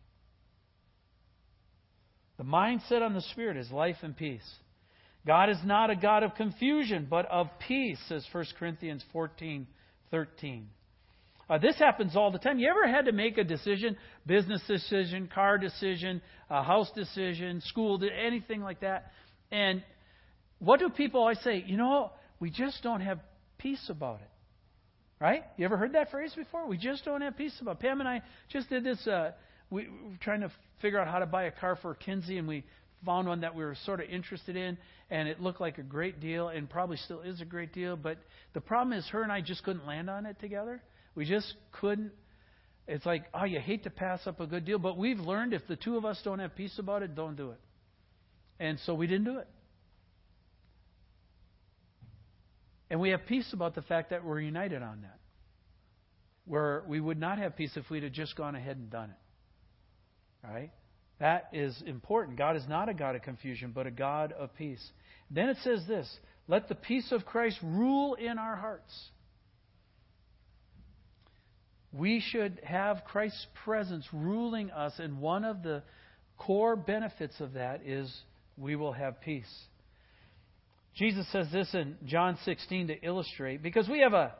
The 2.36 2.44
mindset 2.44 3.02
on 3.02 3.14
the 3.14 3.20
Spirit 3.20 3.56
is 3.56 3.70
life 3.70 3.96
and 4.02 4.16
peace. 4.16 4.48
God 5.26 5.48
is 5.50 5.58
not 5.64 5.90
a 5.90 5.96
God 5.96 6.22
of 6.22 6.34
confusion, 6.34 7.06
but 7.08 7.26
of 7.26 7.48
peace, 7.66 7.98
says 8.08 8.24
1 8.32 8.44
Corinthians 8.58 9.04
14 9.12 9.66
13. 10.10 10.68
Uh, 11.50 11.58
this 11.58 11.76
happens 11.78 12.16
all 12.16 12.30
the 12.30 12.38
time. 12.38 12.58
You 12.58 12.70
ever 12.70 12.86
had 12.86 13.06
to 13.06 13.12
make 13.12 13.36
a 13.36 13.44
decision, 13.44 13.96
business 14.26 14.62
decision, 14.66 15.28
car 15.32 15.58
decision, 15.58 16.22
house 16.48 16.90
decision, 16.94 17.60
school, 17.62 18.00
anything 18.02 18.62
like 18.62 18.80
that? 18.80 19.10
And 19.50 19.82
what 20.58 20.80
do 20.80 20.88
people 20.88 21.20
always 21.20 21.40
say? 21.40 21.64
You 21.66 21.76
know, 21.76 22.10
we 22.40 22.50
just 22.50 22.82
don't 22.82 23.00
have 23.00 23.18
peace 23.58 23.84
about 23.88 24.20
it. 24.20 24.28
Right? 25.20 25.44
You 25.56 25.64
ever 25.66 25.76
heard 25.76 25.92
that 25.92 26.10
phrase 26.10 26.32
before? 26.34 26.66
We 26.66 26.76
just 26.76 27.04
don't 27.04 27.20
have 27.20 27.36
peace 27.36 27.56
about 27.60 27.76
it. 27.76 27.80
Pam 27.80 28.00
and 28.00 28.08
I 28.08 28.22
just 28.48 28.68
did 28.68 28.82
this. 28.82 29.06
Uh, 29.06 29.30
we 29.70 29.88
were 29.88 30.16
trying 30.20 30.40
to 30.40 30.50
figure 30.80 30.98
out 30.98 31.06
how 31.06 31.20
to 31.20 31.26
buy 31.26 31.44
a 31.44 31.52
car 31.52 31.78
for 31.80 31.94
Kinsey, 31.94 32.38
and 32.38 32.48
we 32.48 32.64
found 33.06 33.28
one 33.28 33.40
that 33.42 33.54
we 33.54 33.62
were 33.62 33.76
sort 33.84 34.00
of 34.00 34.08
interested 34.08 34.56
in, 34.56 34.76
and 35.10 35.28
it 35.28 35.40
looked 35.40 35.60
like 35.60 35.78
a 35.78 35.82
great 35.82 36.20
deal, 36.20 36.48
and 36.48 36.68
probably 36.68 36.96
still 36.96 37.20
is 37.20 37.40
a 37.40 37.44
great 37.44 37.72
deal. 37.72 37.96
But 37.96 38.18
the 38.52 38.60
problem 38.60 38.98
is, 38.98 39.06
her 39.10 39.22
and 39.22 39.30
I 39.30 39.42
just 39.42 39.62
couldn't 39.62 39.86
land 39.86 40.10
on 40.10 40.26
it 40.26 40.40
together. 40.40 40.82
We 41.14 41.24
just 41.24 41.54
couldn't. 41.72 42.12
It's 42.88 43.06
like, 43.06 43.24
oh, 43.32 43.44
you 43.44 43.60
hate 43.60 43.84
to 43.84 43.90
pass 43.90 44.26
up 44.26 44.40
a 44.40 44.46
good 44.46 44.64
deal, 44.64 44.78
but 44.78 44.96
we've 44.96 45.20
learned 45.20 45.54
if 45.54 45.66
the 45.68 45.76
two 45.76 45.96
of 45.96 46.04
us 46.04 46.20
don't 46.24 46.40
have 46.40 46.56
peace 46.56 46.78
about 46.78 47.02
it, 47.02 47.14
don't 47.14 47.36
do 47.36 47.50
it. 47.50 47.60
And 48.58 48.78
so 48.80 48.94
we 48.94 49.06
didn't 49.06 49.24
do 49.24 49.38
it. 49.38 49.48
And 52.90 53.00
we 53.00 53.10
have 53.10 53.26
peace 53.26 53.50
about 53.52 53.74
the 53.74 53.82
fact 53.82 54.10
that 54.10 54.24
we're 54.24 54.40
united 54.40 54.82
on 54.82 55.02
that. 55.02 55.18
Where 56.44 56.82
we 56.86 57.00
would 57.00 57.18
not 57.18 57.38
have 57.38 57.56
peace 57.56 57.72
if 57.76 57.88
we'd 57.88 58.02
have 58.02 58.12
just 58.12 58.36
gone 58.36 58.54
ahead 58.54 58.76
and 58.76 58.90
done 58.90 59.10
it. 59.10 60.46
Right? 60.46 60.70
That 61.20 61.50
is 61.52 61.80
important. 61.86 62.36
God 62.36 62.56
is 62.56 62.64
not 62.68 62.88
a 62.88 62.94
God 62.94 63.14
of 63.14 63.22
confusion, 63.22 63.70
but 63.72 63.86
a 63.86 63.90
God 63.90 64.32
of 64.32 64.54
peace. 64.56 64.84
Then 65.30 65.48
it 65.48 65.56
says 65.62 65.84
this 65.86 66.08
let 66.48 66.68
the 66.68 66.74
peace 66.74 67.12
of 67.12 67.24
Christ 67.24 67.58
rule 67.62 68.14
in 68.14 68.38
our 68.38 68.56
hearts. 68.56 68.92
We 71.92 72.20
should 72.20 72.60
have 72.64 73.04
Christ's 73.04 73.46
presence 73.64 74.06
ruling 74.12 74.70
us, 74.70 74.94
and 74.98 75.20
one 75.20 75.44
of 75.44 75.62
the 75.62 75.82
core 76.38 76.76
benefits 76.76 77.38
of 77.40 77.52
that 77.54 77.86
is 77.86 78.12
we 78.56 78.76
will 78.76 78.92
have 78.92 79.20
peace. 79.20 79.52
Jesus 80.94 81.30
says 81.32 81.46
this 81.52 81.72
in 81.74 81.96
John 82.04 82.38
16 82.44 82.88
to 82.88 83.00
illustrate, 83.02 83.62
because 83.62 83.88
we 83.88 84.00
have 84.00 84.14
a, 84.14 84.34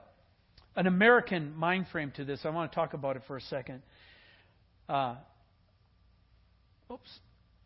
an 0.76 0.86
American 0.86 1.55
mind 1.57 1.86
frame 1.92 2.12
to 2.16 2.24
this. 2.24 2.40
I 2.44 2.50
want 2.50 2.72
to 2.72 2.74
talk 2.74 2.94
about 2.94 3.16
it 3.16 3.22
for 3.26 3.36
a 3.36 3.40
second. 3.42 3.82
Uh, 4.88 5.16
Oops. 6.92 7.18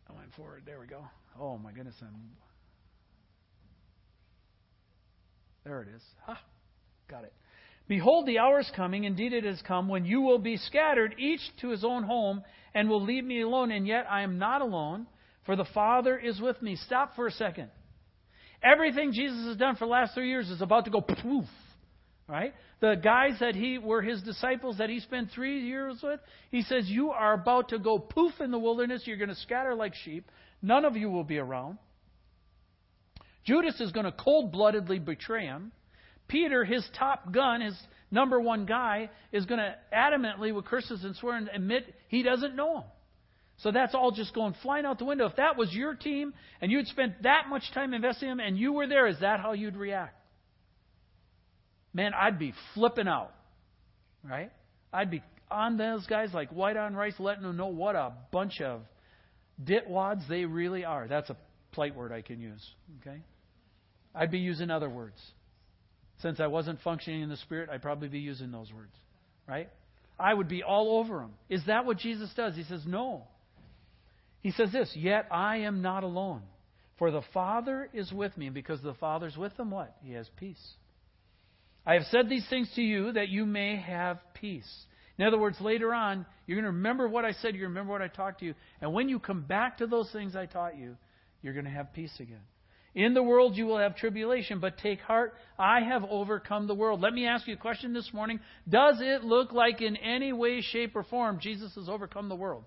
I 0.09 0.13
went 0.13 0.33
forward. 0.35 0.63
There 0.65 0.79
we 0.79 0.87
go. 0.87 1.03
Oh, 1.39 1.57
my 1.57 1.71
goodness. 1.71 1.95
I'm... 2.01 2.15
There 5.65 5.81
it 5.81 5.89
is. 5.93 6.01
Ha! 6.25 6.39
Got 7.09 7.25
it. 7.25 7.33
Behold, 7.87 8.25
the 8.25 8.39
hour 8.39 8.59
is 8.59 8.69
coming, 8.75 9.05
indeed 9.05 9.31
it 9.31 9.45
has 9.45 9.61
come, 9.65 9.87
when 9.87 10.05
you 10.05 10.21
will 10.21 10.39
be 10.39 10.57
scattered, 10.57 11.15
each 11.17 11.39
to 11.61 11.69
his 11.69 11.85
own 11.85 12.03
home, 12.03 12.43
and 12.73 12.89
will 12.89 13.01
leave 13.01 13.23
me 13.23 13.41
alone. 13.41 13.71
And 13.71 13.87
yet 13.87 14.05
I 14.09 14.23
am 14.23 14.37
not 14.37 14.61
alone, 14.61 15.07
for 15.45 15.55
the 15.55 15.65
Father 15.73 16.17
is 16.17 16.41
with 16.41 16.61
me. 16.61 16.75
Stop 16.75 17.15
for 17.15 17.27
a 17.27 17.31
second. 17.31 17.69
Everything 18.61 19.13
Jesus 19.13 19.45
has 19.45 19.57
done 19.57 19.75
for 19.75 19.85
the 19.85 19.91
last 19.91 20.13
three 20.13 20.29
years 20.29 20.49
is 20.49 20.61
about 20.61 20.85
to 20.85 20.91
go 20.91 21.01
poof. 21.01 21.45
Right? 22.27 22.53
The 22.81 22.95
guys 23.01 23.37
that 23.39 23.55
he 23.55 23.77
were 23.77 24.01
his 24.01 24.21
disciples 24.21 24.79
that 24.79 24.89
he 24.89 24.99
spent 24.99 25.29
three 25.33 25.61
years 25.61 25.99
with, 26.03 26.19
he 26.51 26.61
says, 26.63 26.89
You 26.89 27.11
are 27.11 27.33
about 27.33 27.69
to 27.69 27.79
go 27.79 27.99
poof 27.99 28.33
in 28.41 28.51
the 28.51 28.59
wilderness. 28.59 29.03
You're 29.05 29.17
going 29.17 29.29
to 29.29 29.35
scatter 29.35 29.73
like 29.73 29.93
sheep. 29.95 30.29
None 30.61 30.83
of 30.83 30.97
you 30.97 31.09
will 31.09 31.23
be 31.23 31.37
around. 31.37 31.77
Judas 33.45 33.79
is 33.79 33.93
going 33.93 34.05
to 34.05 34.11
cold 34.11 34.51
bloodedly 34.51 34.99
betray 34.99 35.45
him. 35.45 35.71
Peter, 36.27 36.63
his 36.63 36.87
top 36.97 37.31
gun, 37.31 37.61
his 37.61 37.77
number 38.11 38.39
one 38.39 38.65
guy, 38.65 39.09
is 39.31 39.45
going 39.45 39.59
to 39.59 39.75
adamantly, 39.93 40.53
with 40.53 40.65
curses 40.65 41.03
and 41.03 41.15
swearing, 41.15 41.47
admit 41.53 41.93
he 42.07 42.23
doesn't 42.23 42.55
know 42.55 42.77
him. 42.79 42.83
So 43.57 43.71
that's 43.71 43.95
all 43.95 44.11
just 44.11 44.35
going 44.35 44.53
flying 44.61 44.85
out 44.85 44.99
the 44.99 45.05
window. 45.05 45.25
If 45.25 45.37
that 45.37 45.57
was 45.57 45.73
your 45.73 45.95
team 45.95 46.33
and 46.61 46.71
you'd 46.71 46.87
spent 46.87 47.23
that 47.23 47.49
much 47.49 47.63
time 47.73 47.93
investing 47.93 48.29
in 48.29 48.33
him 48.33 48.39
and 48.39 48.57
you 48.57 48.73
were 48.73 48.87
there, 48.87 49.07
is 49.07 49.19
that 49.21 49.39
how 49.39 49.53
you'd 49.53 49.75
react? 49.75 50.17
man, 51.97 52.13
I'd 52.13 52.39
be 52.39 52.53
flipping 52.75 53.07
out. 53.07 53.33
Right? 54.23 54.51
I'd 54.93 55.11
be 55.11 55.21
on 55.49 55.77
those 55.77 56.05
guys 56.05 56.29
like 56.33 56.49
white 56.51 56.77
on 56.77 56.95
rice, 56.95 57.15
letting 57.19 57.43
them 57.43 57.57
know 57.57 57.67
what 57.67 57.95
a 57.95 58.13
bunch 58.31 58.61
of 58.61 58.81
ditwads 59.61 60.27
they 60.29 60.45
really 60.45 60.85
are. 60.85 61.07
That's 61.07 61.29
a 61.29 61.37
polite 61.71 61.95
word 61.95 62.11
I 62.11 62.21
can 62.21 62.39
use. 62.39 62.63
Okay? 63.01 63.21
I'd 64.13 64.31
be 64.31 64.39
using 64.39 64.69
other 64.69 64.89
words. 64.89 65.19
Since 66.21 66.39
I 66.39 66.47
wasn't 66.47 66.81
functioning 66.81 67.21
in 67.21 67.29
the 67.29 67.37
Spirit, 67.37 67.69
I'd 67.71 67.81
probably 67.81 68.07
be 68.07 68.19
using 68.19 68.51
those 68.51 68.71
words. 68.73 68.93
Right? 69.47 69.69
I 70.19 70.33
would 70.33 70.47
be 70.47 70.63
all 70.63 70.99
over 70.99 71.19
them. 71.19 71.33
Is 71.49 71.63
that 71.67 71.85
what 71.85 71.97
Jesus 71.97 72.31
does? 72.35 72.55
He 72.55 72.63
says, 72.63 72.81
No. 72.85 73.27
He 74.41 74.51
says 74.51 74.71
this, 74.71 74.91
Yet 74.95 75.27
I 75.31 75.57
am 75.57 75.81
not 75.81 76.03
alone. 76.03 76.41
For 76.97 77.11
the 77.11 77.21
Father 77.33 77.89
is 77.93 78.11
with 78.11 78.35
me, 78.37 78.47
and 78.47 78.55
because 78.55 78.81
the 78.81 78.95
Father's 78.95 79.37
with 79.37 79.55
them, 79.55 79.69
what? 79.69 79.95
He 80.01 80.13
has 80.13 80.27
peace. 80.37 80.61
I 81.85 81.93
have 81.93 82.05
said 82.09 82.27
these 82.27 82.47
things 82.49 82.69
to 82.75 82.81
you 82.81 83.11
that 83.13 83.29
you 83.29 83.45
may 83.45 83.77
have 83.77 84.19
peace. 84.33 84.67
In 85.17 85.25
other 85.25 85.37
words, 85.37 85.57
later 85.61 85.93
on, 85.93 86.25
you're 86.45 86.57
going 86.57 86.65
to 86.65 86.71
remember 86.71 87.07
what 87.07 87.23
I 87.23 87.31
said, 87.33 87.55
you 87.55 87.63
remember 87.63 87.91
what 87.91 88.01
I 88.01 88.07
talked 88.07 88.39
to 88.39 88.45
you, 88.45 88.55
and 88.81 88.93
when 88.93 89.09
you 89.09 89.19
come 89.19 89.41
back 89.41 89.77
to 89.77 89.87
those 89.87 90.11
things 90.11 90.35
I 90.35 90.47
taught 90.47 90.77
you, 90.77 90.97
you're 91.41 91.53
going 91.53 91.65
to 91.65 91.71
have 91.71 91.93
peace 91.93 92.13
again. 92.19 92.41
In 92.97 93.13
the 93.13 93.21
world 93.21 93.55
you 93.55 93.67
will 93.67 93.77
have 93.77 93.95
tribulation, 93.95 94.59
but 94.59 94.79
take 94.79 95.01
heart, 95.01 95.35
I 95.59 95.81
have 95.81 96.03
overcome 96.09 96.65
the 96.65 96.73
world. 96.73 96.99
Let 96.99 97.13
me 97.13 97.27
ask 97.27 97.47
you 97.47 97.53
a 97.53 97.57
question 97.57 97.93
this 97.93 98.09
morning. 98.11 98.39
Does 98.67 98.95
it 98.99 99.23
look 99.23 99.51
like 99.51 99.83
in 99.83 99.95
any 99.97 100.33
way, 100.33 100.61
shape, 100.61 100.95
or 100.95 101.03
form 101.03 101.37
Jesus 101.39 101.75
has 101.75 101.87
overcome 101.87 102.27
the 102.27 102.35
world? 102.35 102.63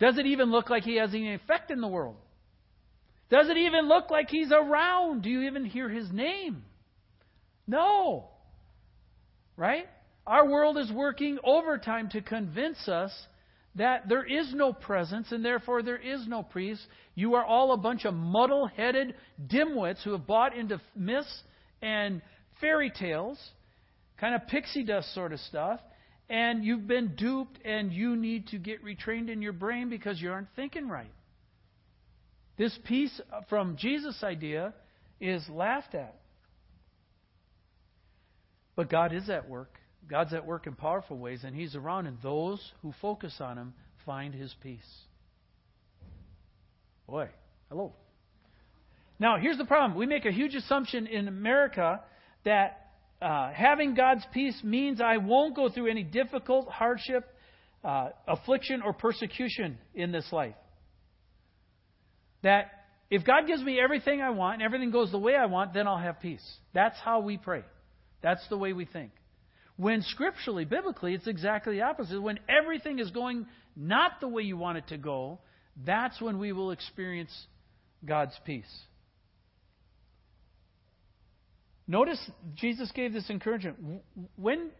Does 0.00 0.16
it 0.16 0.24
even 0.24 0.50
look 0.50 0.70
like 0.70 0.84
he 0.84 0.96
has 0.96 1.10
any 1.10 1.34
effect 1.34 1.70
in 1.70 1.82
the 1.82 1.86
world? 1.86 2.16
Does 3.28 3.50
it 3.50 3.58
even 3.58 3.86
look 3.86 4.08
like 4.08 4.30
he's 4.30 4.50
around? 4.50 5.24
Do 5.24 5.28
you 5.28 5.42
even 5.42 5.66
hear 5.66 5.90
his 5.90 6.10
name? 6.10 6.64
No. 7.66 8.30
Right? 9.58 9.84
Our 10.26 10.48
world 10.48 10.78
is 10.78 10.90
working 10.90 11.38
overtime 11.44 12.08
to 12.12 12.22
convince 12.22 12.88
us 12.88 13.12
that 13.76 14.08
there 14.08 14.24
is 14.24 14.52
no 14.54 14.72
presence 14.72 15.30
and 15.32 15.44
therefore 15.44 15.82
there 15.82 15.98
is 15.98 16.26
no 16.26 16.42
priest. 16.42 16.82
You 17.14 17.34
are 17.34 17.44
all 17.44 17.72
a 17.72 17.76
bunch 17.76 18.04
of 18.04 18.14
muddle 18.14 18.66
headed 18.66 19.14
dimwits 19.46 20.02
who 20.02 20.12
have 20.12 20.26
bought 20.26 20.56
into 20.56 20.80
myths 20.94 21.42
and 21.82 22.22
fairy 22.60 22.90
tales, 22.90 23.38
kind 24.18 24.34
of 24.34 24.46
pixie 24.48 24.84
dust 24.84 25.12
sort 25.14 25.32
of 25.32 25.40
stuff, 25.40 25.80
and 26.28 26.64
you've 26.64 26.86
been 26.86 27.14
duped 27.16 27.58
and 27.64 27.92
you 27.92 28.16
need 28.16 28.48
to 28.48 28.58
get 28.58 28.84
retrained 28.84 29.28
in 29.30 29.42
your 29.42 29.52
brain 29.52 29.90
because 29.90 30.20
you 30.20 30.30
aren't 30.30 30.48
thinking 30.56 30.88
right. 30.88 31.12
This 32.56 32.76
peace 32.84 33.20
from 33.48 33.76
Jesus' 33.76 34.22
idea 34.22 34.72
is 35.20 35.46
laughed 35.50 35.94
at. 35.94 36.16
But 38.74 38.90
God 38.90 39.12
is 39.12 39.28
at 39.28 39.48
work. 39.48 39.78
God's 40.08 40.32
at 40.32 40.46
work 40.46 40.66
in 40.66 40.74
powerful 40.74 41.18
ways, 41.18 41.42
and 41.44 41.54
He's 41.54 41.74
around, 41.74 42.06
and 42.06 42.18
those 42.22 42.60
who 42.82 42.92
focus 43.00 43.36
on 43.40 43.58
Him 43.58 43.74
find 44.04 44.34
His 44.34 44.54
peace. 44.62 44.78
Boy, 47.06 47.28
hello. 47.68 47.92
Now, 49.18 49.38
here's 49.38 49.58
the 49.58 49.64
problem. 49.64 49.98
We 49.98 50.06
make 50.06 50.26
a 50.26 50.32
huge 50.32 50.54
assumption 50.54 51.06
in 51.06 51.28
America 51.28 52.00
that 52.44 52.90
uh, 53.20 53.50
having 53.52 53.94
God's 53.94 54.24
peace 54.32 54.58
means 54.62 55.00
I 55.00 55.16
won't 55.16 55.56
go 55.56 55.68
through 55.68 55.90
any 55.90 56.02
difficult 56.02 56.68
hardship, 56.68 57.24
uh, 57.82 58.10
affliction, 58.28 58.82
or 58.82 58.92
persecution 58.92 59.78
in 59.94 60.12
this 60.12 60.26
life. 60.32 60.54
That 62.42 62.70
if 63.10 63.24
God 63.24 63.46
gives 63.46 63.62
me 63.62 63.80
everything 63.80 64.20
I 64.20 64.30
want 64.30 64.54
and 64.54 64.62
everything 64.62 64.90
goes 64.90 65.10
the 65.10 65.18
way 65.18 65.34
I 65.34 65.46
want, 65.46 65.72
then 65.72 65.86
I'll 65.86 65.98
have 65.98 66.20
peace. 66.20 66.44
That's 66.74 66.98
how 67.02 67.20
we 67.20 67.38
pray. 67.38 67.62
That's 68.22 68.46
the 68.48 68.58
way 68.58 68.72
we 68.72 68.84
think. 68.84 69.12
When 69.76 70.02
scripturally, 70.02 70.64
biblically, 70.64 71.14
it's 71.14 71.26
exactly 71.26 71.76
the 71.76 71.82
opposite. 71.82 72.20
When 72.20 72.38
everything 72.48 72.98
is 72.98 73.10
going 73.10 73.46
not 73.76 74.20
the 74.20 74.28
way 74.28 74.42
you 74.42 74.56
want 74.56 74.78
it 74.78 74.88
to 74.88 74.96
go, 74.96 75.38
that's 75.84 76.20
when 76.20 76.38
we 76.38 76.52
will 76.52 76.70
experience 76.70 77.30
God's 78.04 78.38
peace. 78.44 78.64
Notice 81.86 82.18
Jesus 82.54 82.90
gave 82.92 83.12
this 83.12 83.28
encouragement. 83.28 84.02
When, 84.36 84.70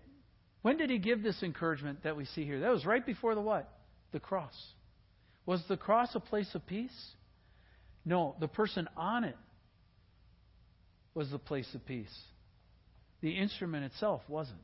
when 0.63 0.77
did 0.79 0.91
he 0.91 0.99
give 0.99 1.23
this 1.23 1.43
encouragement 1.43 2.03
that 2.03 2.17
we 2.17 2.25
see 2.25 2.45
here? 2.45 2.61
That 2.61 2.73
was 2.73 2.85
right 2.87 3.05
before 3.05 3.35
the 3.35 3.41
what? 3.43 3.71
The 4.13 4.21
cross. 4.21 4.55
Was 5.45 5.63
the 5.69 5.77
cross 5.77 6.09
a 6.15 6.21
place 6.21 6.53
of 6.55 6.67
peace? 6.67 6.97
No, 8.05 8.35
the 8.41 8.49
person 8.49 8.89
on 8.97 9.25
it 9.25 9.37
was 11.15 11.31
the 11.31 11.39
place 11.39 11.69
of 11.75 11.85
peace. 11.87 12.15
The 13.21 13.31
instrument 13.31 13.85
itself 13.85 14.23
wasn't. 14.29 14.59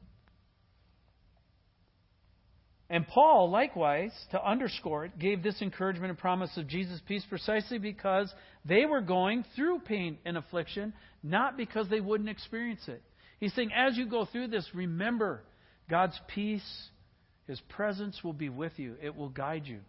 And 2.93 3.09
Paul, 3.09 3.49
likewise, 3.51 4.13
to 4.33 4.47
underscore 4.47 5.07
it, 5.07 5.19
gave 5.19 5.43
this 5.43 5.63
encouragement 5.63 6.11
and 6.11 6.19
promise 6.19 6.55
of 6.59 6.69
Jesus' 6.69 7.01
peace 7.09 7.25
precisely 7.27 7.79
because 7.79 8.31
they 8.67 8.85
were 8.85 9.01
going 9.01 9.47
through 9.57 9.79
pain 9.79 10.19
and 10.27 10.37
affliction, 10.37 10.93
not 11.23 11.57
because 11.57 11.89
they 11.89 12.03
wouldn't 12.03 12.29
experience 12.29 12.83
it. 12.89 13.03
He's 13.41 13.55
saying, 13.55 13.71
as 13.75 13.97
you 13.97 14.05
go 14.05 14.27
through 14.27 14.49
this, 14.49 14.69
remember 14.75 15.43
God's 15.89 16.21
peace, 16.35 16.91
His 17.47 17.59
presence 17.71 18.23
will 18.23 18.35
be 18.35 18.51
with 18.51 18.73
you. 18.77 18.97
It 19.03 19.17
will 19.17 19.31
guide 19.31 19.67
you. 19.67 19.81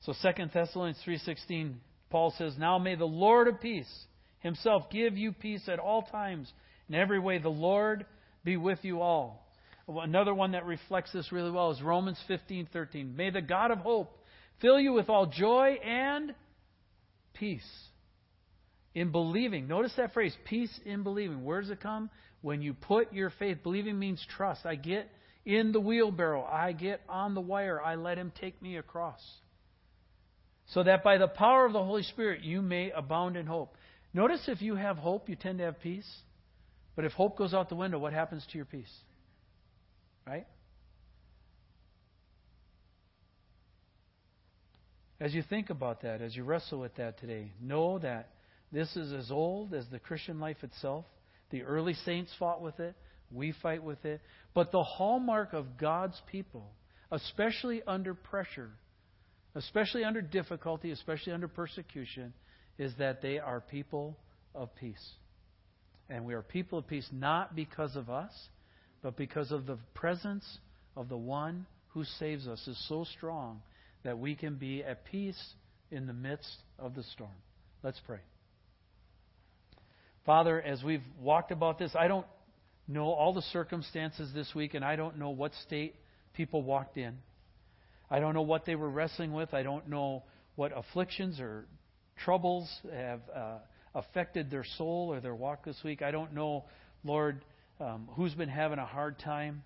So 0.00 0.14
2 0.14 0.46
Thessalonians 0.54 1.02
3:16 1.06 1.74
Paul 2.08 2.30
says, 2.38 2.56
"Now 2.56 2.78
may 2.78 2.94
the 2.94 3.04
Lord 3.04 3.48
of 3.48 3.60
peace 3.60 4.06
himself 4.38 4.88
give 4.88 5.18
you 5.18 5.32
peace 5.32 5.68
at 5.68 5.78
all 5.78 6.02
times 6.04 6.50
in 6.88 6.94
every 6.94 7.18
way 7.18 7.36
the 7.36 7.50
Lord 7.50 8.06
be 8.44 8.56
with 8.56 8.82
you 8.82 9.02
all." 9.02 9.45
Another 9.88 10.34
one 10.34 10.52
that 10.52 10.66
reflects 10.66 11.12
this 11.12 11.30
really 11.30 11.50
well 11.50 11.70
is 11.70 11.80
Romans 11.80 12.20
15:13. 12.28 13.14
May 13.14 13.30
the 13.30 13.40
God 13.40 13.70
of 13.70 13.78
hope 13.78 14.18
fill 14.60 14.80
you 14.80 14.92
with 14.92 15.08
all 15.08 15.26
joy 15.26 15.78
and 15.84 16.34
peace 17.34 17.88
in 18.94 19.12
believing. 19.12 19.68
Notice 19.68 19.94
that 19.96 20.12
phrase, 20.12 20.36
peace 20.44 20.80
in 20.84 21.04
believing. 21.04 21.44
Where 21.44 21.60
does 21.60 21.70
it 21.70 21.80
come? 21.80 22.10
When 22.40 22.62
you 22.62 22.74
put 22.74 23.12
your 23.12 23.30
faith, 23.30 23.58
believing 23.62 23.98
means 23.98 24.24
trust. 24.36 24.66
I 24.66 24.74
get 24.74 25.08
in 25.44 25.70
the 25.70 25.80
wheelbarrow, 25.80 26.44
I 26.44 26.72
get 26.72 27.00
on 27.08 27.34
the 27.34 27.40
wire, 27.40 27.80
I 27.80 27.94
let 27.94 28.18
him 28.18 28.32
take 28.40 28.60
me 28.60 28.78
across. 28.78 29.20
So 30.70 30.82
that 30.82 31.04
by 31.04 31.18
the 31.18 31.28
power 31.28 31.64
of 31.64 31.72
the 31.72 31.84
Holy 31.84 32.02
Spirit 32.02 32.42
you 32.42 32.60
may 32.60 32.90
abound 32.90 33.36
in 33.36 33.46
hope. 33.46 33.76
Notice 34.12 34.48
if 34.48 34.60
you 34.60 34.74
have 34.74 34.96
hope, 34.96 35.28
you 35.28 35.36
tend 35.36 35.58
to 35.58 35.64
have 35.64 35.80
peace. 35.80 36.08
But 36.96 37.04
if 37.04 37.12
hope 37.12 37.36
goes 37.36 37.54
out 37.54 37.68
the 37.68 37.76
window, 37.76 37.98
what 37.98 38.12
happens 38.12 38.44
to 38.50 38.58
your 38.58 38.64
peace? 38.64 38.92
Right? 40.26 40.46
As 45.20 45.32
you 45.34 45.42
think 45.48 45.70
about 45.70 46.02
that, 46.02 46.20
as 46.20 46.36
you 46.36 46.44
wrestle 46.44 46.80
with 46.80 46.94
that 46.96 47.18
today, 47.18 47.52
know 47.60 47.98
that 48.00 48.30
this 48.72 48.94
is 48.96 49.12
as 49.12 49.30
old 49.30 49.72
as 49.72 49.86
the 49.90 49.98
Christian 49.98 50.40
life 50.40 50.62
itself. 50.62 51.04
The 51.50 51.62
early 51.62 51.94
saints 52.04 52.32
fought 52.38 52.60
with 52.60 52.80
it. 52.80 52.94
We 53.30 53.54
fight 53.62 53.82
with 53.82 54.04
it. 54.04 54.20
But 54.52 54.72
the 54.72 54.82
hallmark 54.82 55.52
of 55.52 55.78
God's 55.78 56.20
people, 56.30 56.70
especially 57.10 57.82
under 57.86 58.14
pressure, 58.14 58.70
especially 59.54 60.04
under 60.04 60.20
difficulty, 60.20 60.90
especially 60.90 61.32
under 61.32 61.48
persecution, 61.48 62.34
is 62.78 62.92
that 62.98 63.22
they 63.22 63.38
are 63.38 63.60
people 63.60 64.18
of 64.54 64.74
peace. 64.74 65.12
And 66.10 66.26
we 66.26 66.34
are 66.34 66.42
people 66.42 66.80
of 66.80 66.86
peace 66.86 67.08
not 67.10 67.56
because 67.56 67.96
of 67.96 68.10
us, 68.10 68.32
but 69.06 69.16
because 69.16 69.52
of 69.52 69.66
the 69.66 69.78
presence 69.94 70.44
of 70.96 71.08
the 71.08 71.16
one 71.16 71.64
who 71.90 72.02
saves 72.18 72.48
us 72.48 72.66
is 72.66 72.76
so 72.88 73.04
strong 73.16 73.62
that 74.02 74.18
we 74.18 74.34
can 74.34 74.56
be 74.56 74.82
at 74.82 75.04
peace 75.04 75.40
in 75.92 76.08
the 76.08 76.12
midst 76.12 76.56
of 76.76 76.96
the 76.96 77.04
storm. 77.04 77.30
Let's 77.84 78.00
pray. 78.04 78.18
Father, 80.24 80.60
as 80.60 80.82
we've 80.82 81.04
walked 81.20 81.52
about 81.52 81.78
this, 81.78 81.92
I 81.96 82.08
don't 82.08 82.26
know 82.88 83.12
all 83.12 83.32
the 83.32 83.42
circumstances 83.42 84.32
this 84.34 84.52
week, 84.56 84.74
and 84.74 84.84
I 84.84 84.96
don't 84.96 85.18
know 85.18 85.30
what 85.30 85.52
state 85.64 85.94
people 86.34 86.64
walked 86.64 86.96
in. 86.96 87.16
I 88.10 88.18
don't 88.18 88.34
know 88.34 88.42
what 88.42 88.66
they 88.66 88.74
were 88.74 88.90
wrestling 88.90 89.32
with. 89.32 89.54
I 89.54 89.62
don't 89.62 89.88
know 89.88 90.24
what 90.56 90.72
afflictions 90.76 91.38
or 91.38 91.66
troubles 92.24 92.68
have 92.92 93.20
uh, 93.32 93.58
affected 93.94 94.50
their 94.50 94.64
soul 94.76 95.12
or 95.12 95.20
their 95.20 95.36
walk 95.36 95.64
this 95.64 95.78
week. 95.84 96.02
I 96.02 96.10
don't 96.10 96.34
know, 96.34 96.64
Lord, 97.04 97.44
um, 97.80 98.08
who's 98.12 98.34
been 98.34 98.48
having 98.48 98.78
a 98.78 98.86
hard 98.86 99.18
time 99.18 99.62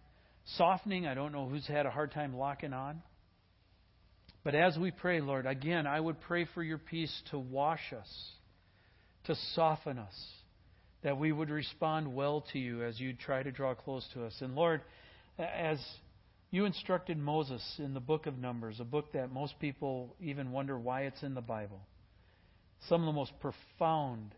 softening. 0.57 1.07
I 1.07 1.15
don't 1.15 1.33
know 1.33 1.49
who's 1.49 1.67
had 1.67 1.87
a 1.87 1.91
hard 1.91 2.13
time 2.13 2.37
locking 2.37 2.73
on. 2.73 3.03
But 4.43 4.55
as 4.55 4.77
we 4.79 4.91
pray, 4.91 5.21
Lord, 5.21 5.47
again, 5.47 5.87
I 5.87 6.01
would 6.01 6.21
pray 6.23 6.47
for 6.55 6.63
your 6.63 6.79
peace 6.79 7.15
to 7.31 7.39
wash 7.39 7.93
us, 7.97 8.31
to 9.25 9.35
soften 9.55 9.99
us, 9.99 10.27
that 11.03 11.19
we 11.19 11.31
would 11.31 11.51
respond 11.51 12.15
well 12.15 12.45
to 12.53 12.59
you 12.59 12.83
as 12.83 12.99
you 12.99 13.13
try 13.13 13.43
to 13.43 13.51
draw 13.51 13.75
close 13.75 14.07
to 14.15 14.25
us. 14.25 14.35
And 14.41 14.55
Lord, 14.55 14.81
as 15.39 15.79
you 16.51 16.65
instructed 16.65 17.19
Moses 17.19 17.63
in 17.79 17.93
the 17.93 18.01
book 18.01 18.27
of 18.27 18.39
Numbers, 18.39 18.81
a 18.81 18.85
book 18.85 19.13
that 19.13 19.31
most 19.31 19.59
people 19.61 20.15
even 20.21 20.53
wonder 20.53 20.79
why 20.79 21.03
it's 21.03 21.23
in 21.23 21.35
the 21.35 21.41
Bible. 21.43 21.81
Some 22.89 23.03
of 23.03 23.07
the 23.07 23.13
most 23.13 23.33
profound 23.41 24.35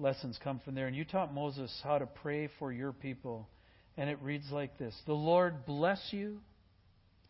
lessons 0.00 0.38
come 0.42 0.60
from 0.64 0.74
there. 0.74 0.86
And 0.86 0.96
you 0.96 1.04
taught 1.04 1.32
Moses 1.34 1.70
how 1.84 1.98
to 1.98 2.06
pray 2.06 2.48
for 2.58 2.72
your 2.72 2.92
people 2.92 3.48
And 3.96 4.08
it 4.08 4.18
reads 4.22 4.50
like 4.50 4.78
this 4.78 4.94
The 5.06 5.12
Lord 5.12 5.66
bless 5.66 6.00
you 6.10 6.38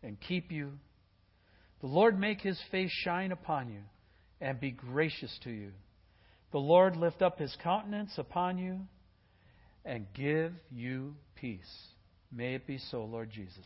and 0.03 0.17
keep 0.19 0.51
you. 0.51 0.71
The 1.81 1.87
Lord 1.87 2.19
make 2.19 2.41
his 2.41 2.59
face 2.71 2.91
shine 3.03 3.31
upon 3.31 3.69
you 3.69 3.81
and 4.39 4.59
be 4.59 4.71
gracious 4.71 5.35
to 5.43 5.49
you. 5.49 5.71
The 6.51 6.59
Lord 6.59 6.95
lift 6.95 7.21
up 7.21 7.39
his 7.39 7.55
countenance 7.63 8.13
upon 8.17 8.57
you 8.57 8.81
and 9.85 10.05
give 10.13 10.53
you 10.71 11.15
peace. 11.35 11.59
May 12.31 12.55
it 12.55 12.67
be 12.67 12.77
so, 12.77 13.03
Lord 13.03 13.31
Jesus. 13.31 13.65